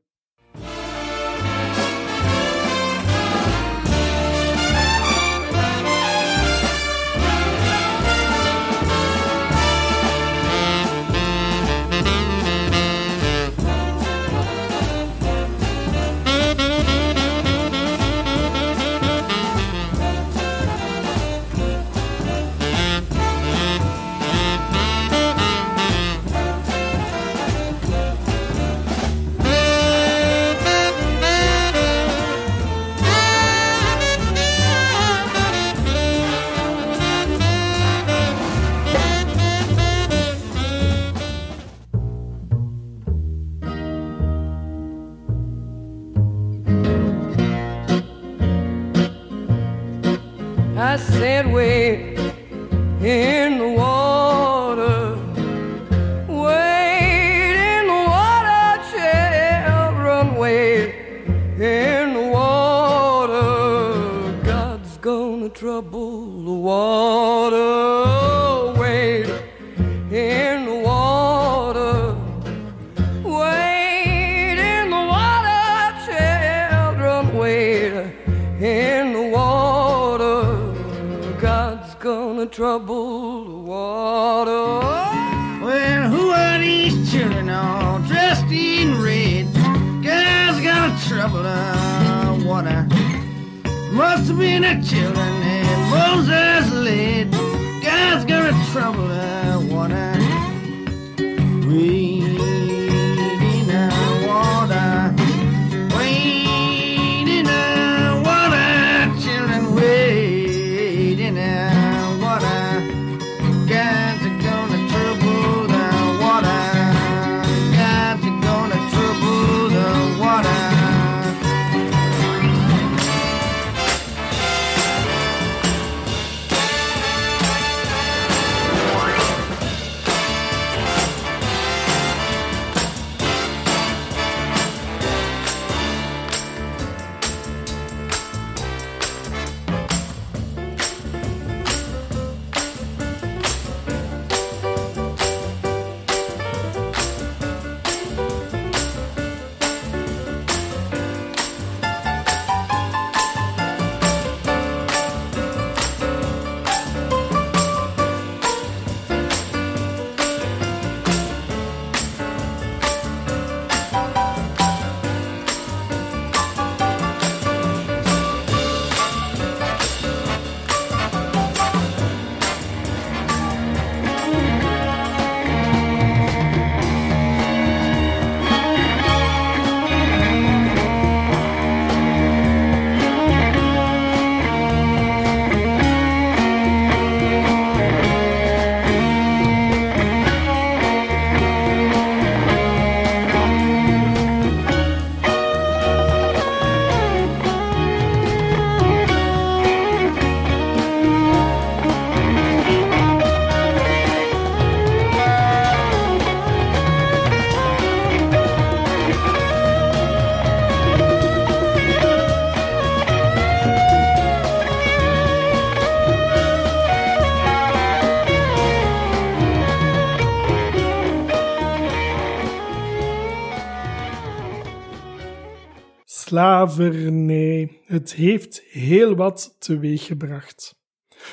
Slavernij. 226.37 227.81
Het 227.85 228.15
heeft 228.15 228.63
heel 228.71 229.15
wat 229.15 229.57
teweeggebracht. 229.59 230.75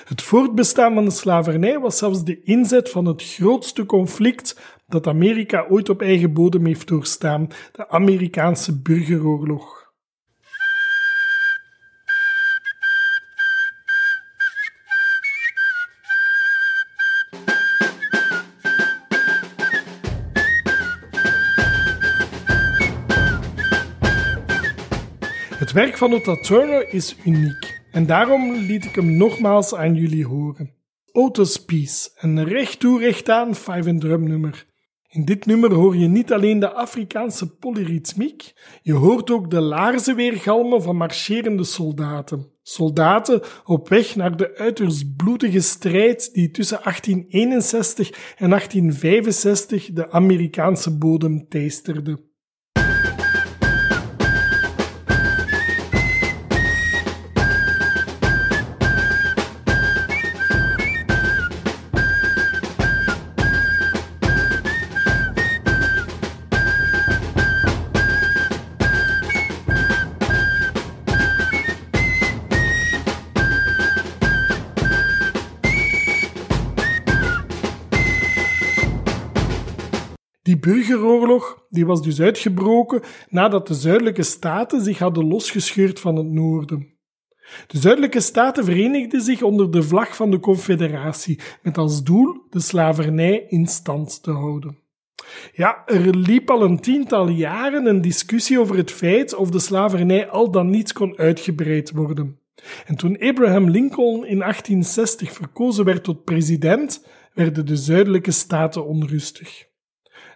Het 0.06 0.22
voortbestaan 0.22 0.94
van 0.94 1.06
de 1.06 1.12
slavernij 1.12 1.80
was 1.80 1.98
zelfs 1.98 2.24
de 2.24 2.44
inzet 2.44 2.90
van 2.90 3.06
het 3.06 3.24
grootste 3.24 3.86
conflict 3.86 4.60
dat 4.88 5.08
Amerika 5.08 5.66
ooit 5.70 5.90
op 5.90 6.02
eigen 6.02 6.34
bodem 6.34 6.66
heeft 6.66 6.88
doorstaan, 6.88 7.48
de 7.72 7.90
Amerikaanse 7.90 8.82
burgeroorlog. 8.82 9.83
Werk 25.74 25.98
van 25.98 26.14
Otta 26.14 26.36
Turner 26.36 26.94
is 26.94 27.16
uniek 27.26 27.82
en 27.92 28.06
daarom 28.06 28.54
liet 28.54 28.86
ik 28.86 28.96
hem 28.96 29.18
nogmaals 29.18 29.76
aan 29.76 29.96
jullie 29.96 30.26
horen. 30.26 30.74
Otis 31.12 31.66
Peace, 31.66 32.10
een 32.16 32.44
recht 32.44 32.80
toe 32.80 33.00
recht 33.00 33.30
aan 33.30 33.56
five 33.56 33.90
and 33.90 34.02
drum 34.02 34.28
nummer. 34.28 34.66
In 35.10 35.26
dit 35.26 35.46
nummer 35.46 35.74
hoor 35.74 35.96
je 35.96 36.08
niet 36.08 36.34
alleen 36.34 36.60
de 36.60 36.72
Afrikaanse 36.72 37.56
polyritmiek, 37.56 38.54
je 38.82 38.94
hoort 38.94 39.32
ook 39.32 39.50
de 39.50 39.62
laarzen 39.62 40.16
weergalmen 40.16 40.82
van 40.82 40.96
marcherende 40.96 41.64
soldaten. 41.64 42.52
Soldaten 42.62 43.42
op 43.66 43.90
weg 43.90 44.16
naar 44.16 44.38
de 44.38 44.56
uiterst 44.58 45.16
bloedige 45.16 45.62
strijd 45.62 46.34
die 46.34 46.52
tussen 46.52 46.80
1861 46.84 48.10
en 48.38 48.50
1865 48.50 49.90
de 49.94 50.12
Amerikaanse 50.12 50.98
bodem 50.98 51.48
teisterde. 51.48 52.32
Die 81.74 81.86
was 81.86 82.02
dus 82.02 82.22
uitgebroken 82.22 83.02
nadat 83.30 83.68
de 83.68 83.74
zuidelijke 83.74 84.24
staten 84.24 84.82
zich 84.82 85.00
hadden 85.00 85.28
losgescheurd 85.28 86.00
van 86.00 86.16
het 86.16 86.32
noorden. 86.32 86.92
De 87.68 87.78
zuidelijke 87.78 88.20
staten 88.20 88.66
verenigden 88.66 89.22
zich 89.22 89.42
onder 89.42 89.72
de 89.72 89.84
vlag 89.84 90.16
van 90.16 90.32
de 90.32 90.40
Confederatie 90.40 91.40
met 91.62 91.78
als 91.78 92.04
doel 92.04 92.46
de 92.50 92.60
slavernij 92.60 93.46
in 93.48 93.68
stand 93.68 94.24
te 94.24 94.32
houden. 94.32 94.78
Ja, 95.54 95.84
er 95.86 96.16
liep 96.16 96.50
al 96.50 96.64
een 96.64 96.80
tiental 96.80 97.28
jaren 97.28 97.86
een 97.86 98.02
discussie 98.02 98.60
over 98.60 98.78
het 98.78 98.92
feit 98.92 99.36
of 99.36 99.50
de 99.50 99.60
slavernij 99.60 100.30
al 100.30 100.52
dan 100.52 100.70
niet 100.70 100.94
kon 100.94 101.18
uitgebreid 101.18 101.92
worden. 101.92 102.40
En 102.86 102.96
toen 102.96 103.20
Abraham 103.20 103.70
Lincoln 103.70 104.26
in 104.26 104.40
1860 104.40 105.32
verkozen 105.32 105.86
werd 105.86 106.04
tot 106.04 106.24
president, 106.24 107.08
werden 107.34 107.66
de 107.66 107.76
zuidelijke 107.76 108.32
staten 108.32 108.86
onrustig. 108.86 109.72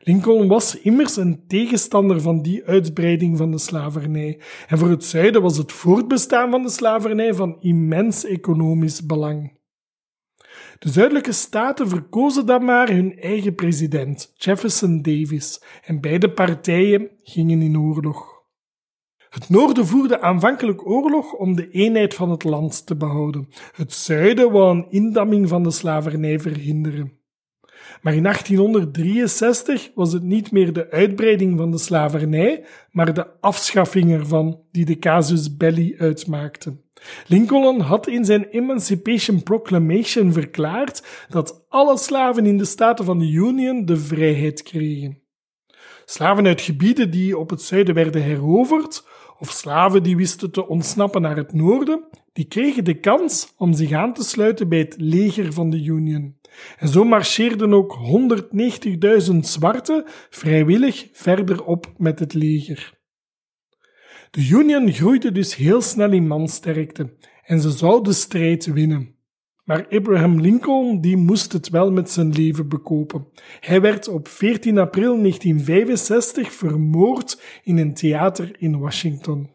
Lincoln 0.08 0.48
was 0.48 0.80
immers 0.80 1.16
een 1.16 1.44
tegenstander 1.48 2.22
van 2.22 2.42
die 2.42 2.64
uitbreiding 2.66 3.38
van 3.38 3.52
de 3.52 3.58
slavernij. 3.58 4.40
En 4.68 4.78
voor 4.78 4.90
het 4.90 5.04
zuiden 5.04 5.42
was 5.42 5.58
het 5.58 5.72
voortbestaan 5.72 6.52
van 6.52 6.64
de 6.64 6.70
slavernij 6.70 7.34
van 7.34 7.62
immens 7.62 8.26
economisch 8.26 9.06
belang. 9.06 9.60
De 10.80 10.90
zuidelijke 10.90 11.32
staten 11.32 11.90
verkozen 11.90 12.46
dan 12.46 12.66
maar 12.66 12.90
hun 12.90 13.20
eigen 13.20 13.56
president, 13.56 14.32
Jefferson 14.36 15.02
Davis, 15.02 15.62
en 15.86 16.02
beide 16.02 16.32
partijen 16.32 17.10
gingen 17.24 17.62
in 17.62 17.80
oorlog. 17.80 18.44
Het 19.30 19.50
noorden 19.50 19.86
voerde 19.86 20.22
aanvankelijk 20.22 20.88
oorlog 20.88 21.34
om 21.34 21.56
de 21.56 21.70
eenheid 21.70 22.14
van 22.14 22.30
het 22.30 22.44
land 22.44 22.86
te 22.86 22.96
behouden. 22.96 23.48
Het 23.72 23.94
zuiden 23.94 24.52
wou 24.52 24.78
een 24.78 24.92
indamming 24.92 25.50
van 25.50 25.64
de 25.64 25.72
slavernij 25.72 26.40
verhinderen. 26.40 27.17
Maar 28.02 28.14
in 28.14 28.24
1863 28.24 29.92
was 29.96 30.14
het 30.14 30.24
niet 30.24 30.52
meer 30.52 30.74
de 30.74 30.92
uitbreiding 30.92 31.58
van 31.58 31.72
de 31.72 31.78
slavernij, 31.78 32.66
maar 32.92 33.14
de 33.14 33.28
afschaffing 33.40 34.12
ervan 34.12 34.62
die 34.72 34.86
de 34.86 35.00
casus 35.00 35.58
belli 35.58 35.96
uitmaakte. 35.98 36.78
Lincoln 37.28 37.80
had 37.80 38.08
in 38.08 38.26
zijn 38.26 38.46
Emancipation 38.46 39.44
Proclamation 39.44 40.34
verklaard 40.34 41.26
dat 41.30 41.66
alle 41.70 41.98
slaven 41.98 42.46
in 42.46 42.58
de 42.58 42.66
Staten 42.66 43.06
van 43.06 43.20
de 43.20 43.30
Union 43.30 43.86
de 43.86 43.98
vrijheid 43.98 44.64
kregen. 44.64 45.22
Slaven 46.06 46.46
uit 46.46 46.62
gebieden 46.62 47.12
die 47.12 47.38
op 47.38 47.50
het 47.50 47.62
zuiden 47.62 47.96
werden 47.96 48.22
heroverd, 48.22 49.08
of 49.40 49.52
slaven 49.52 50.04
die 50.04 50.16
wisten 50.16 50.52
te 50.52 50.68
ontsnappen 50.68 51.22
naar 51.22 51.36
het 51.36 51.54
noorden, 51.54 52.08
die 52.34 52.46
kregen 52.46 52.84
de 52.84 53.00
kans 53.00 53.54
om 53.58 53.74
zich 53.74 53.92
aan 53.92 54.14
te 54.14 54.24
sluiten 54.24 54.70
bij 54.70 54.80
het 54.80 54.96
leger 54.98 55.54
van 55.54 55.70
de 55.70 55.84
Union. 55.84 56.38
En 56.78 56.88
zo 56.88 57.04
marcheerden 57.04 57.74
ook 57.74 57.98
190.000 59.32 59.38
zwarten 59.40 60.04
vrijwillig 60.30 61.08
verder 61.12 61.64
op 61.64 61.94
met 61.98 62.20
het 62.20 62.34
leger. 62.34 62.96
De 64.32 64.48
Union 64.50 64.92
groeide 64.94 65.32
dus 65.32 65.56
heel 65.56 65.82
snel 65.82 66.12
in 66.12 66.28
mansterkte 66.28 67.16
en 67.44 67.62
ze 67.62 67.72
zou 67.72 68.04
de 68.04 68.14
strijd 68.14 68.66
winnen. 68.66 69.17
Maar 69.68 69.88
Abraham 69.90 70.42
Lincoln 70.42 71.02
die 71.02 71.18
moest 71.18 71.54
het 71.54 71.70
wel 71.70 71.92
met 71.92 72.10
zijn 72.10 72.32
leven 72.32 72.68
bekopen. 72.68 73.28
Hij 73.60 73.82
werd 73.82 74.08
op 74.08 74.28
14 74.28 74.78
april 74.78 75.18
1965 75.18 76.54
vermoord 76.54 77.42
in 77.64 77.78
een 77.78 77.94
theater 77.94 78.56
in 78.60 78.80
Washington. 78.80 79.50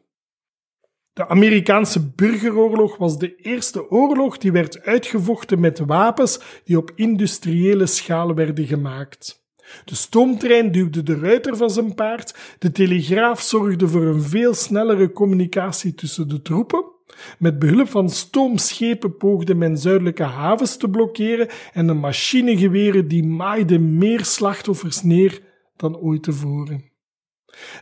De 1.12 1.28
Amerikaanse 1.28 2.10
burgeroorlog 2.10 2.96
was 2.96 3.18
de 3.18 3.36
eerste 3.36 3.90
oorlog 3.90 4.38
die 4.38 4.52
werd 4.52 4.82
uitgevochten 4.82 5.60
met 5.60 5.78
wapens 5.78 6.40
die 6.64 6.76
op 6.76 6.92
industriële 6.94 7.86
schaal 7.86 8.34
werden 8.34 8.66
gemaakt. 8.66 9.44
De 9.84 9.94
stoomtrein 9.94 10.72
duwde 10.72 11.02
de 11.02 11.18
ruiter 11.18 11.56
van 11.56 11.70
zijn 11.70 11.94
paard, 11.94 12.56
de 12.58 12.72
telegraaf 12.72 13.40
zorgde 13.40 13.88
voor 13.88 14.02
een 14.02 14.22
veel 14.22 14.54
snellere 14.54 15.12
communicatie 15.12 15.94
tussen 15.94 16.28
de 16.28 16.42
troepen, 16.42 16.91
met 17.38 17.58
behulp 17.58 17.88
van 17.88 18.10
stoomschepen 18.10 19.16
poogde 19.16 19.54
men 19.54 19.78
zuidelijke 19.78 20.22
havens 20.22 20.76
te 20.76 20.88
blokkeren 20.88 21.48
en 21.72 21.86
de 21.86 21.92
machinegeweren 21.92 23.08
die 23.08 23.24
maaiden 23.24 23.98
meer 23.98 24.24
slachtoffers 24.24 25.02
neer 25.02 25.40
dan 25.76 25.96
ooit 25.96 26.22
tevoren. 26.22 26.90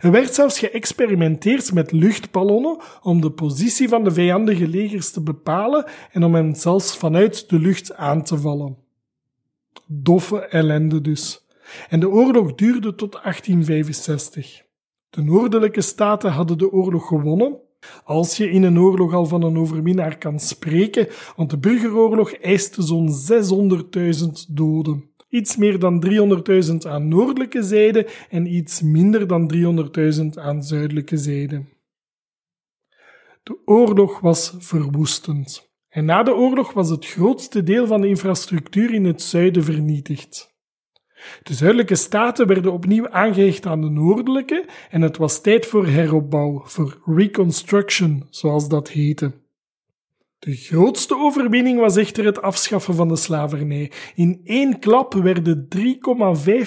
Er 0.01 0.11
werd 0.11 0.35
zelfs 0.35 0.59
geëxperimenteerd 0.59 1.73
met 1.73 1.93
luchtballonnen 1.93 2.79
om 3.03 3.21
de 3.21 3.31
positie 3.31 3.89
van 3.89 4.05
de 4.05 4.11
vijandige 4.11 4.69
legers 4.69 5.11
te 5.11 5.23
bepalen 5.23 5.85
en 6.13 6.25
om 6.25 6.35
hen 6.35 6.57
zelfs 6.57 6.97
vanuit 6.97 7.49
de 7.49 7.59
lucht 7.59 7.97
aan 7.97 8.23
te 8.23 8.39
vallen. 8.39 8.77
Doffe 9.87 10.39
ellende 10.39 11.01
dus. 11.01 11.47
En 11.89 12.01
de 12.01 12.09
oorlog 12.09 12.55
duurde 12.55 12.95
tot 12.95 13.13
1865. 13.13 14.63
De 15.11 15.23
noordelijke 15.23 15.81
staten 15.81 16.31
hadden 16.31 16.59
de 16.59 16.73
oorlog 16.73 17.07
gewonnen, 17.07 17.61
als 18.05 18.37
je 18.37 18.51
in 18.51 18.63
een 18.63 18.79
oorlog 18.79 19.15
al 19.15 19.27
van 19.27 19.43
een 19.43 19.59
overwinnaar 19.59 20.19
kan 20.19 20.41
spreken, 20.41 21.09
want 21.37 21.51
de 21.51 21.59
burgeroorlog 21.59 22.33
eiste 22.33 22.83
zo'n 22.83 23.09
600.000 24.19 24.55
doden. 24.55 25.09
Iets 25.29 25.57
meer 25.57 25.79
dan 25.79 26.05
300.000 26.71 26.77
aan 26.89 27.09
noordelijke 27.09 27.63
zijde 27.63 28.07
en 28.31 28.55
iets 28.55 28.83
minder 28.83 29.27
dan 29.27 29.53
300.000 30.15 30.27
aan 30.35 30.63
zuidelijke 30.63 31.17
zijde. 31.17 31.65
De 33.43 33.59
oorlog 33.65 34.21
was 34.21 34.55
verwoestend. 34.59 35.71
En 35.89 36.05
na 36.05 36.23
de 36.23 36.35
oorlog 36.35 36.73
was 36.73 36.91
het 36.91 37.07
grootste 37.07 37.63
deel 37.63 37.87
van 37.87 38.01
de 38.01 38.09
infrastructuur 38.09 38.95
in 38.95 39.05
het 39.05 39.23
zuiden 39.23 39.65
vernietigd. 39.65 40.50
De 41.43 41.55
zuidelijke 41.55 41.95
staten 41.95 42.47
werden 42.47 42.73
opnieuw 42.73 43.09
aangehecht 43.09 43.67
aan 43.67 43.81
de 43.81 43.91
noordelijke 43.91 44.69
en 44.91 45.03
het 45.03 45.17
was 45.17 45.41
tijd 45.41 45.67
voor 45.67 45.87
heropbouw, 45.87 46.63
voor 46.65 47.01
reconstruction, 47.05 48.27
zoals 48.31 48.69
dat 48.69 48.89
heette. 48.89 49.33
De 50.39 50.57
grootste 50.57 51.17
overwinning 51.17 51.79
was 51.79 51.97
echter 51.97 52.25
het 52.25 52.43
afschaffen 52.43 52.95
van 52.95 53.09
de 53.09 53.17
slavernij. 53.17 53.93
In 54.15 54.41
één 54.45 54.79
klap 54.79 55.15
werden 55.15 55.69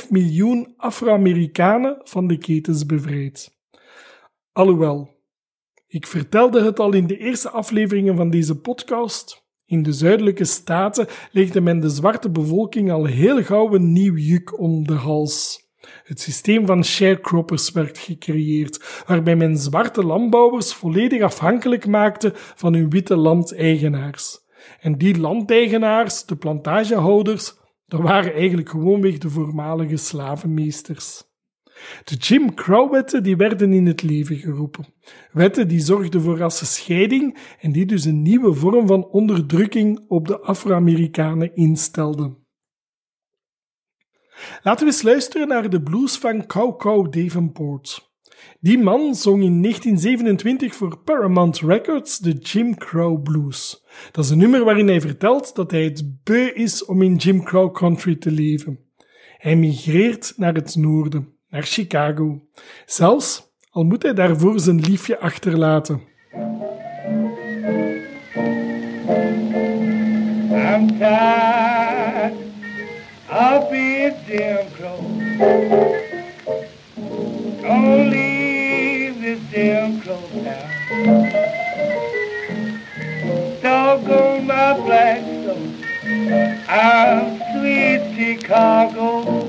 3,5 0.03 0.09
miljoen 0.09 0.73
Afro-Amerikanen 0.77 2.01
van 2.03 2.27
de 2.27 2.37
ketens 2.37 2.85
bevrijd. 2.85 3.57
Alhoewel, 4.51 5.09
ik 5.87 6.07
vertelde 6.07 6.63
het 6.63 6.79
al 6.79 6.93
in 6.93 7.07
de 7.07 7.17
eerste 7.17 7.49
afleveringen 7.49 8.15
van 8.15 8.29
deze 8.29 8.59
podcast, 8.59 9.42
in 9.73 9.83
de 9.83 9.93
zuidelijke 9.93 10.45
staten 10.45 11.07
legde 11.31 11.61
men 11.61 11.79
de 11.79 11.89
zwarte 11.89 12.29
bevolking 12.29 12.91
al 12.91 13.05
heel 13.05 13.43
gauw 13.43 13.73
een 13.73 13.91
nieuw 13.91 14.15
juk 14.15 14.59
om 14.59 14.87
de 14.87 14.93
hals. 14.93 15.61
Het 16.03 16.19
systeem 16.19 16.65
van 16.65 16.83
sharecroppers 16.83 17.71
werd 17.71 17.97
gecreëerd, 17.97 19.03
waarbij 19.07 19.35
men 19.35 19.57
zwarte 19.57 20.05
landbouwers 20.05 20.73
volledig 20.73 21.21
afhankelijk 21.21 21.87
maakte 21.87 22.31
van 22.35 22.73
hun 22.73 22.89
witte 22.89 23.15
landeigenaars. 23.15 24.39
En 24.79 24.97
die 24.97 25.19
landeigenaars, 25.19 26.25
de 26.25 26.35
plantagehouders, 26.35 27.53
dat 27.85 28.01
waren 28.01 28.33
eigenlijk 28.33 28.69
gewoonweg 28.69 29.17
de 29.17 29.29
voormalige 29.29 29.97
slavenmeesters. 29.97 31.23
De 32.03 32.15
Jim 32.15 32.53
Crow-wetten 32.53 33.23
die 33.23 33.35
werden 33.35 33.73
in 33.73 33.85
het 33.85 34.01
leven 34.01 34.35
geroepen. 34.35 34.85
Wetten 35.31 35.67
die 35.67 35.79
zorgden 35.79 36.21
voor 36.21 36.37
rassenscheiding 36.37 37.37
en 37.59 37.71
die 37.71 37.85
dus 37.85 38.05
een 38.05 38.21
nieuwe 38.21 38.53
vorm 38.53 38.87
van 38.87 39.05
onderdrukking 39.05 40.05
op 40.07 40.27
de 40.27 40.39
Afro-Amerikanen 40.39 41.55
instelden. 41.55 42.37
Laten 44.61 44.85
we 44.85 44.91
eens 44.91 45.01
luisteren 45.01 45.47
naar 45.47 45.69
de 45.69 45.81
blues 45.81 46.17
van 46.17 46.45
Cow 46.45 46.77
Cow 46.77 47.11
Davenport. 47.11 48.11
Die 48.59 48.77
man 48.77 49.15
zong 49.15 49.43
in 49.43 49.61
1927 49.61 50.75
voor 50.75 50.97
Paramount 50.97 51.59
Records 51.59 52.19
de 52.19 52.31
Jim 52.31 52.77
Crow 52.77 53.23
Blues. 53.23 53.83
Dat 54.11 54.25
is 54.25 54.29
een 54.29 54.37
nummer 54.37 54.63
waarin 54.63 54.87
hij 54.87 55.01
vertelt 55.01 55.55
dat 55.55 55.71
hij 55.71 55.83
het 55.83 56.23
beu 56.23 56.47
is 56.47 56.85
om 56.85 57.01
in 57.01 57.15
Jim 57.15 57.43
Crow 57.43 57.73
country 57.73 58.15
te 58.15 58.31
leven. 58.31 58.79
Hij 59.37 59.55
migreert 59.55 60.33
naar 60.37 60.53
het 60.53 60.75
noorden 60.75 61.32
naar 61.53 61.63
Chicago. 61.63 62.41
Zelfs 62.85 63.51
al 63.71 63.83
moet 63.83 64.03
hij 64.03 64.13
daarvoor 64.13 64.59
zijn 64.59 64.79
liefje 64.79 65.19
achterlaten. 65.19 66.01
I'm 70.51 70.87
tired 70.97 72.33
of. 85.47 85.61
I'm 86.69 87.39
sweet 87.53 88.01
Chicago. 88.15 89.43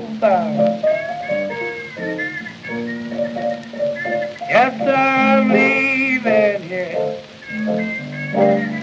Yes, 4.55 4.79
I'm 4.87 5.51
leaving 5.51 6.61
here. 6.61 7.17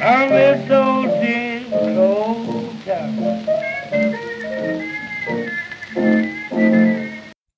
I'm 0.03 0.29
this 0.29 0.71
old 0.71 1.09
Jim 1.23 1.71
Crow 1.71 2.69
town. 2.85 3.17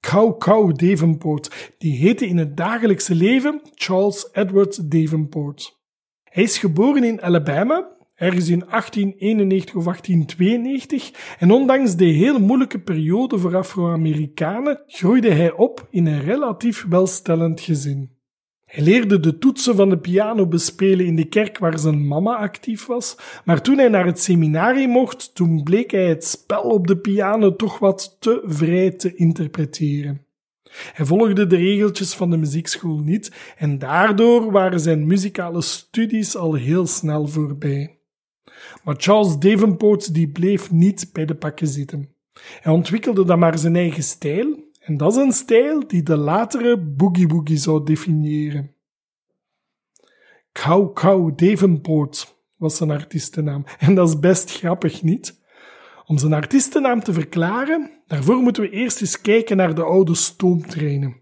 Cow 0.00 0.36
Cow 0.38 0.72
Davenport, 0.72 1.74
die 1.78 1.96
heette 1.96 2.26
in 2.26 2.36
het 2.36 2.56
dagelijkse 2.56 3.14
leven 3.14 3.60
Charles 3.74 4.28
Edward 4.32 4.90
Davenport. 4.90 5.78
Hij 6.24 6.42
is 6.42 6.58
geboren 6.58 7.04
in 7.04 7.22
Alabama, 7.22 7.96
ergens 8.24 8.48
in 8.48 8.64
1891 8.70 9.74
of 9.74 9.84
1892, 9.84 11.36
en 11.38 11.50
ondanks 11.50 11.96
de 11.96 12.04
heel 12.04 12.40
moeilijke 12.40 12.80
periode 12.80 13.38
voor 13.38 13.56
Afro-Amerikanen 13.56 14.82
groeide 14.86 15.30
hij 15.30 15.52
op 15.52 15.86
in 15.90 16.06
een 16.06 16.22
relatief 16.22 16.86
welstellend 16.88 17.60
gezin. 17.60 18.10
Hij 18.64 18.84
leerde 18.84 19.20
de 19.20 19.38
toetsen 19.38 19.76
van 19.76 19.88
de 19.88 19.98
piano 19.98 20.46
bespelen 20.46 21.06
in 21.06 21.16
de 21.16 21.28
kerk 21.28 21.58
waar 21.58 21.78
zijn 21.78 22.06
mama 22.06 22.36
actief 22.36 22.86
was, 22.86 23.16
maar 23.44 23.62
toen 23.62 23.78
hij 23.78 23.88
naar 23.88 24.06
het 24.06 24.20
seminarie 24.20 24.88
mocht, 24.88 25.34
toen 25.34 25.62
bleek 25.62 25.90
hij 25.90 26.08
het 26.08 26.24
spel 26.24 26.62
op 26.62 26.86
de 26.86 26.96
piano 26.96 27.56
toch 27.56 27.78
wat 27.78 28.16
te 28.18 28.42
vrij 28.44 28.90
te 28.90 29.14
interpreteren. 29.14 30.26
Hij 30.92 31.06
volgde 31.06 31.46
de 31.46 31.56
regeltjes 31.56 32.14
van 32.14 32.30
de 32.30 32.36
muziekschool 32.36 32.98
niet 32.98 33.54
en 33.56 33.78
daardoor 33.78 34.52
waren 34.52 34.80
zijn 34.80 35.06
muzikale 35.06 35.62
studies 35.62 36.36
al 36.36 36.54
heel 36.54 36.86
snel 36.86 37.26
voorbij. 37.26 37.98
Maar 38.84 38.94
Charles 38.98 39.38
Davenport 39.38 40.14
die 40.14 40.28
bleef 40.28 40.70
niet 40.70 41.10
bij 41.12 41.24
de 41.24 41.34
pakken 41.34 41.66
zitten. 41.66 42.08
Hij 42.60 42.72
ontwikkelde 42.72 43.24
dan 43.24 43.38
maar 43.38 43.58
zijn 43.58 43.76
eigen 43.76 44.02
stijl 44.02 44.64
en 44.80 44.96
dat 44.96 45.12
is 45.12 45.22
een 45.22 45.32
stijl 45.32 45.86
die 45.86 46.02
de 46.02 46.16
latere 46.16 46.78
boogie 46.78 47.28
woogie 47.28 47.56
zou 47.56 47.84
definiëren. 47.84 48.74
Cow 50.52 50.92
Cow 50.92 51.38
Davenport 51.38 52.36
was 52.56 52.76
zijn 52.76 52.90
artiestennaam. 52.90 53.64
En 53.78 53.94
dat 53.94 54.08
is 54.08 54.18
best 54.18 54.50
grappig, 54.50 55.02
niet? 55.02 55.42
Om 56.06 56.18
zijn 56.18 56.32
artiestennaam 56.32 57.02
te 57.02 57.12
verklaren, 57.12 57.90
daarvoor 58.06 58.36
moeten 58.36 58.62
we 58.62 58.70
eerst 58.70 59.00
eens 59.00 59.20
kijken 59.20 59.56
naar 59.56 59.74
de 59.74 59.82
oude 59.82 60.14
stoomtreinen. 60.14 61.16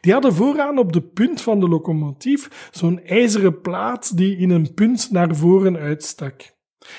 Die 0.00 0.12
hadden 0.12 0.34
vooraan 0.34 0.78
op 0.78 0.92
de 0.92 1.02
punt 1.02 1.40
van 1.40 1.60
de 1.60 1.68
locomotief 1.68 2.68
zo'n 2.70 3.00
ijzeren 3.04 3.60
plaat 3.60 4.16
die 4.16 4.36
in 4.36 4.50
een 4.50 4.74
punt 4.74 5.10
naar 5.10 5.36
voren 5.36 5.76
uitstak. 5.76 6.56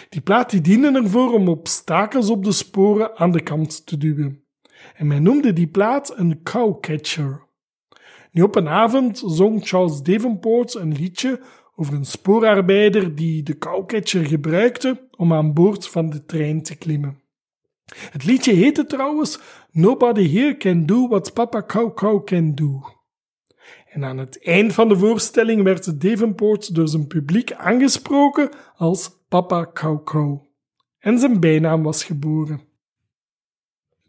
Die 0.09 0.21
plaat 0.21 0.49
die 0.49 0.61
diende 0.61 0.91
ervoor 0.91 1.33
om 1.33 1.47
obstakels 1.47 2.29
op 2.29 2.43
de 2.43 2.51
sporen 2.51 3.17
aan 3.17 3.31
de 3.31 3.41
kant 3.41 3.85
te 3.85 3.97
duwen. 3.97 4.43
En 4.95 5.07
men 5.07 5.23
noemde 5.23 5.53
die 5.53 5.67
plaat 5.67 6.17
een 6.17 6.43
cowcatcher. 6.43 7.47
Nu 8.31 8.41
op 8.41 8.55
een 8.55 8.67
avond 8.67 9.23
zong 9.25 9.67
Charles 9.67 10.01
Davenport 10.01 10.73
een 10.73 10.93
liedje 10.93 11.41
over 11.75 11.93
een 11.93 12.05
spoorarbeider 12.05 13.15
die 13.15 13.43
de 13.43 13.57
cowcatcher 13.57 14.25
gebruikte 14.25 15.07
om 15.15 15.33
aan 15.33 15.53
boord 15.53 15.87
van 15.87 16.09
de 16.09 16.25
trein 16.25 16.63
te 16.63 16.77
klimmen. 16.77 17.21
Het 17.95 18.25
liedje 18.25 18.53
heette 18.53 18.85
trouwens 18.85 19.39
Nobody 19.71 20.29
Here 20.29 20.57
Can 20.57 20.85
Do 20.85 21.07
What 21.07 21.33
Papa 21.33 21.63
Cow 21.63 21.95
Cow 21.95 22.25
Can 22.25 22.55
Do. 22.55 22.81
En 23.89 24.05
aan 24.05 24.17
het 24.17 24.43
eind 24.43 24.73
van 24.73 24.89
de 24.89 24.97
voorstelling 24.97 25.63
werd 25.63 26.01
Davenport 26.01 26.75
door 26.75 26.87
zijn 26.87 27.07
publiek 27.07 27.53
aangesproken 27.53 28.49
als 28.75 29.18
Papa 29.29 29.69
Cow. 29.73 30.41
En 30.99 31.19
zijn 31.19 31.39
bijnaam 31.39 31.83
was 31.83 32.03
geboren. 32.03 32.61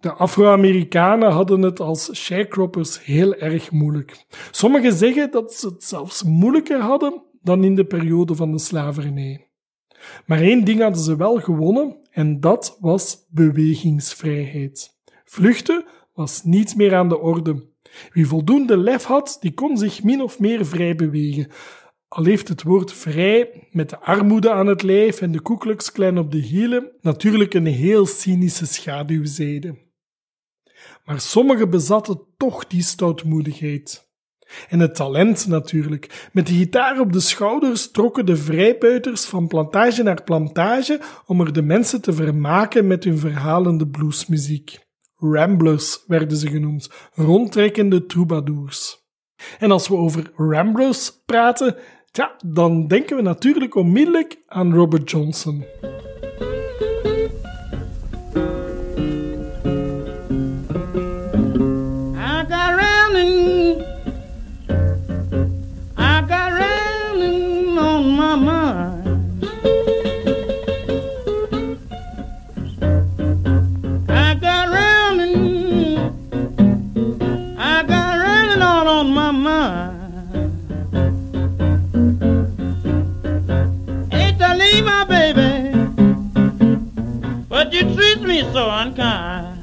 De 0.00 0.12
Afro-Amerikanen 0.12 1.30
hadden 1.30 1.62
het 1.62 1.80
als 1.80 2.14
sharecroppers 2.14 3.04
heel 3.04 3.34
erg 3.34 3.70
moeilijk. 3.70 4.24
Sommigen 4.50 4.92
zeggen 4.92 5.30
dat 5.30 5.54
ze 5.54 5.66
het 5.66 5.84
zelfs 5.84 6.22
moeilijker 6.22 6.80
hadden 6.80 7.22
dan 7.42 7.64
in 7.64 7.74
de 7.74 7.84
periode 7.84 8.34
van 8.34 8.52
de 8.52 8.58
slavernij. 8.58 9.48
Maar 10.26 10.40
één 10.40 10.64
ding 10.64 10.80
hadden 10.80 11.02
ze 11.02 11.16
wel 11.16 11.40
gewonnen 11.40 11.96
en 12.10 12.40
dat 12.40 12.76
was 12.80 13.26
bewegingsvrijheid. 13.28 14.98
Vluchten 15.24 15.84
was 16.12 16.44
niet 16.44 16.76
meer 16.76 16.94
aan 16.94 17.08
de 17.08 17.18
orde. 17.18 17.68
Wie 18.12 18.26
voldoende 18.26 18.76
lef 18.76 19.04
had, 19.04 19.36
die 19.40 19.54
kon 19.54 19.76
zich 19.76 20.02
min 20.02 20.22
of 20.22 20.38
meer 20.38 20.66
vrij 20.66 20.94
bewegen. 20.94 21.48
Al 22.12 22.24
heeft 22.24 22.48
het 22.48 22.62
woord 22.62 22.92
vrij 22.92 23.68
met 23.70 23.90
de 23.90 23.98
armoede 23.98 24.50
aan 24.50 24.66
het 24.66 24.82
lijf 24.82 25.20
en 25.20 25.32
de 25.32 25.42
Ku 25.42 25.76
klein 25.92 26.18
op 26.18 26.30
de 26.32 26.38
hielen 26.38 26.90
natuurlijk 27.00 27.54
een 27.54 27.66
heel 27.66 28.06
cynische 28.06 28.66
schaduwzijde. 28.66 29.78
Maar 31.04 31.20
sommigen 31.20 31.70
bezatten 31.70 32.20
toch 32.36 32.66
die 32.66 32.82
stoutmoedigheid. 32.82 34.08
En 34.68 34.80
het 34.80 34.94
talent 34.94 35.46
natuurlijk. 35.46 36.28
Met 36.32 36.46
de 36.46 36.52
gitaar 36.52 37.00
op 37.00 37.12
de 37.12 37.20
schouders 37.20 37.90
trokken 37.90 38.26
de 38.26 38.36
vrijbuiters 38.36 39.24
van 39.24 39.46
plantage 39.46 40.02
naar 40.02 40.22
plantage 40.22 41.00
om 41.26 41.40
er 41.40 41.52
de 41.52 41.62
mensen 41.62 42.00
te 42.00 42.12
vermaken 42.12 42.86
met 42.86 43.04
hun 43.04 43.18
verhalende 43.18 43.88
bluesmuziek. 43.88 44.78
Ramblers 45.16 46.04
werden 46.06 46.36
ze 46.36 46.48
genoemd, 46.48 46.90
rondtrekkende 47.12 48.06
troubadours. 48.06 48.98
En 49.58 49.70
als 49.70 49.88
we 49.88 49.94
over 49.94 50.30
Ramblers 50.36 51.22
praten, 51.26 51.76
tja, 52.10 52.36
dan 52.46 52.86
denken 52.86 53.16
we 53.16 53.22
natuurlijk 53.22 53.74
onmiddellijk 53.74 54.42
aan 54.46 54.74
Robert 54.74 55.10
Johnson. 55.10 55.64
Treat 88.20 88.44
me 88.44 88.52
so 88.52 88.68
unkind. 88.68 89.58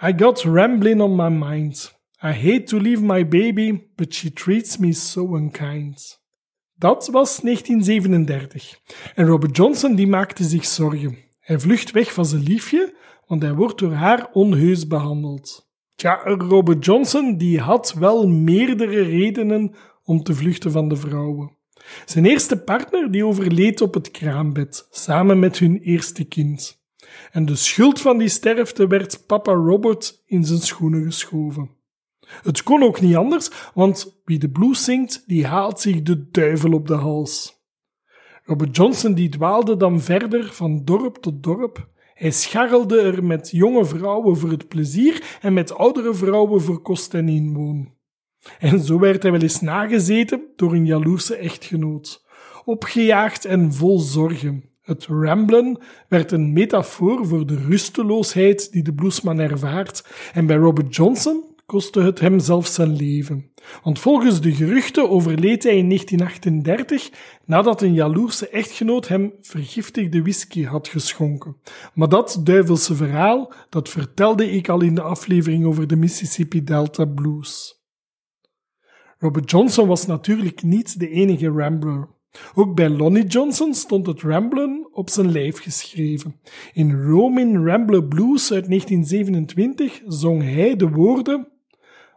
I 0.00 0.12
got 0.12 0.44
rambling 0.44 1.00
on 1.00 1.16
my 1.16 1.28
mind. 1.28 1.92
I 2.22 2.32
hate 2.32 2.66
to 2.66 2.78
leave 2.78 3.02
my 3.02 3.24
baby, 3.28 3.88
but 3.96 4.14
she 4.14 4.30
treats 4.30 4.78
me 4.78 4.92
so 4.92 5.36
unkind. 5.36 6.18
Dat 6.78 7.08
was 7.12 7.40
1937. 7.40 8.78
En 9.14 9.26
Robert 9.26 9.56
Johnson 9.56 9.94
die 9.94 10.06
maakte 10.06 10.44
zich 10.44 10.64
zorgen. 10.64 11.18
Hij 11.40 11.58
vlucht 11.58 11.90
weg 11.90 12.12
van 12.12 12.26
zijn 12.26 12.42
liefje, 12.42 12.94
want 13.26 13.42
hij 13.42 13.54
wordt 13.54 13.78
door 13.78 13.92
haar 13.92 14.28
onheus 14.32 14.86
behandeld. 14.86 15.68
Tja, 15.94 16.20
Robert 16.24 16.84
Johnson 16.84 17.36
die 17.36 17.60
had 17.60 17.92
wel 17.92 18.28
meerdere 18.28 19.02
redenen 19.02 19.74
om 20.04 20.22
te 20.22 20.34
vluchten 20.34 20.70
van 20.70 20.88
de 20.88 20.96
vrouwen. 20.96 21.55
Zijn 22.04 22.26
eerste 22.26 22.56
partner 22.56 23.10
die 23.10 23.26
overleed 23.26 23.80
op 23.80 23.94
het 23.94 24.10
kraambed, 24.10 24.86
samen 24.90 25.38
met 25.38 25.58
hun 25.58 25.78
eerste 25.78 26.24
kind. 26.24 26.84
En 27.32 27.46
de 27.46 27.56
schuld 27.56 28.00
van 28.00 28.18
die 28.18 28.28
sterfte 28.28 28.86
werd 28.86 29.26
papa 29.26 29.52
Robert 29.52 30.22
in 30.26 30.44
zijn 30.44 30.60
schoenen 30.60 31.04
geschoven. 31.04 31.70
Het 32.42 32.62
kon 32.62 32.82
ook 32.82 33.00
niet 33.00 33.16
anders, 33.16 33.50
want 33.74 34.20
wie 34.24 34.38
de 34.38 34.50
blues 34.50 34.84
zingt, 34.84 35.22
die 35.26 35.46
haalt 35.46 35.80
zich 35.80 36.02
de 36.02 36.30
duivel 36.30 36.72
op 36.72 36.86
de 36.86 36.94
hals. 36.94 37.64
Robert 38.44 38.76
Johnson 38.76 39.14
die 39.14 39.28
dwaalde 39.28 39.76
dan 39.76 40.00
verder 40.00 40.52
van 40.52 40.84
dorp 40.84 41.16
tot 41.16 41.42
dorp. 41.42 41.88
Hij 42.14 42.30
scharrelde 42.30 43.00
er 43.00 43.24
met 43.24 43.50
jonge 43.50 43.84
vrouwen 43.84 44.36
voor 44.36 44.50
het 44.50 44.68
plezier 44.68 45.38
en 45.40 45.52
met 45.52 45.74
oudere 45.74 46.14
vrouwen 46.14 46.62
voor 46.62 46.82
kost 46.82 47.14
en 47.14 47.28
inwoon. 47.28 47.95
En 48.58 48.80
zo 48.80 48.98
werd 48.98 49.22
hij 49.22 49.32
wel 49.32 49.40
eens 49.40 49.60
nagezeten 49.60 50.42
door 50.56 50.72
een 50.72 50.86
jaloerse 50.86 51.36
echtgenoot, 51.36 52.24
opgejaagd 52.64 53.44
en 53.44 53.72
vol 53.72 53.98
zorgen. 53.98 54.64
Het 54.82 55.06
ramblen 55.06 55.78
werd 56.08 56.32
een 56.32 56.52
metafoor 56.52 57.26
voor 57.26 57.46
de 57.46 57.56
rusteloosheid 57.68 58.72
die 58.72 58.82
de 58.82 58.94
bluesman 58.94 59.38
ervaart, 59.38 60.06
en 60.32 60.46
bij 60.46 60.56
Robert 60.56 60.96
Johnson 60.96 61.44
kostte 61.66 62.00
het 62.00 62.20
hem 62.20 62.38
zelfs 62.40 62.74
zijn 62.74 62.96
leven. 62.96 63.50
Want 63.82 63.98
volgens 63.98 64.40
de 64.40 64.54
geruchten 64.54 65.10
overleed 65.10 65.62
hij 65.62 65.76
in 65.76 65.88
1938 65.88 67.10
nadat 67.44 67.82
een 67.82 67.94
jaloerse 67.94 68.48
echtgenoot 68.48 69.08
hem 69.08 69.32
vergiftigde 69.40 70.22
whisky 70.22 70.64
had 70.64 70.88
geschonken. 70.88 71.56
Maar 71.94 72.08
dat 72.08 72.40
duivelse 72.44 72.94
verhaal, 72.94 73.52
dat 73.68 73.88
vertelde 73.88 74.50
ik 74.50 74.68
al 74.68 74.82
in 74.82 74.94
de 74.94 75.02
aflevering 75.02 75.64
over 75.64 75.86
de 75.86 75.96
Mississippi 75.96 76.64
Delta 76.64 77.04
Blues. 77.04 77.80
Robert 79.18 79.50
Johnson 79.50 79.88
was 79.88 80.06
natuurlijk 80.06 80.62
niet 80.62 80.98
de 80.98 81.08
enige 81.08 81.48
rambler. 81.50 82.08
Ook 82.54 82.74
bij 82.74 82.88
Lonnie 82.88 83.26
Johnson 83.26 83.74
stond 83.74 84.06
het 84.06 84.22
ramblen 84.22 84.88
op 84.92 85.10
zijn 85.10 85.30
lijf 85.30 85.58
geschreven. 85.58 86.40
In 86.72 87.02
Roman 87.02 87.66
Rambler 87.66 88.04
Blues 88.04 88.52
uit 88.52 88.66
1927 88.68 90.02
zong 90.06 90.42
hij 90.42 90.76
de 90.76 90.88
woorden 90.88 91.48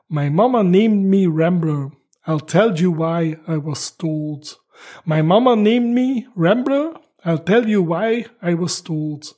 My 0.09 0.29
mama 0.29 0.63
named 0.63 1.05
me 1.05 1.27
Rambler. 1.27 1.91
I'll 2.25 2.39
tell 2.39 2.73
you 2.73 2.89
why 2.89 3.37
I 3.47 3.59
was 3.59 3.95
told. 3.95 4.59
My 5.05 5.21
mama 5.21 5.55
named 5.55 5.93
me 5.93 6.27
Rambler. 6.35 6.99
I'll 7.23 7.43
tell 7.43 7.67
you 7.67 7.83
why 7.83 8.25
I 8.41 8.55
was 8.55 8.81
told. 8.81 9.37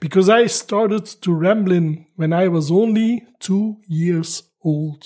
Because 0.00 0.28
I 0.28 0.48
started 0.48 1.20
to 1.20 1.32
rambling 1.32 2.06
when 2.16 2.32
I 2.32 2.48
was 2.48 2.70
only 2.70 3.26
two 3.38 3.76
years 3.86 4.42
old. 4.60 5.04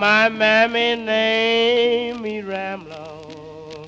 My 0.00 0.30
mammy 0.30 0.96
named 0.96 2.22
me 2.22 2.40
Rambler. 2.40 3.84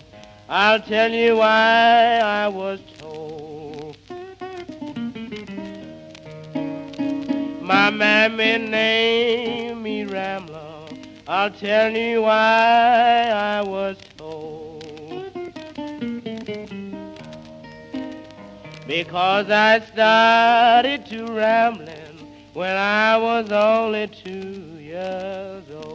I'll 0.47 0.79
tell 0.79 1.11
you 1.11 1.39
why 1.39 2.21
I 2.23 2.49
was 2.49 2.81
told. 2.99 3.97
My 7.63 7.89
mammy 7.89 8.59
named 8.59 9.83
me 9.83 10.05
Rambler. 10.05 10.85
I'll 11.27 11.51
tell 11.51 11.91
you 11.91 12.21
why 12.21 13.31
I 13.33 13.63
was 13.63 13.97
told. 14.19 14.85
Because 18.87 19.49
I 19.49 19.81
started 19.81 21.07
to 21.07 21.25
rambling 21.33 22.19
when 22.53 22.77
I 22.77 23.17
was 23.17 23.51
only 23.51 24.09
two 24.09 24.77
years 24.79 25.65
old. 25.73 25.92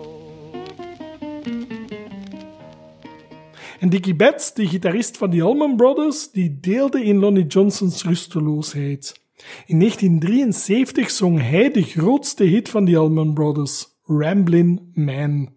En 3.80 3.90
Dickie 3.90 4.16
Betts, 4.16 4.54
de 4.54 4.68
gitarist 4.68 5.18
van 5.18 5.30
de 5.30 5.42
Allman 5.42 5.76
Brothers, 5.76 6.32
die 6.32 6.60
deelde 6.60 7.04
in 7.04 7.18
Lonnie 7.18 7.48
Johnsons 7.48 8.04
rusteloosheid. 8.04 9.22
In 9.66 9.80
1973 9.80 11.12
zong 11.12 11.42
hij 11.42 11.72
de 11.72 11.84
grootste 11.84 12.44
hit 12.44 12.70
van 12.70 12.86
de 12.86 12.98
Allman 12.98 13.34
Brothers, 13.34 13.86
Ramblin' 14.04 14.92
Man. 14.94 15.56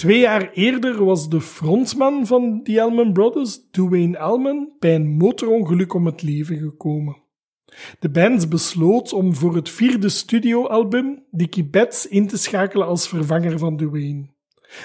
Twee 0.00 0.18
jaar 0.18 0.50
eerder 0.52 1.04
was 1.04 1.28
de 1.28 1.40
frontman 1.40 2.26
van 2.26 2.62
The 2.62 2.82
Allman 2.82 3.12
Brothers, 3.12 3.58
Dwayne 3.70 4.18
Allman, 4.18 4.72
bij 4.78 4.94
een 4.94 5.08
motorongeluk 5.08 5.94
om 5.94 6.06
het 6.06 6.22
leven 6.22 6.58
gekomen. 6.58 7.16
De 7.98 8.10
band 8.10 8.48
besloot 8.48 9.12
om 9.12 9.34
voor 9.34 9.54
het 9.54 9.68
vierde 9.68 10.08
studioalbum 10.08 11.24
Dickie 11.30 11.64
Betts 11.64 12.06
in 12.06 12.26
te 12.26 12.36
schakelen 12.36 12.86
als 12.86 13.08
vervanger 13.08 13.58
van 13.58 13.76
Dwayne. 13.76 14.28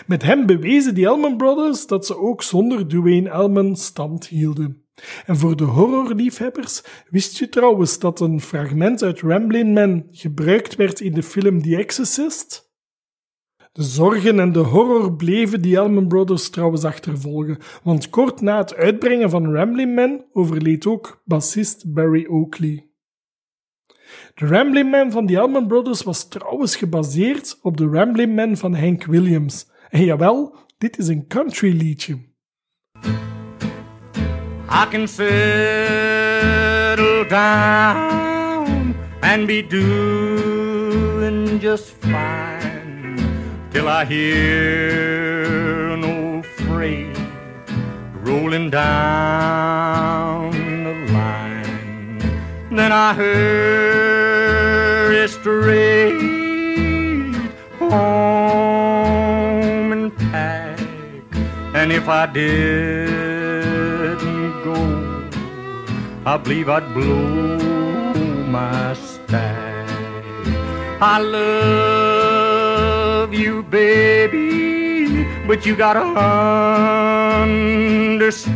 Met 0.08 0.24
hem 0.24 0.46
bewezen 0.46 0.96
de 0.96 1.08
Allman 1.08 1.38
Brothers 1.38 1.88
dat 1.88 2.06
ze 2.06 2.18
ook 2.18 2.44
zonder 2.44 2.88
Dwayne 2.88 3.32
Allman 3.32 3.76
stand 3.76 4.28
hielden. 4.28 4.84
En 5.26 5.38
voor 5.38 5.56
de 5.56 5.64
horrorliefhebbers 5.64 6.84
wist 7.10 7.38
je 7.38 7.50
trouwens 7.50 8.00
dat 8.00 8.20
een 8.20 8.42
fragment 8.42 9.04
uit 9.04 9.22
Ramblin' 9.22 9.74
Man 9.74 10.04
gebruikt 10.12 10.76
werd 10.76 11.00
in 11.00 11.14
de 11.14 11.24
film 11.24 11.62
The 11.62 11.78
Exorcist? 11.78 12.65
De 13.76 13.84
zorgen 13.84 14.40
en 14.40 14.52
de 14.52 14.60
horror 14.60 15.16
bleven 15.16 15.62
die 15.62 15.80
Allman 15.80 16.08
Brothers 16.08 16.50
trouwens 16.50 16.84
achtervolgen, 16.84 17.58
want 17.84 18.10
kort 18.10 18.42
na 18.42 18.58
het 18.58 18.76
uitbrengen 18.76 19.30
van 19.30 19.54
Ramblin' 19.54 19.94
Man 19.94 20.26
overleed 20.32 20.86
ook 20.86 21.22
bassist 21.26 21.94
Barry 21.94 22.26
Oakley. 22.26 22.88
De 24.34 24.46
Ramblin' 24.48 24.90
Man 24.90 25.12
van 25.12 25.26
de 25.26 25.40
Allman 25.40 25.68
Brothers 25.68 26.04
was 26.04 26.28
trouwens 26.28 26.76
gebaseerd 26.76 27.60
op 27.62 27.78
de 27.78 27.88
Ramblin' 27.88 28.34
Man 28.34 28.58
van 28.58 28.76
Hank 28.76 29.06
Williams. 29.06 29.68
En 29.90 30.04
jawel, 30.04 30.56
dit 30.78 30.98
is 30.98 31.08
een 31.08 31.28
country 31.28 31.78
liedje. 31.78 32.14
I 34.70 34.86
can 34.90 35.08
settle 35.08 35.36
down 37.30 38.96
and 39.20 39.46
be 39.46 39.66
doing 39.68 41.62
just 41.62 41.96
fine 42.00 42.45
till 43.76 43.90
I 43.90 44.06
hear 44.06 45.92
old 46.02 46.46
freight 46.46 47.18
rolling 48.24 48.70
down 48.70 50.52
the 50.86 50.94
line. 51.12 52.20
Then 52.72 52.94
I 52.94 53.14
hurry 53.14 54.48
straight 55.28 56.16
home 57.78 57.92
and 59.92 60.18
pack, 60.32 60.80
and 61.76 61.92
if 61.92 62.08
I 62.08 62.28
didn't 62.28 63.04
go, 64.64 64.76
I 66.26 66.38
believe 66.38 66.70
I'd 66.70 66.94
blow 66.94 68.14
my 68.58 68.94
stack. 68.94 69.65
I 71.02 71.20
love 73.24 73.34
you, 73.34 73.64
baby, 73.64 75.26
but 75.48 75.66
you 75.66 75.76
gotta 75.76 76.04
understand 77.42 78.56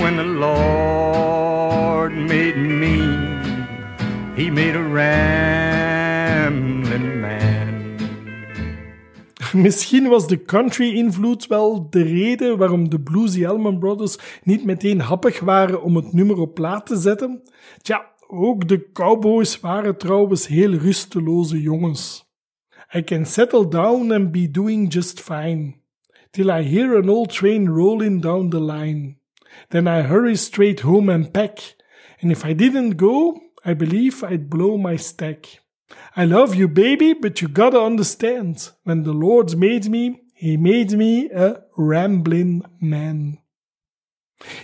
when 0.00 0.16
the 0.16 0.24
Lord 0.24 2.12
made 2.12 2.56
me, 2.56 2.98
He 4.36 4.50
made 4.50 4.76
a 4.76 4.82
man. 4.82 5.68
Misschien 9.52 10.08
was 10.08 10.26
de 10.26 10.42
country-invloed 10.42 11.46
wel 11.46 11.86
de 11.90 12.02
reden 12.02 12.58
waarom 12.58 12.88
de 12.88 13.00
Bluesy 13.00 13.46
Allman 13.46 13.78
Brothers 13.78 14.18
niet 14.42 14.64
meteen 14.64 15.00
happig 15.00 15.40
waren 15.40 15.82
om 15.82 15.96
het 15.96 16.12
nummer 16.12 16.38
op 16.38 16.54
plaat 16.54 16.86
te 16.86 16.96
zetten. 16.96 17.42
Tja, 17.82 18.06
ook 18.28 18.68
de 18.68 18.92
cowboys 18.92 19.60
waren 19.60 19.98
trouwens 19.98 20.46
heel 20.46 20.72
rusteloze 20.72 21.60
jongens. 21.60 22.26
I 22.94 23.02
can 23.02 23.26
settle 23.26 23.68
down 23.68 24.12
and 24.12 24.32
be 24.32 24.50
doing 24.50 24.92
just 24.92 25.20
fine, 25.20 25.74
till 26.30 26.50
I 26.50 26.62
hear 26.62 26.96
an 26.96 27.08
old 27.08 27.30
train 27.30 27.68
rolling 27.68 28.22
down 28.22 28.50
the 28.50 28.60
line. 28.60 29.16
Then 29.68 29.86
I 29.86 30.02
hurry 30.02 30.36
straight 30.36 30.80
home 30.80 31.12
and 31.12 31.30
pack, 31.30 31.76
and 32.20 32.30
if 32.30 32.44
I 32.44 32.54
didn't 32.54 32.96
go, 32.96 33.40
I 33.64 33.74
believe 33.74 34.24
I'd 34.24 34.48
blow 34.48 34.78
my 34.78 34.96
stack. 34.96 35.60
I 36.14 36.24
love 36.24 36.54
you, 36.54 36.68
baby, 36.68 37.14
but 37.14 37.40
you 37.40 37.48
gotta 37.48 37.80
understand. 37.80 38.70
When 38.84 39.02
the 39.02 39.12
Lord 39.12 39.56
made 39.56 39.88
me, 39.88 40.20
he 40.34 40.56
made 40.56 40.92
me 40.92 41.30
a 41.30 41.62
rambling 41.76 42.62
man. 42.80 43.38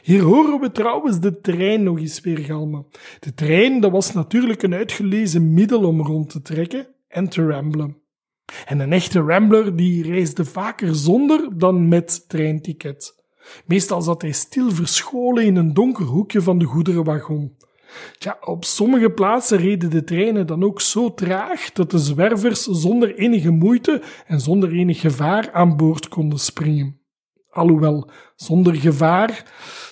Hier 0.02 0.22
horen 0.22 0.60
we 0.60 0.72
trouwens 0.72 1.20
de 1.20 1.40
trein 1.40 1.82
nog 1.82 1.98
eens 1.98 2.20
weer 2.20 2.38
galmen. 2.38 2.86
De 3.20 3.34
trein, 3.34 3.80
dat 3.80 3.90
was 3.90 4.12
natuurlijk 4.12 4.62
een 4.62 4.74
uitgelezen 4.74 5.54
middel 5.54 5.82
om 5.82 6.00
rond 6.00 6.30
te 6.30 6.42
trekken 6.42 6.86
en 7.08 7.28
te 7.28 7.46
ramblen. 7.46 8.02
En 8.66 8.80
een 8.80 8.92
echte 8.92 9.20
rambler 9.20 9.76
die 9.76 10.02
reisde 10.02 10.44
vaker 10.44 10.94
zonder 10.94 11.58
dan 11.58 11.88
met 11.88 12.28
treinticket. 12.28 13.22
Meestal 13.66 14.02
zat 14.02 14.22
hij 14.22 14.32
stil 14.32 14.70
verscholen 14.70 15.44
in 15.44 15.56
een 15.56 15.74
donker 15.74 16.04
hoekje 16.04 16.42
van 16.42 16.58
de 16.58 16.64
goederenwagon. 16.64 17.56
Tja, 18.18 18.36
op 18.40 18.64
sommige 18.64 19.10
plaatsen 19.10 19.58
reden 19.58 19.90
de 19.90 20.04
treinen 20.04 20.46
dan 20.46 20.64
ook 20.64 20.80
zo 20.80 21.14
traag 21.14 21.72
dat 21.72 21.90
de 21.90 21.98
zwervers 21.98 22.62
zonder 22.62 23.14
enige 23.14 23.50
moeite 23.50 24.02
en 24.26 24.40
zonder 24.40 24.72
enig 24.72 25.00
gevaar 25.00 25.52
aan 25.52 25.76
boord 25.76 26.08
konden 26.08 26.38
springen. 26.38 26.98
Alhoewel, 27.50 28.10
zonder 28.35 28.74
gevaar, 28.74 29.28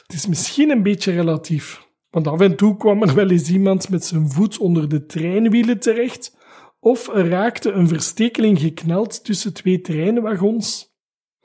het 0.03 0.13
is 0.13 0.27
misschien 0.27 0.71
een 0.71 0.83
beetje 0.83 1.13
relatief. 1.13 1.91
Want 2.11 2.27
af 2.27 2.41
en 2.41 2.57
toe 2.57 2.77
kwam 2.77 3.03
er 3.03 3.15
wel 3.15 3.31
eens 3.31 3.51
iemand 3.51 3.89
met 3.89 4.05
zijn 4.05 4.31
voet 4.31 4.59
onder 4.59 4.89
de 4.89 5.07
treinwielen 5.07 5.79
terecht, 5.81 6.37
of 6.81 7.09
er 7.09 7.29
raakte 7.29 7.71
een 7.71 7.89
verstekeling 7.89 8.61
gekneld 8.61 9.25
tussen 9.25 9.53
twee 9.53 9.81
treinwagons. 9.81 10.91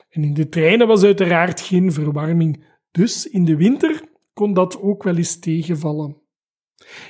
En 0.08 0.24
in 0.24 0.34
de 0.34 0.48
treinen 0.48 0.86
was 0.86 1.02
uiteraard 1.02 1.60
geen 1.60 1.92
verwarming, 1.92 2.64
dus 2.90 3.26
in 3.26 3.44
de 3.44 3.56
winter 3.56 4.02
kon 4.32 4.54
dat 4.54 4.80
ook 4.80 5.02
wel 5.02 5.16
eens 5.16 5.38
tegenvallen. 5.38 6.22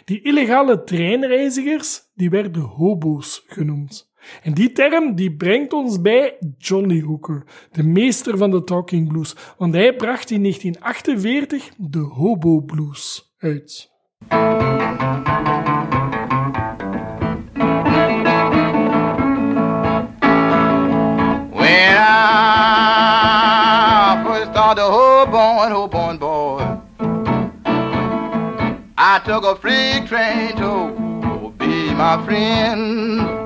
Die 0.04 0.22
illegale 0.22 0.84
treinreizigers 0.84 2.00
die 2.14 2.30
werden 2.30 2.62
hobo's 2.62 3.42
genoemd. 3.46 4.07
En 4.42 4.54
die 4.54 4.72
term 4.72 5.14
die 5.14 5.36
brengt 5.36 5.72
ons 5.72 6.00
bij 6.00 6.36
Johnny 6.58 7.00
Hooker, 7.00 7.44
de 7.72 7.82
meester 7.82 8.38
van 8.38 8.50
de 8.50 8.64
talking 8.64 9.08
blues, 9.08 9.36
want 9.56 9.74
hij 9.74 9.96
bracht 9.96 10.30
in 10.30 10.42
1948 10.42 11.70
de 11.76 11.98
hobo 11.98 12.60
blues 12.60 13.34
uit. 13.38 13.90
I 29.00 29.20
took 29.24 29.44
a 29.44 29.54
freight 29.56 30.08
train 30.08 30.56
to 30.56 31.50
be 31.56 31.94
my 31.94 32.22
friend. 32.24 33.37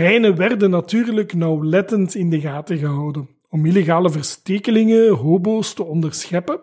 Treinen 0.00 0.36
werden 0.36 0.70
natuurlijk 0.70 1.34
nauwlettend 1.34 2.14
in 2.14 2.30
de 2.30 2.40
gaten 2.40 2.78
gehouden 2.78 3.28
om 3.48 3.66
illegale 3.66 4.10
verstekelingen, 4.10 5.08
hobo's 5.08 5.74
te 5.74 5.84
onderscheppen. 5.84 6.60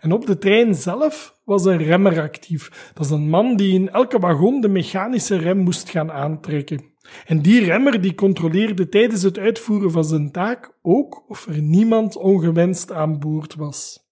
En 0.00 0.12
op 0.12 0.26
de 0.26 0.38
trein 0.38 0.74
zelf 0.74 1.38
was 1.44 1.64
een 1.64 1.76
remmer 1.76 2.20
actief. 2.20 2.90
Dat 2.94 3.04
is 3.04 3.10
een 3.10 3.28
man 3.28 3.56
die 3.56 3.74
in 3.74 3.90
elke 3.90 4.18
wagon 4.18 4.60
de 4.60 4.68
mechanische 4.68 5.36
rem 5.36 5.58
moest 5.58 5.90
gaan 5.90 6.12
aantrekken. 6.12 6.82
En 7.26 7.42
die 7.42 7.64
remmer 7.64 8.00
die 8.00 8.14
controleerde 8.14 8.88
tijdens 8.88 9.22
het 9.22 9.38
uitvoeren 9.38 9.90
van 9.90 10.04
zijn 10.04 10.30
taak 10.30 10.72
ook 10.82 11.24
of 11.28 11.46
er 11.46 11.62
niemand 11.62 12.16
ongewenst 12.16 12.92
aan 12.92 13.18
boord 13.18 13.54
was. 13.54 14.08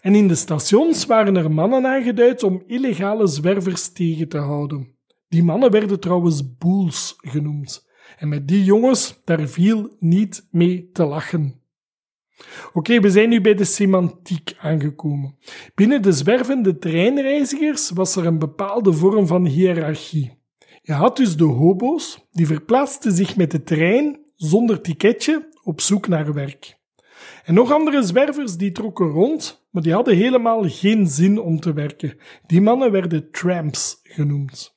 En 0.00 0.14
in 0.14 0.28
de 0.28 0.34
stations 0.34 1.06
waren 1.06 1.36
er 1.36 1.50
mannen 1.50 1.86
aangeduid 1.86 2.42
om 2.42 2.62
illegale 2.66 3.26
zwervers 3.26 3.92
tegen 3.92 4.28
te 4.28 4.38
houden. 4.38 5.00
Die 5.32 5.42
mannen 5.42 5.70
werden 5.70 6.00
trouwens 6.00 6.56
boels 6.58 7.14
genoemd. 7.18 7.88
En 8.18 8.28
met 8.28 8.48
die 8.48 8.64
jongens, 8.64 9.20
daar 9.24 9.48
viel 9.48 9.96
niet 9.98 10.48
mee 10.50 10.90
te 10.92 11.04
lachen. 11.04 11.60
Oké, 12.72 13.00
we 13.00 13.10
zijn 13.10 13.28
nu 13.28 13.40
bij 13.40 13.54
de 13.54 13.64
semantiek 13.64 14.54
aangekomen. 14.58 15.36
Binnen 15.74 16.02
de 16.02 16.12
zwervende 16.12 16.78
treinreizigers 16.78 17.90
was 17.90 18.16
er 18.16 18.26
een 18.26 18.38
bepaalde 18.38 18.92
vorm 18.92 19.26
van 19.26 19.46
hiërarchie. 19.46 20.38
Je 20.82 20.92
had 20.92 21.16
dus 21.16 21.36
de 21.36 21.44
hobo's, 21.44 22.26
die 22.30 22.46
verplaatsten 22.46 23.12
zich 23.12 23.36
met 23.36 23.50
de 23.50 23.62
trein 23.62 24.20
zonder 24.34 24.80
ticketje 24.80 25.48
op 25.62 25.80
zoek 25.80 26.08
naar 26.08 26.32
werk. 26.32 26.78
En 27.44 27.54
nog 27.54 27.72
andere 27.72 28.02
zwervers 28.02 28.56
die 28.56 28.72
trokken 28.72 29.08
rond, 29.08 29.66
maar 29.70 29.82
die 29.82 29.92
hadden 29.92 30.16
helemaal 30.16 30.62
geen 30.68 31.06
zin 31.06 31.40
om 31.40 31.60
te 31.60 31.72
werken. 31.72 32.16
Die 32.46 32.60
mannen 32.60 32.90
werden 32.92 33.30
tramps 33.30 34.00
genoemd. 34.02 34.71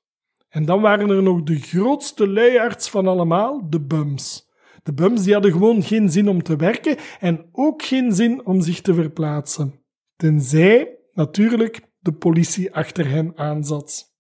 En 0.55 0.65
dan 0.65 0.81
waren 0.81 1.09
er 1.09 1.23
nog 1.23 1.43
de 1.43 1.59
grootste 1.59 2.27
luiaards 2.27 2.89
van 2.89 3.07
allemaal, 3.07 3.69
de 3.69 3.81
bums. 3.81 4.49
De 4.83 4.93
bums 4.93 5.23
die 5.23 5.33
hadden 5.33 5.51
gewoon 5.51 5.83
geen 5.83 6.09
zin 6.09 6.29
om 6.29 6.43
te 6.43 6.55
werken 6.55 6.97
en 7.19 7.49
ook 7.51 7.83
geen 7.83 8.11
zin 8.11 8.45
om 8.45 8.61
zich 8.61 8.81
te 8.81 8.93
verplaatsen. 8.93 9.83
Tenzij, 10.15 10.97
natuurlijk, 11.13 11.81
de 11.99 12.13
politie 12.13 12.73
achter 12.73 13.09
hen 13.09 13.31
aanzat. 13.35 14.13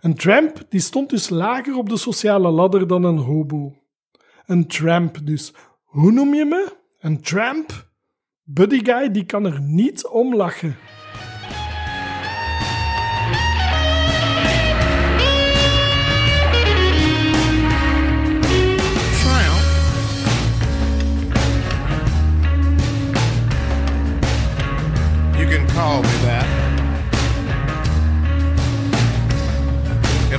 Een 0.00 0.14
tramp 0.14 0.62
die 0.68 0.80
stond 0.80 1.10
dus 1.10 1.28
lager 1.28 1.76
op 1.76 1.88
de 1.88 1.96
sociale 1.96 2.50
ladder 2.50 2.86
dan 2.86 3.04
een 3.04 3.18
hobo. 3.18 3.74
Een 4.46 4.66
tramp 4.66 5.18
dus. 5.26 5.54
Hoe 5.84 6.12
noem 6.12 6.34
je 6.34 6.44
me? 6.44 6.72
Een 6.98 7.20
tramp? 7.20 7.88
Buddy 8.42 8.84
Guy 8.84 9.10
die 9.10 9.24
kan 9.24 9.44
er 9.44 9.60
niet 9.60 10.06
om 10.06 10.34
lachen. 10.34 10.76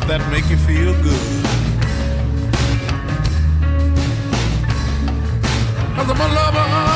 That 0.08 0.22
make 0.30 0.47
you 0.49 0.58
feel 0.58 0.93
good. 1.01 1.45
Cause 5.95 6.10
I'm 6.10 6.22
a 6.22 6.36
lover. 6.36 6.60
Uh. 6.60 6.95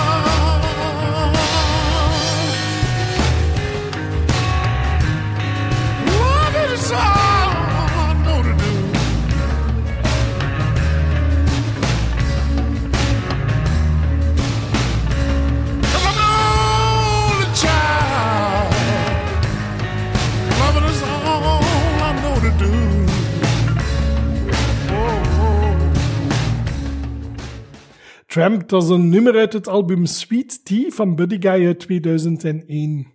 Tramp, 28.30 28.70
dat 28.70 28.84
is 28.84 28.90
een 28.90 29.10
nummer 29.10 29.38
uit 29.38 29.54
het 29.54 29.68
album 29.68 30.06
Sweet 30.06 30.66
Tea 30.66 30.90
van 30.90 31.16
Buddy 31.16 31.38
Guy 31.40 31.66
uit 31.66 31.80
2001. 31.80 33.08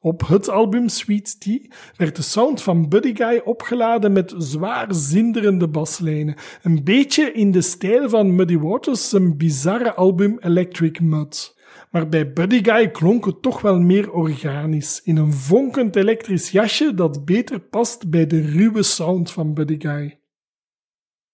Op 0.00 0.26
het 0.26 0.48
album 0.48 0.88
Sweet 0.88 1.40
Tea 1.40 1.58
werd 1.96 2.16
de 2.16 2.22
sound 2.22 2.62
van 2.62 2.88
Buddy 2.88 3.14
Guy 3.14 3.40
opgeladen 3.44 4.12
met 4.12 4.34
zwaar 4.36 4.94
zinderende 4.94 5.68
baslijnen. 5.68 6.34
Een 6.62 6.84
beetje 6.84 7.32
in 7.32 7.50
de 7.50 7.60
stijl 7.60 8.08
van 8.08 8.34
Muddy 8.34 8.58
Waters 8.58 9.08
zijn 9.08 9.36
bizarre 9.36 9.94
album 9.94 10.38
Electric 10.38 11.00
Mud. 11.00 11.58
Maar 11.90 12.08
bij 12.08 12.32
Buddy 12.32 12.64
Guy 12.64 12.88
klonk 12.90 13.24
het 13.24 13.42
toch 13.42 13.60
wel 13.60 13.80
meer 13.80 14.12
organisch, 14.12 15.00
in 15.04 15.16
een 15.16 15.32
vonkend 15.32 15.96
elektrisch 15.96 16.50
jasje 16.50 16.94
dat 16.94 17.24
beter 17.24 17.60
past 17.60 18.10
bij 18.10 18.26
de 18.26 18.40
ruwe 18.40 18.82
sound 18.82 19.30
van 19.30 19.54
Buddy 19.54 19.76
Guy. 19.78 20.21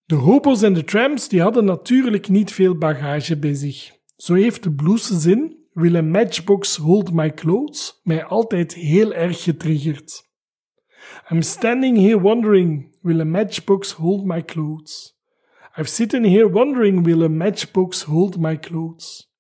De 0.09 0.15
hobo's 0.15 0.63
en 0.63 0.73
de 0.73 0.85
tramps 0.85 1.29
die 1.29 1.41
hadden 1.41 1.65
natuurlijk 1.65 2.29
niet 2.29 2.53
veel 2.53 2.79
bagage 2.79 3.39
bij 3.39 3.55
zich. 3.55 3.91
Zo 4.17 4.35
heeft 4.35 4.63
de 4.63 4.73
blueszin 4.73 5.67
Will 5.73 5.97
a 5.97 6.03
Matchbox 6.03 6.77
Hold 6.77 7.13
My 7.13 7.35
Clothes 7.35 8.01
mij 8.03 8.25
altijd 8.25 8.75
heel 8.75 9.13
erg 9.15 9.43
getriggerd. 9.43 10.25
I'm 11.31 11.43
standing 11.43 11.99
here 11.99 12.21
wondering, 12.21 12.97
will 13.03 13.21
a 13.21 13.25
matchbox 13.25 13.93
hold 13.93 14.25
my 14.25 14.43
clothes? 14.43 15.17
I've 15.77 15.89
sitting 15.89 16.27
here 16.27 16.51
wondering, 16.51 17.05
will 17.05 17.23
a 17.23 17.29
matchbox 17.29 18.03
hold 18.03 18.39
my 18.39 18.59
clothes? 18.59 19.31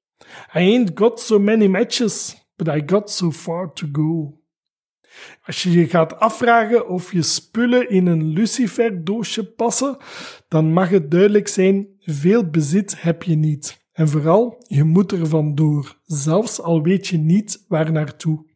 I 0.54 0.58
ain't 0.58 0.94
got 0.94 1.20
so 1.20 1.38
many 1.38 1.68
matches, 1.68 2.36
but 2.56 2.68
I 2.68 2.84
got 2.84 3.10
so 3.10 3.30
far 3.30 3.72
to 3.72 3.86
go. 3.86 4.37
Als 5.46 5.62
je 5.62 5.70
je 5.70 5.86
gaat 5.86 6.20
afvragen 6.20 6.88
of 6.88 7.12
je 7.12 7.22
spullen 7.22 7.90
in 7.90 8.06
een 8.06 8.26
luciferdoosje 8.26 9.44
passen, 9.44 9.96
dan 10.48 10.72
mag 10.72 10.88
het 10.88 11.10
duidelijk 11.10 11.48
zijn: 11.48 11.88
veel 12.00 12.50
bezit 12.50 13.02
heb 13.02 13.22
je 13.22 13.34
niet. 13.34 13.86
En 13.92 14.08
vooral, 14.08 14.64
je 14.66 14.84
moet 14.84 15.12
er 15.12 15.26
vandoor, 15.26 15.98
zelfs 16.04 16.60
al 16.60 16.82
weet 16.82 17.06
je 17.06 17.18
niet 17.18 17.64
waar 17.68 17.92
naartoe. 17.92 18.46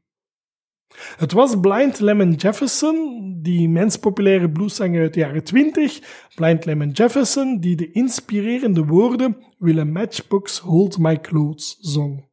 Het 1.16 1.32
was 1.32 1.60
Blind 1.60 2.00
Lemon 2.00 2.32
Jefferson, 2.32 3.22
die 3.42 3.68
mens 3.68 3.96
populaire 3.96 4.50
blueszanger 4.50 5.00
uit 5.00 5.14
de 5.14 5.20
jaren 5.20 5.44
20, 5.44 6.00
Blind 6.34 6.64
Lemon 6.64 6.90
Jefferson, 6.90 7.60
die 7.60 7.76
de 7.76 7.90
inspirerende 7.90 8.84
woorden 8.84 9.36
Will 9.58 9.78
a 9.78 9.84
matchbox 9.84 10.58
hold 10.58 10.98
my 10.98 11.20
clothes 11.20 11.76
zong. 11.80 12.30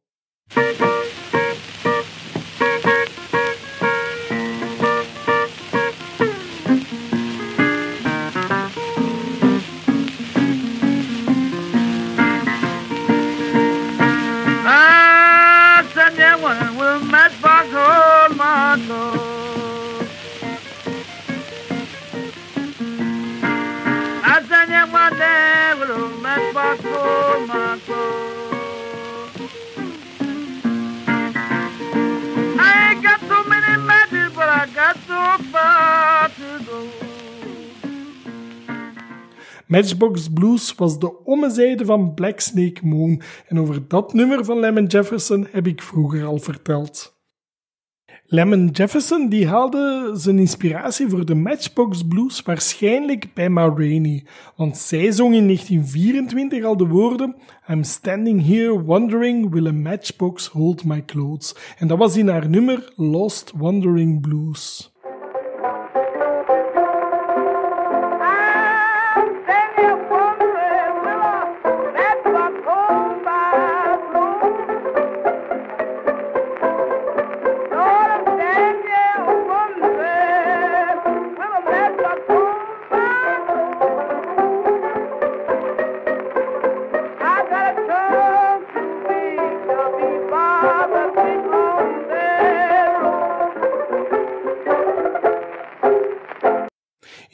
Matchbox 39.70 40.28
Blues 40.28 40.74
was 40.74 40.98
de 40.98 41.24
ommezijde 41.24 41.84
van 41.84 42.14
Black 42.14 42.40
Snake 42.40 42.86
Moon 42.86 43.22
en 43.48 43.58
over 43.58 43.88
dat 43.88 44.12
nummer 44.12 44.44
van 44.44 44.60
Lemon 44.60 44.86
Jefferson 44.86 45.46
heb 45.50 45.66
ik 45.66 45.82
vroeger 45.82 46.24
al 46.24 46.38
verteld. 46.38 47.18
Lemon 48.24 48.68
Jefferson 48.68 49.28
die 49.28 49.46
haalde 49.46 50.10
zijn 50.14 50.38
inspiratie 50.38 51.08
voor 51.08 51.26
de 51.26 51.34
Matchbox 51.34 52.02
Blues 52.08 52.42
waarschijnlijk 52.42 53.34
bij 53.34 53.48
Ma 53.48 53.68
Rainey, 53.76 54.26
want 54.56 54.76
zij 54.76 55.12
zong 55.12 55.34
in 55.34 55.44
1924 55.44 56.64
al 56.64 56.76
de 56.76 56.86
woorden 56.86 57.36
I'm 57.68 57.84
standing 57.84 58.46
here 58.46 58.82
wondering 58.82 59.50
will 59.50 59.66
a 59.66 59.72
matchbox 59.72 60.46
hold 60.46 60.84
my 60.84 61.04
clothes 61.04 61.54
en 61.78 61.88
dat 61.88 61.98
was 61.98 62.16
in 62.16 62.28
haar 62.28 62.48
nummer 62.48 62.92
Lost 62.96 63.52
Wandering 63.56 64.20
Blues. 64.20 64.92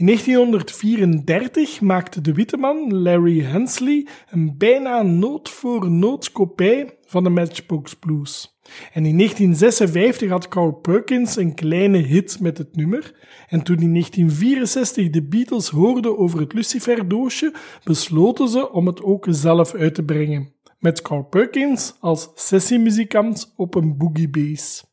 1934 0.07 1.81
maakte 1.81 2.21
de 2.21 2.33
witte 2.33 2.57
man 2.57 2.95
Larry 2.95 3.41
Hensley 3.41 4.07
een 4.31 4.55
bijna 4.59 5.03
noot 5.03 5.49
voor 5.49 5.91
noot 5.91 6.33
kopij 6.33 6.99
van 7.07 7.25
de 7.25 7.31
Matchbox 7.31 7.95
Blues. 7.95 8.59
En 8.93 9.07
in 9.07 9.17
1956 9.17 10.31
had 10.31 10.49
Carl 10.49 10.73
Perkins 10.73 11.37
een 11.37 11.55
kleine 11.55 11.99
hit 11.99 12.41
met 12.41 12.59
het 12.59 12.77
nummer. 12.77 13.15
En 13.49 13.63
toen 13.63 13.79
in 13.81 13.91
1964 13.91 15.11
de 15.11 15.23
Beatles 15.23 15.69
hoorden 15.69 16.19
over 16.19 16.41
het 16.41 16.53
Lucifer-doosje, 16.53 17.55
besloten 17.85 18.49
ze 18.49 18.73
om 18.73 18.87
het 18.87 19.03
ook 19.03 19.27
zelf 19.31 19.75
uit 19.75 19.95
te 19.95 20.05
brengen. 20.05 20.53
Met 20.79 21.03
Carl 21.03 21.25
Perkins 21.25 21.97
als 22.01 22.31
sessiemuzikant 22.35 23.53
op 23.57 23.75
een 23.75 23.97
boogie 23.97 24.29
bass. 24.29 24.85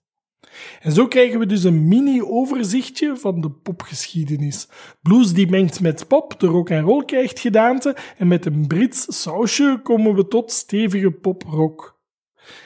En 0.81 0.91
zo 0.91 1.07
krijgen 1.07 1.39
we 1.39 1.45
dus 1.45 1.63
een 1.63 1.87
mini-overzichtje 1.87 3.17
van 3.17 3.41
de 3.41 3.49
popgeschiedenis. 3.49 4.67
Blues 5.01 5.33
die 5.33 5.49
mengt 5.49 5.81
met 5.81 6.07
pop, 6.07 6.39
de 6.39 6.47
rock 6.47 6.69
en 6.69 6.81
roll 6.81 7.05
krijgt 7.05 7.39
gedaante 7.39 7.95
en 8.17 8.27
met 8.27 8.45
een 8.45 8.67
Brits 8.67 9.21
sausje 9.21 9.79
komen 9.83 10.15
we 10.15 10.27
tot 10.27 10.51
stevige 10.51 11.11
pop-rock. 11.11 12.01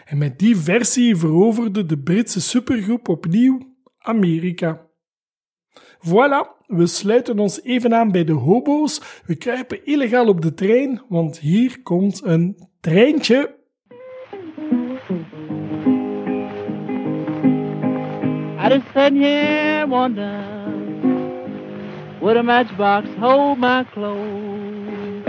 En 0.06 0.18
met 0.18 0.40
die 0.40 0.58
versie 0.58 1.16
veroverde 1.16 1.86
de 1.86 1.98
Britse 1.98 2.42
supergroep 2.42 3.08
opnieuw 3.08 3.76
Amerika. 3.98 4.86
Voilà, 6.00 6.48
we 6.68 6.88
sluiten 6.88 7.40
ons 7.40 7.64
even 7.64 7.94
aan 7.94 8.12
bij 8.12 8.24
de 8.24 8.32
hobo's. 8.32 9.22
We 9.26 9.36
kruipen 9.36 9.86
illegaal 9.86 10.28
op 10.28 10.42
de 10.42 10.54
trein, 10.54 11.02
want 11.10 11.40
hier 11.40 11.82
komt 11.82 12.24
een 12.24 12.58
treintje. 12.80 13.57
I 18.68 18.69
just 18.69 18.94
sat 18.94 19.14
here 19.14 19.88
wondering 19.88 20.99
would 22.19 22.35
a 22.35 22.44
matchbox 22.44 23.07
hold 23.18 23.60
my 23.60 23.85
clothes? 23.85 25.26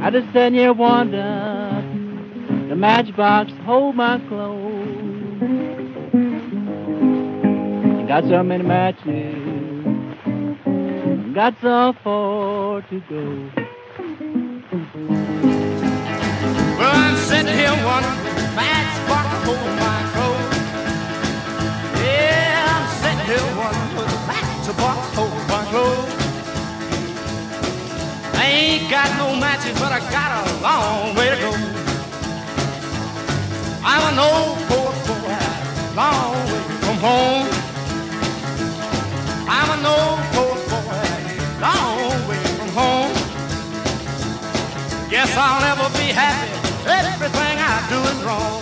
I 0.00 0.10
just 0.12 0.32
sat 0.32 0.52
here 0.52 0.72
wondering 0.72 2.68
the 2.68 2.76
matchbox 2.76 3.50
hold 3.64 3.96
my 3.96 4.20
clothes? 4.28 5.40
Got 8.06 8.22
so 8.28 8.44
many 8.44 8.62
matches, 8.62 9.34
got 11.34 11.56
so 11.60 11.92
far 12.04 12.82
to 12.82 13.00
go. 13.10 13.50
Well, 16.78 16.92
I'm 16.94 17.16
sitting 17.16 17.52
here 17.52 17.84
wondering, 17.84 18.23
my 18.56 20.00
clothes. 20.14 20.56
Yeah, 22.02 22.72
I'm 22.72 22.86
sitting 23.00 23.24
here 23.26 23.46
wondering, 23.58 24.14
my 25.48 25.62
clothes? 25.70 26.14
I 28.34 28.44
ain't 28.46 28.90
got 28.90 29.08
no 29.18 29.34
matches, 29.36 29.78
but 29.78 29.90
I 29.92 30.00
got 30.10 30.30
a 30.38 30.44
long 30.62 31.14
way 31.16 31.30
to 31.30 31.36
go. 31.36 31.50
I'm 33.86 34.02
an 34.12 34.18
old 34.18 34.58
poor 34.68 34.90
boy, 35.06 35.38
long 35.96 36.34
way 36.50 36.64
from 36.84 36.98
home. 37.06 37.48
I'm 39.46 39.68
an 39.76 39.84
old 39.84 40.20
poor 40.32 40.56
boy, 40.70 41.06
long 41.60 42.28
way 42.28 42.44
from 42.58 42.70
home. 42.80 43.14
Guess 45.10 45.36
I'll 45.36 45.60
never 45.60 45.88
be 45.98 46.12
happy. 46.12 46.63
Everything 46.86 47.56
I 47.56 47.80
do 47.88 47.96
is 47.96 48.20
wrong. 48.24 48.60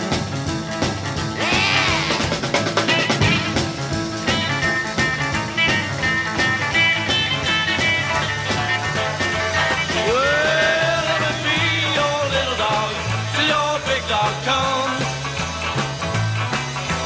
Well, 10.07 11.03
let 11.11 11.19
me 11.19 11.33
be 11.43 11.59
your 11.99 12.19
little 12.31 12.59
dog 12.63 12.95
till 13.35 13.49
your 13.51 13.73
big 13.91 14.03
dog 14.07 14.35
comes. 14.47 15.03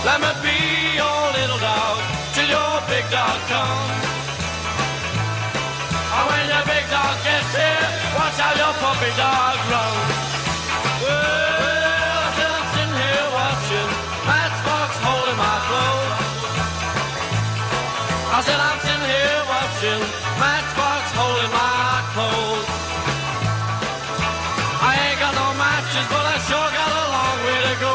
Let 0.04 0.20
me 0.20 0.32
be 0.44 0.58
your 1.00 1.20
little 1.32 1.60
dog 1.64 1.96
till 2.36 2.44
your 2.44 2.76
big 2.92 3.08
dog 3.08 3.40
comes. 3.48 4.04
And 6.12 6.24
when 6.28 6.44
your 6.52 6.64
big 6.68 6.84
dog 6.92 7.16
gets 7.24 7.56
here, 7.56 7.88
watch 8.20 8.36
your 8.36 8.74
puppy 8.84 9.10
dog 9.16 9.56
runs. 9.72 9.85
Matchbox 20.42 21.02
holding 21.18 21.52
my 21.58 22.00
clothes. 22.12 22.70
I 24.90 24.92
ain't 25.04 25.18
got 25.22 25.34
no 25.42 25.48
matches, 25.64 26.06
but 26.12 26.24
I 26.34 26.36
sure 26.48 26.70
got 26.78 26.90
a 27.02 27.06
long 27.16 27.38
way 27.46 27.60
to 27.68 27.74
go. 27.84 27.94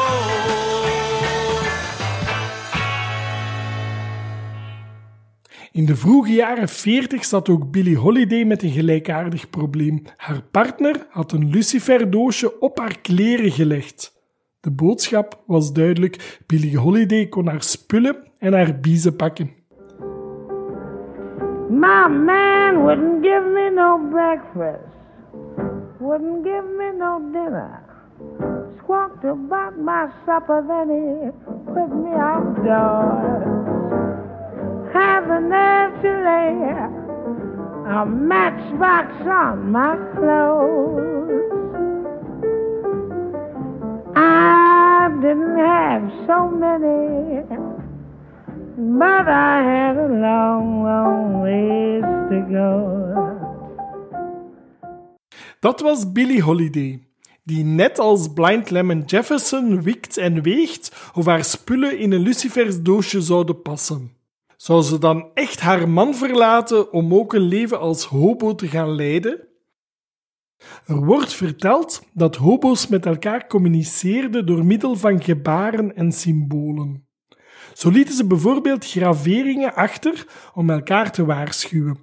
In 5.72 5.86
de 5.86 5.96
vroege 5.96 6.32
jaren 6.32 6.68
40 6.68 7.24
zat 7.24 7.48
ook 7.48 7.70
Billie 7.70 7.96
Holiday 7.96 8.44
met 8.44 8.62
een 8.62 8.70
gelijkaardig 8.70 9.50
probleem. 9.50 10.02
Haar 10.16 10.42
partner 10.42 11.06
had 11.10 11.32
een 11.32 11.50
luciferdoosje 11.50 12.60
op 12.60 12.78
haar 12.78 13.00
kleren 13.00 13.50
gelegd. 13.50 14.12
De 14.60 14.70
boodschap 14.70 15.42
was 15.46 15.72
duidelijk: 15.72 16.40
Billie 16.46 16.78
Holiday 16.78 17.28
kon 17.28 17.46
haar 17.46 17.62
spullen 17.62 18.16
en 18.38 18.52
haar 18.52 18.80
biezen 18.80 19.16
pakken. 19.16 19.61
My 21.72 22.06
man 22.06 22.84
wouldn't 22.84 23.22
give 23.22 23.46
me 23.46 23.70
no 23.70 23.96
breakfast, 23.96 24.92
wouldn't 25.98 26.44
give 26.44 26.66
me 26.66 26.90
no 26.92 27.18
dinner. 27.32 27.82
Squawked 28.76 29.24
about 29.24 29.78
my 29.78 30.12
supper, 30.26 30.62
then 30.68 30.90
he 30.92 31.30
put 31.72 31.88
me 31.96 32.10
outdoors. 32.12 33.46
Have 34.92 35.26
the 35.28 35.40
nerve 35.40 36.02
to 36.02 36.10
lay 36.28 36.52
a 37.90 38.04
matchbox 38.04 39.10
on 39.26 39.72
my 39.72 39.96
clothes. 40.12 41.22
I 44.14 45.08
didn't 45.22 45.56
have 45.56 46.02
so 46.26 46.50
many, 46.50 47.46
but 48.76 49.28
I 49.28 49.62
had 49.62 49.96
a 49.96 50.08
long, 50.08 50.82
long 50.82 51.42
ways 51.42 52.02
to 52.30 52.38
go. 52.50 53.00
Dat 55.60 55.80
was 55.80 56.12
Billie 56.12 56.42
Holiday, 56.42 57.00
die 57.42 57.64
net 57.64 57.98
als 57.98 58.32
Blind 58.32 58.70
Lemon 58.70 59.02
Jefferson 59.06 59.82
wikt 59.82 60.16
en 60.16 60.42
weegt 60.42 61.10
of 61.14 61.26
haar 61.26 61.44
spullen 61.44 61.98
in 61.98 62.12
een 62.12 62.20
lucifersdoosje 62.20 63.20
zouden 63.20 63.62
passen. 63.62 64.12
Zou 64.56 64.82
ze 64.82 64.98
dan 64.98 65.30
echt 65.34 65.60
haar 65.60 65.88
man 65.88 66.14
verlaten 66.14 66.92
om 66.92 67.14
ook 67.14 67.32
een 67.34 67.48
leven 67.48 67.80
als 67.80 68.04
hobo 68.04 68.54
te 68.54 68.68
gaan 68.68 68.94
leiden? 68.94 69.40
Er 70.86 71.04
wordt 71.04 71.34
verteld 71.34 72.02
dat 72.12 72.36
hobo's 72.36 72.86
met 72.86 73.06
elkaar 73.06 73.46
communiceerden 73.46 74.46
door 74.46 74.64
middel 74.64 74.96
van 74.96 75.22
gebaren 75.22 75.96
en 75.96 76.12
symbolen. 76.12 77.06
Zo 77.74 77.90
lieten 77.90 78.14
ze 78.14 78.26
bijvoorbeeld 78.26 78.86
graveringen 78.86 79.74
achter 79.74 80.26
om 80.54 80.70
elkaar 80.70 81.12
te 81.12 81.24
waarschuwen. 81.24 81.98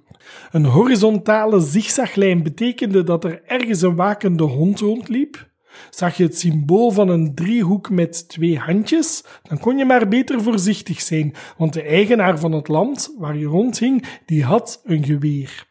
Een 0.50 0.64
horizontale 0.64 1.60
zigzaglijn 1.60 2.42
betekende 2.42 3.02
dat 3.02 3.24
er 3.24 3.42
ergens 3.46 3.82
een 3.82 3.96
wakende 3.96 4.42
hond 4.42 4.80
rondliep. 4.80 5.48
Zag 5.90 6.16
je 6.16 6.22
het 6.22 6.38
symbool 6.38 6.90
van 6.90 7.08
een 7.08 7.34
driehoek 7.34 7.90
met 7.90 8.28
twee 8.28 8.58
handjes, 8.58 9.24
dan 9.42 9.58
kon 9.58 9.78
je 9.78 9.84
maar 9.84 10.08
beter 10.08 10.42
voorzichtig 10.42 11.00
zijn, 11.00 11.34
want 11.56 11.72
de 11.72 11.82
eigenaar 11.82 12.38
van 12.38 12.52
het 12.52 12.68
land 12.68 13.14
waar 13.18 13.36
je 13.36 13.46
rondhing, 13.46 14.04
die 14.26 14.44
had 14.44 14.80
een 14.84 15.04
geweer. 15.04 15.68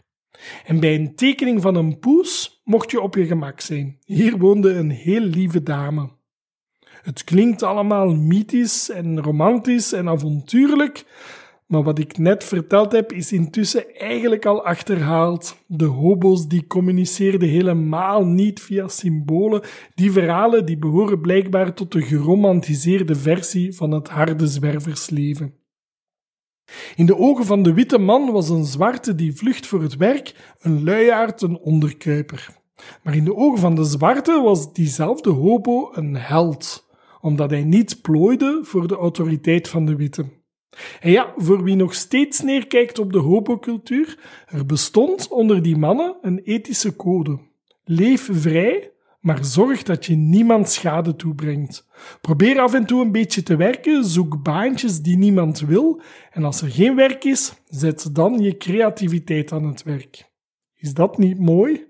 En 0.65 0.79
bij 0.79 0.95
een 0.95 1.15
tekening 1.15 1.61
van 1.61 1.75
een 1.75 1.99
poes 1.99 2.61
mocht 2.63 2.91
je 2.91 3.01
op 3.01 3.15
je 3.15 3.25
gemak 3.25 3.59
zijn. 3.59 3.97
Hier 4.05 4.37
woonde 4.37 4.73
een 4.73 4.89
heel 4.89 5.21
lieve 5.21 5.63
dame. 5.63 6.17
Het 7.01 7.23
klinkt 7.23 7.63
allemaal 7.63 8.15
mythisch 8.15 8.89
en 8.89 9.21
romantisch 9.21 9.93
en 9.93 10.09
avontuurlijk, 10.09 11.05
maar 11.69 11.83
wat 11.83 11.99
ik 11.99 12.17
net 12.17 12.43
verteld 12.43 12.91
heb 12.91 13.11
is 13.11 13.31
intussen 13.31 13.95
eigenlijk 13.95 14.45
al 14.45 14.65
achterhaald. 14.65 15.57
De 15.67 15.85
hobo's 15.85 16.47
die 16.47 16.67
communiceerden 16.67 17.49
helemaal 17.49 18.25
niet 18.25 18.61
via 18.61 18.87
symbolen. 18.87 19.61
Die 19.95 20.11
verhalen 20.11 20.65
die 20.65 20.77
behoren 20.77 21.21
blijkbaar 21.21 21.73
tot 21.73 21.91
de 21.91 22.01
geromantiseerde 22.01 23.15
versie 23.15 23.75
van 23.75 23.91
het 23.91 24.09
harde 24.09 24.47
zwerversleven. 24.47 25.53
In 26.95 27.05
de 27.05 27.17
ogen 27.17 27.45
van 27.45 27.63
de 27.63 27.73
witte 27.73 27.97
man 27.97 28.31
was 28.31 28.49
een 28.49 28.65
zwarte 28.65 29.15
die 29.15 29.35
vlucht 29.35 29.67
voor 29.67 29.81
het 29.81 29.95
werk 29.95 30.55
een 30.59 30.83
luiaard, 30.83 31.41
een 31.41 31.59
onderkuiper. 31.59 32.49
Maar 33.03 33.15
in 33.15 33.25
de 33.25 33.35
ogen 33.35 33.59
van 33.59 33.75
de 33.75 33.83
zwarte 33.83 34.41
was 34.41 34.73
diezelfde 34.73 35.29
hobo 35.29 35.89
een 35.93 36.15
held, 36.15 36.88
omdat 37.21 37.49
hij 37.49 37.63
niet 37.63 38.01
plooide 38.01 38.59
voor 38.63 38.87
de 38.87 38.95
autoriteit 38.95 39.67
van 39.67 39.85
de 39.85 39.95
witte. 39.95 40.25
En 40.99 41.11
ja, 41.11 41.33
voor 41.35 41.63
wie 41.63 41.75
nog 41.75 41.93
steeds 41.93 42.41
neerkijkt 42.41 42.99
op 42.99 43.13
de 43.13 43.19
hobocultuur, 43.19 44.19
er 44.47 44.65
bestond 44.65 45.27
onder 45.27 45.61
die 45.61 45.77
mannen 45.77 46.17
een 46.21 46.39
ethische 46.39 46.95
code. 46.95 47.39
Leef 47.83 48.29
vrij, 48.31 48.91
maar 49.19 49.45
zorg 49.45 49.83
dat 49.83 50.05
je 50.05 50.15
niemand 50.15 50.69
schade 50.69 51.15
toebrengt. 51.15 51.87
Probeer 52.21 52.59
af 52.59 52.73
en 52.73 52.85
toe 52.85 53.01
een 53.01 53.11
beetje 53.11 53.43
te 53.43 53.55
werken, 53.55 54.05
zoek 54.05 54.43
baantjes 54.43 55.01
die 55.01 55.17
niemand 55.17 55.59
wil, 55.59 56.01
en 56.31 56.43
als 56.43 56.61
er 56.61 56.69
geen 56.69 56.95
werk 56.95 57.23
is, 57.23 57.53
zet 57.65 58.15
dan 58.15 58.39
je 58.39 58.57
creativiteit 58.57 59.51
aan 59.51 59.65
het 59.65 59.83
werk. 59.83 60.29
Is 60.75 60.93
dat 60.93 61.17
niet 61.17 61.39
mooi? 61.39 61.88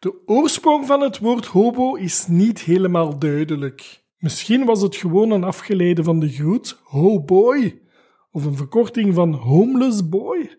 De 0.00 0.22
oorsprong 0.26 0.86
van 0.86 1.00
het 1.00 1.18
woord 1.18 1.46
hobo 1.46 1.94
is 1.94 2.26
niet 2.26 2.60
helemaal 2.60 3.18
duidelijk. 3.18 4.04
Misschien 4.18 4.64
was 4.64 4.82
het 4.82 4.96
gewoon 4.96 5.30
een 5.30 5.44
afgeleide 5.44 6.04
van 6.04 6.20
de 6.20 6.28
groet 6.28 6.80
ho 6.84 7.24
boy, 7.24 7.80
of 8.30 8.44
een 8.44 8.56
verkorting 8.56 9.14
van 9.14 9.32
homeless 9.32 10.08
boy. 10.08 10.58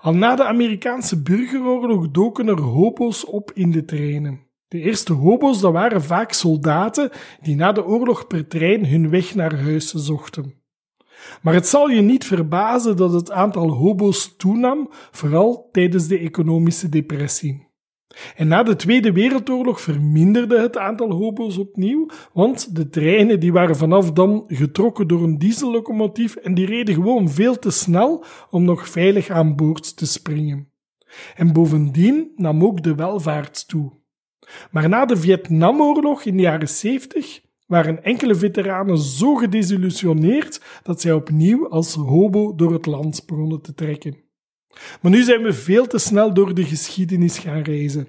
Al 0.00 0.14
na 0.14 0.36
de 0.36 0.44
Amerikaanse 0.44 1.22
burgeroorlog 1.22 2.10
doken 2.10 2.48
er 2.48 2.60
hobo's 2.60 3.28
op 3.28 3.50
in 3.54 3.70
de 3.70 3.84
treinen. 3.84 4.46
De 4.68 4.80
eerste 4.80 5.12
hobo's 5.12 5.60
dat 5.60 5.72
waren 5.72 6.02
vaak 6.02 6.32
soldaten 6.32 7.10
die 7.42 7.56
na 7.56 7.72
de 7.72 7.86
oorlog 7.86 8.26
per 8.26 8.46
trein 8.46 8.86
hun 8.86 9.10
weg 9.10 9.34
naar 9.34 9.60
huis 9.60 9.90
zochten. 9.90 10.54
Maar 11.42 11.54
het 11.54 11.66
zal 11.66 11.88
je 11.88 12.00
niet 12.00 12.24
verbazen 12.24 12.96
dat 12.96 13.12
het 13.12 13.30
aantal 13.30 13.70
hobo's 13.70 14.36
toenam, 14.36 14.88
vooral 14.90 15.68
tijdens 15.72 16.06
de 16.06 16.18
economische 16.18 16.88
depressie. 16.88 17.70
En 18.36 18.48
na 18.48 18.62
de 18.62 18.76
Tweede 18.76 19.12
Wereldoorlog 19.12 19.80
verminderde 19.80 20.60
het 20.60 20.78
aantal 20.78 21.10
hobo's 21.10 21.58
opnieuw, 21.58 22.08
want 22.32 22.76
de 22.76 22.88
treinen 22.88 23.40
die 23.40 23.52
waren 23.52 23.76
vanaf 23.76 24.12
dan 24.12 24.44
getrokken 24.46 25.08
door 25.08 25.22
een 25.22 25.38
diesellocomotief 25.38 26.36
en 26.36 26.54
die 26.54 26.66
reden 26.66 26.94
gewoon 26.94 27.30
veel 27.30 27.58
te 27.58 27.70
snel 27.70 28.24
om 28.50 28.64
nog 28.64 28.88
veilig 28.88 29.30
aan 29.30 29.56
boord 29.56 29.96
te 29.96 30.06
springen. 30.06 30.70
En 31.34 31.52
bovendien 31.52 32.32
nam 32.36 32.64
ook 32.64 32.82
de 32.82 32.94
welvaart 32.94 33.68
toe. 33.68 33.92
Maar 34.70 34.88
na 34.88 35.04
de 35.04 35.16
Vietnamoorlog 35.16 36.24
in 36.24 36.36
de 36.36 36.42
jaren 36.42 36.68
70 36.68 37.40
waren 37.66 38.04
enkele 38.04 38.34
veteranen 38.34 38.98
zo 38.98 39.34
gedesillusioneerd 39.34 40.60
dat 40.82 41.00
zij 41.00 41.12
opnieuw 41.12 41.68
als 41.68 41.94
hobo 41.94 42.54
door 42.54 42.72
het 42.72 42.86
land 42.86 43.22
begonnen 43.26 43.60
te 43.60 43.74
trekken. 43.74 44.21
Maar 45.02 45.10
nu 45.10 45.22
zijn 45.22 45.42
we 45.42 45.52
veel 45.52 45.86
te 45.86 45.98
snel 45.98 46.34
door 46.34 46.54
de 46.54 46.64
geschiedenis 46.64 47.38
gaan 47.38 47.62
reizen. 47.62 48.08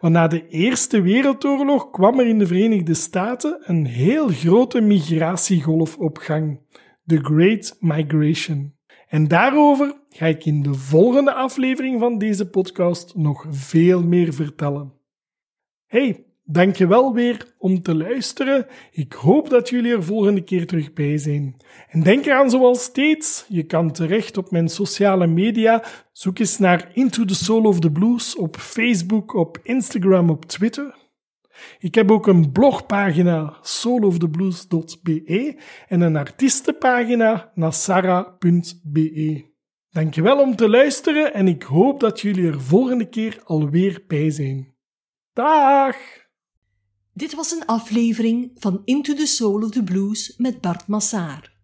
Want 0.00 0.12
na 0.12 0.26
de 0.26 0.48
Eerste 0.48 1.00
Wereldoorlog 1.00 1.90
kwam 1.90 2.20
er 2.20 2.26
in 2.26 2.38
de 2.38 2.46
Verenigde 2.46 2.94
Staten 2.94 3.58
een 3.64 3.86
heel 3.86 4.28
grote 4.28 4.80
migratiegolf 4.80 5.96
op 5.96 6.18
gang. 6.18 6.60
The 7.06 7.18
Great 7.22 7.76
Migration. 7.80 8.74
En 9.08 9.28
daarover 9.28 10.00
ga 10.08 10.26
ik 10.26 10.44
in 10.44 10.62
de 10.62 10.74
volgende 10.74 11.32
aflevering 11.32 12.00
van 12.00 12.18
deze 12.18 12.48
podcast 12.48 13.14
nog 13.14 13.46
veel 13.48 14.02
meer 14.02 14.32
vertellen. 14.32 14.92
Hey, 15.86 16.25
Dankjewel 16.48 17.14
weer 17.14 17.54
om 17.58 17.82
te 17.82 17.94
luisteren. 17.94 18.66
Ik 18.92 19.12
hoop 19.12 19.50
dat 19.50 19.68
jullie 19.68 19.92
er 19.92 20.04
volgende 20.04 20.44
keer 20.44 20.66
terug 20.66 20.92
bij 20.92 21.18
zijn. 21.18 21.56
En 21.88 22.02
denk 22.02 22.26
eraan 22.26 22.50
zoals 22.50 22.82
steeds, 22.82 23.44
je 23.48 23.62
kan 23.62 23.92
terecht 23.92 24.36
op 24.36 24.50
mijn 24.50 24.68
sociale 24.68 25.26
media. 25.26 25.84
Zoek 26.12 26.38
eens 26.38 26.58
naar 26.58 26.90
Into 26.94 27.24
the 27.24 27.34
Soul 27.34 27.64
of 27.64 27.80
the 27.80 27.90
Blues 27.92 28.36
op 28.36 28.56
Facebook, 28.56 29.34
op 29.34 29.58
Instagram, 29.62 30.30
op 30.30 30.44
Twitter. 30.44 30.94
Ik 31.78 31.94
heb 31.94 32.10
ook 32.10 32.26
een 32.26 32.52
blogpagina 32.52 33.58
souloftheblues.be 33.62 35.58
en 35.88 36.00
een 36.00 36.16
artiestenpagina 36.16 37.52
nasara.be. 37.54 39.44
Dankjewel 39.90 40.40
om 40.40 40.56
te 40.56 40.68
luisteren 40.68 41.34
en 41.34 41.48
ik 41.48 41.62
hoop 41.62 42.00
dat 42.00 42.20
jullie 42.20 42.46
er 42.46 42.60
volgende 42.60 43.08
keer 43.08 43.40
alweer 43.44 44.04
bij 44.06 44.30
zijn. 44.30 44.74
Dag! 45.32 46.24
Dit 47.16 47.34
was 47.34 47.50
een 47.50 47.66
aflevering 47.66 48.50
van 48.54 48.82
Into 48.84 49.14
the 49.14 49.26
Soul 49.26 49.62
of 49.62 49.70
the 49.70 49.82
Blues 49.82 50.34
met 50.36 50.60
Bart 50.60 50.86
Massaar. 50.86 51.55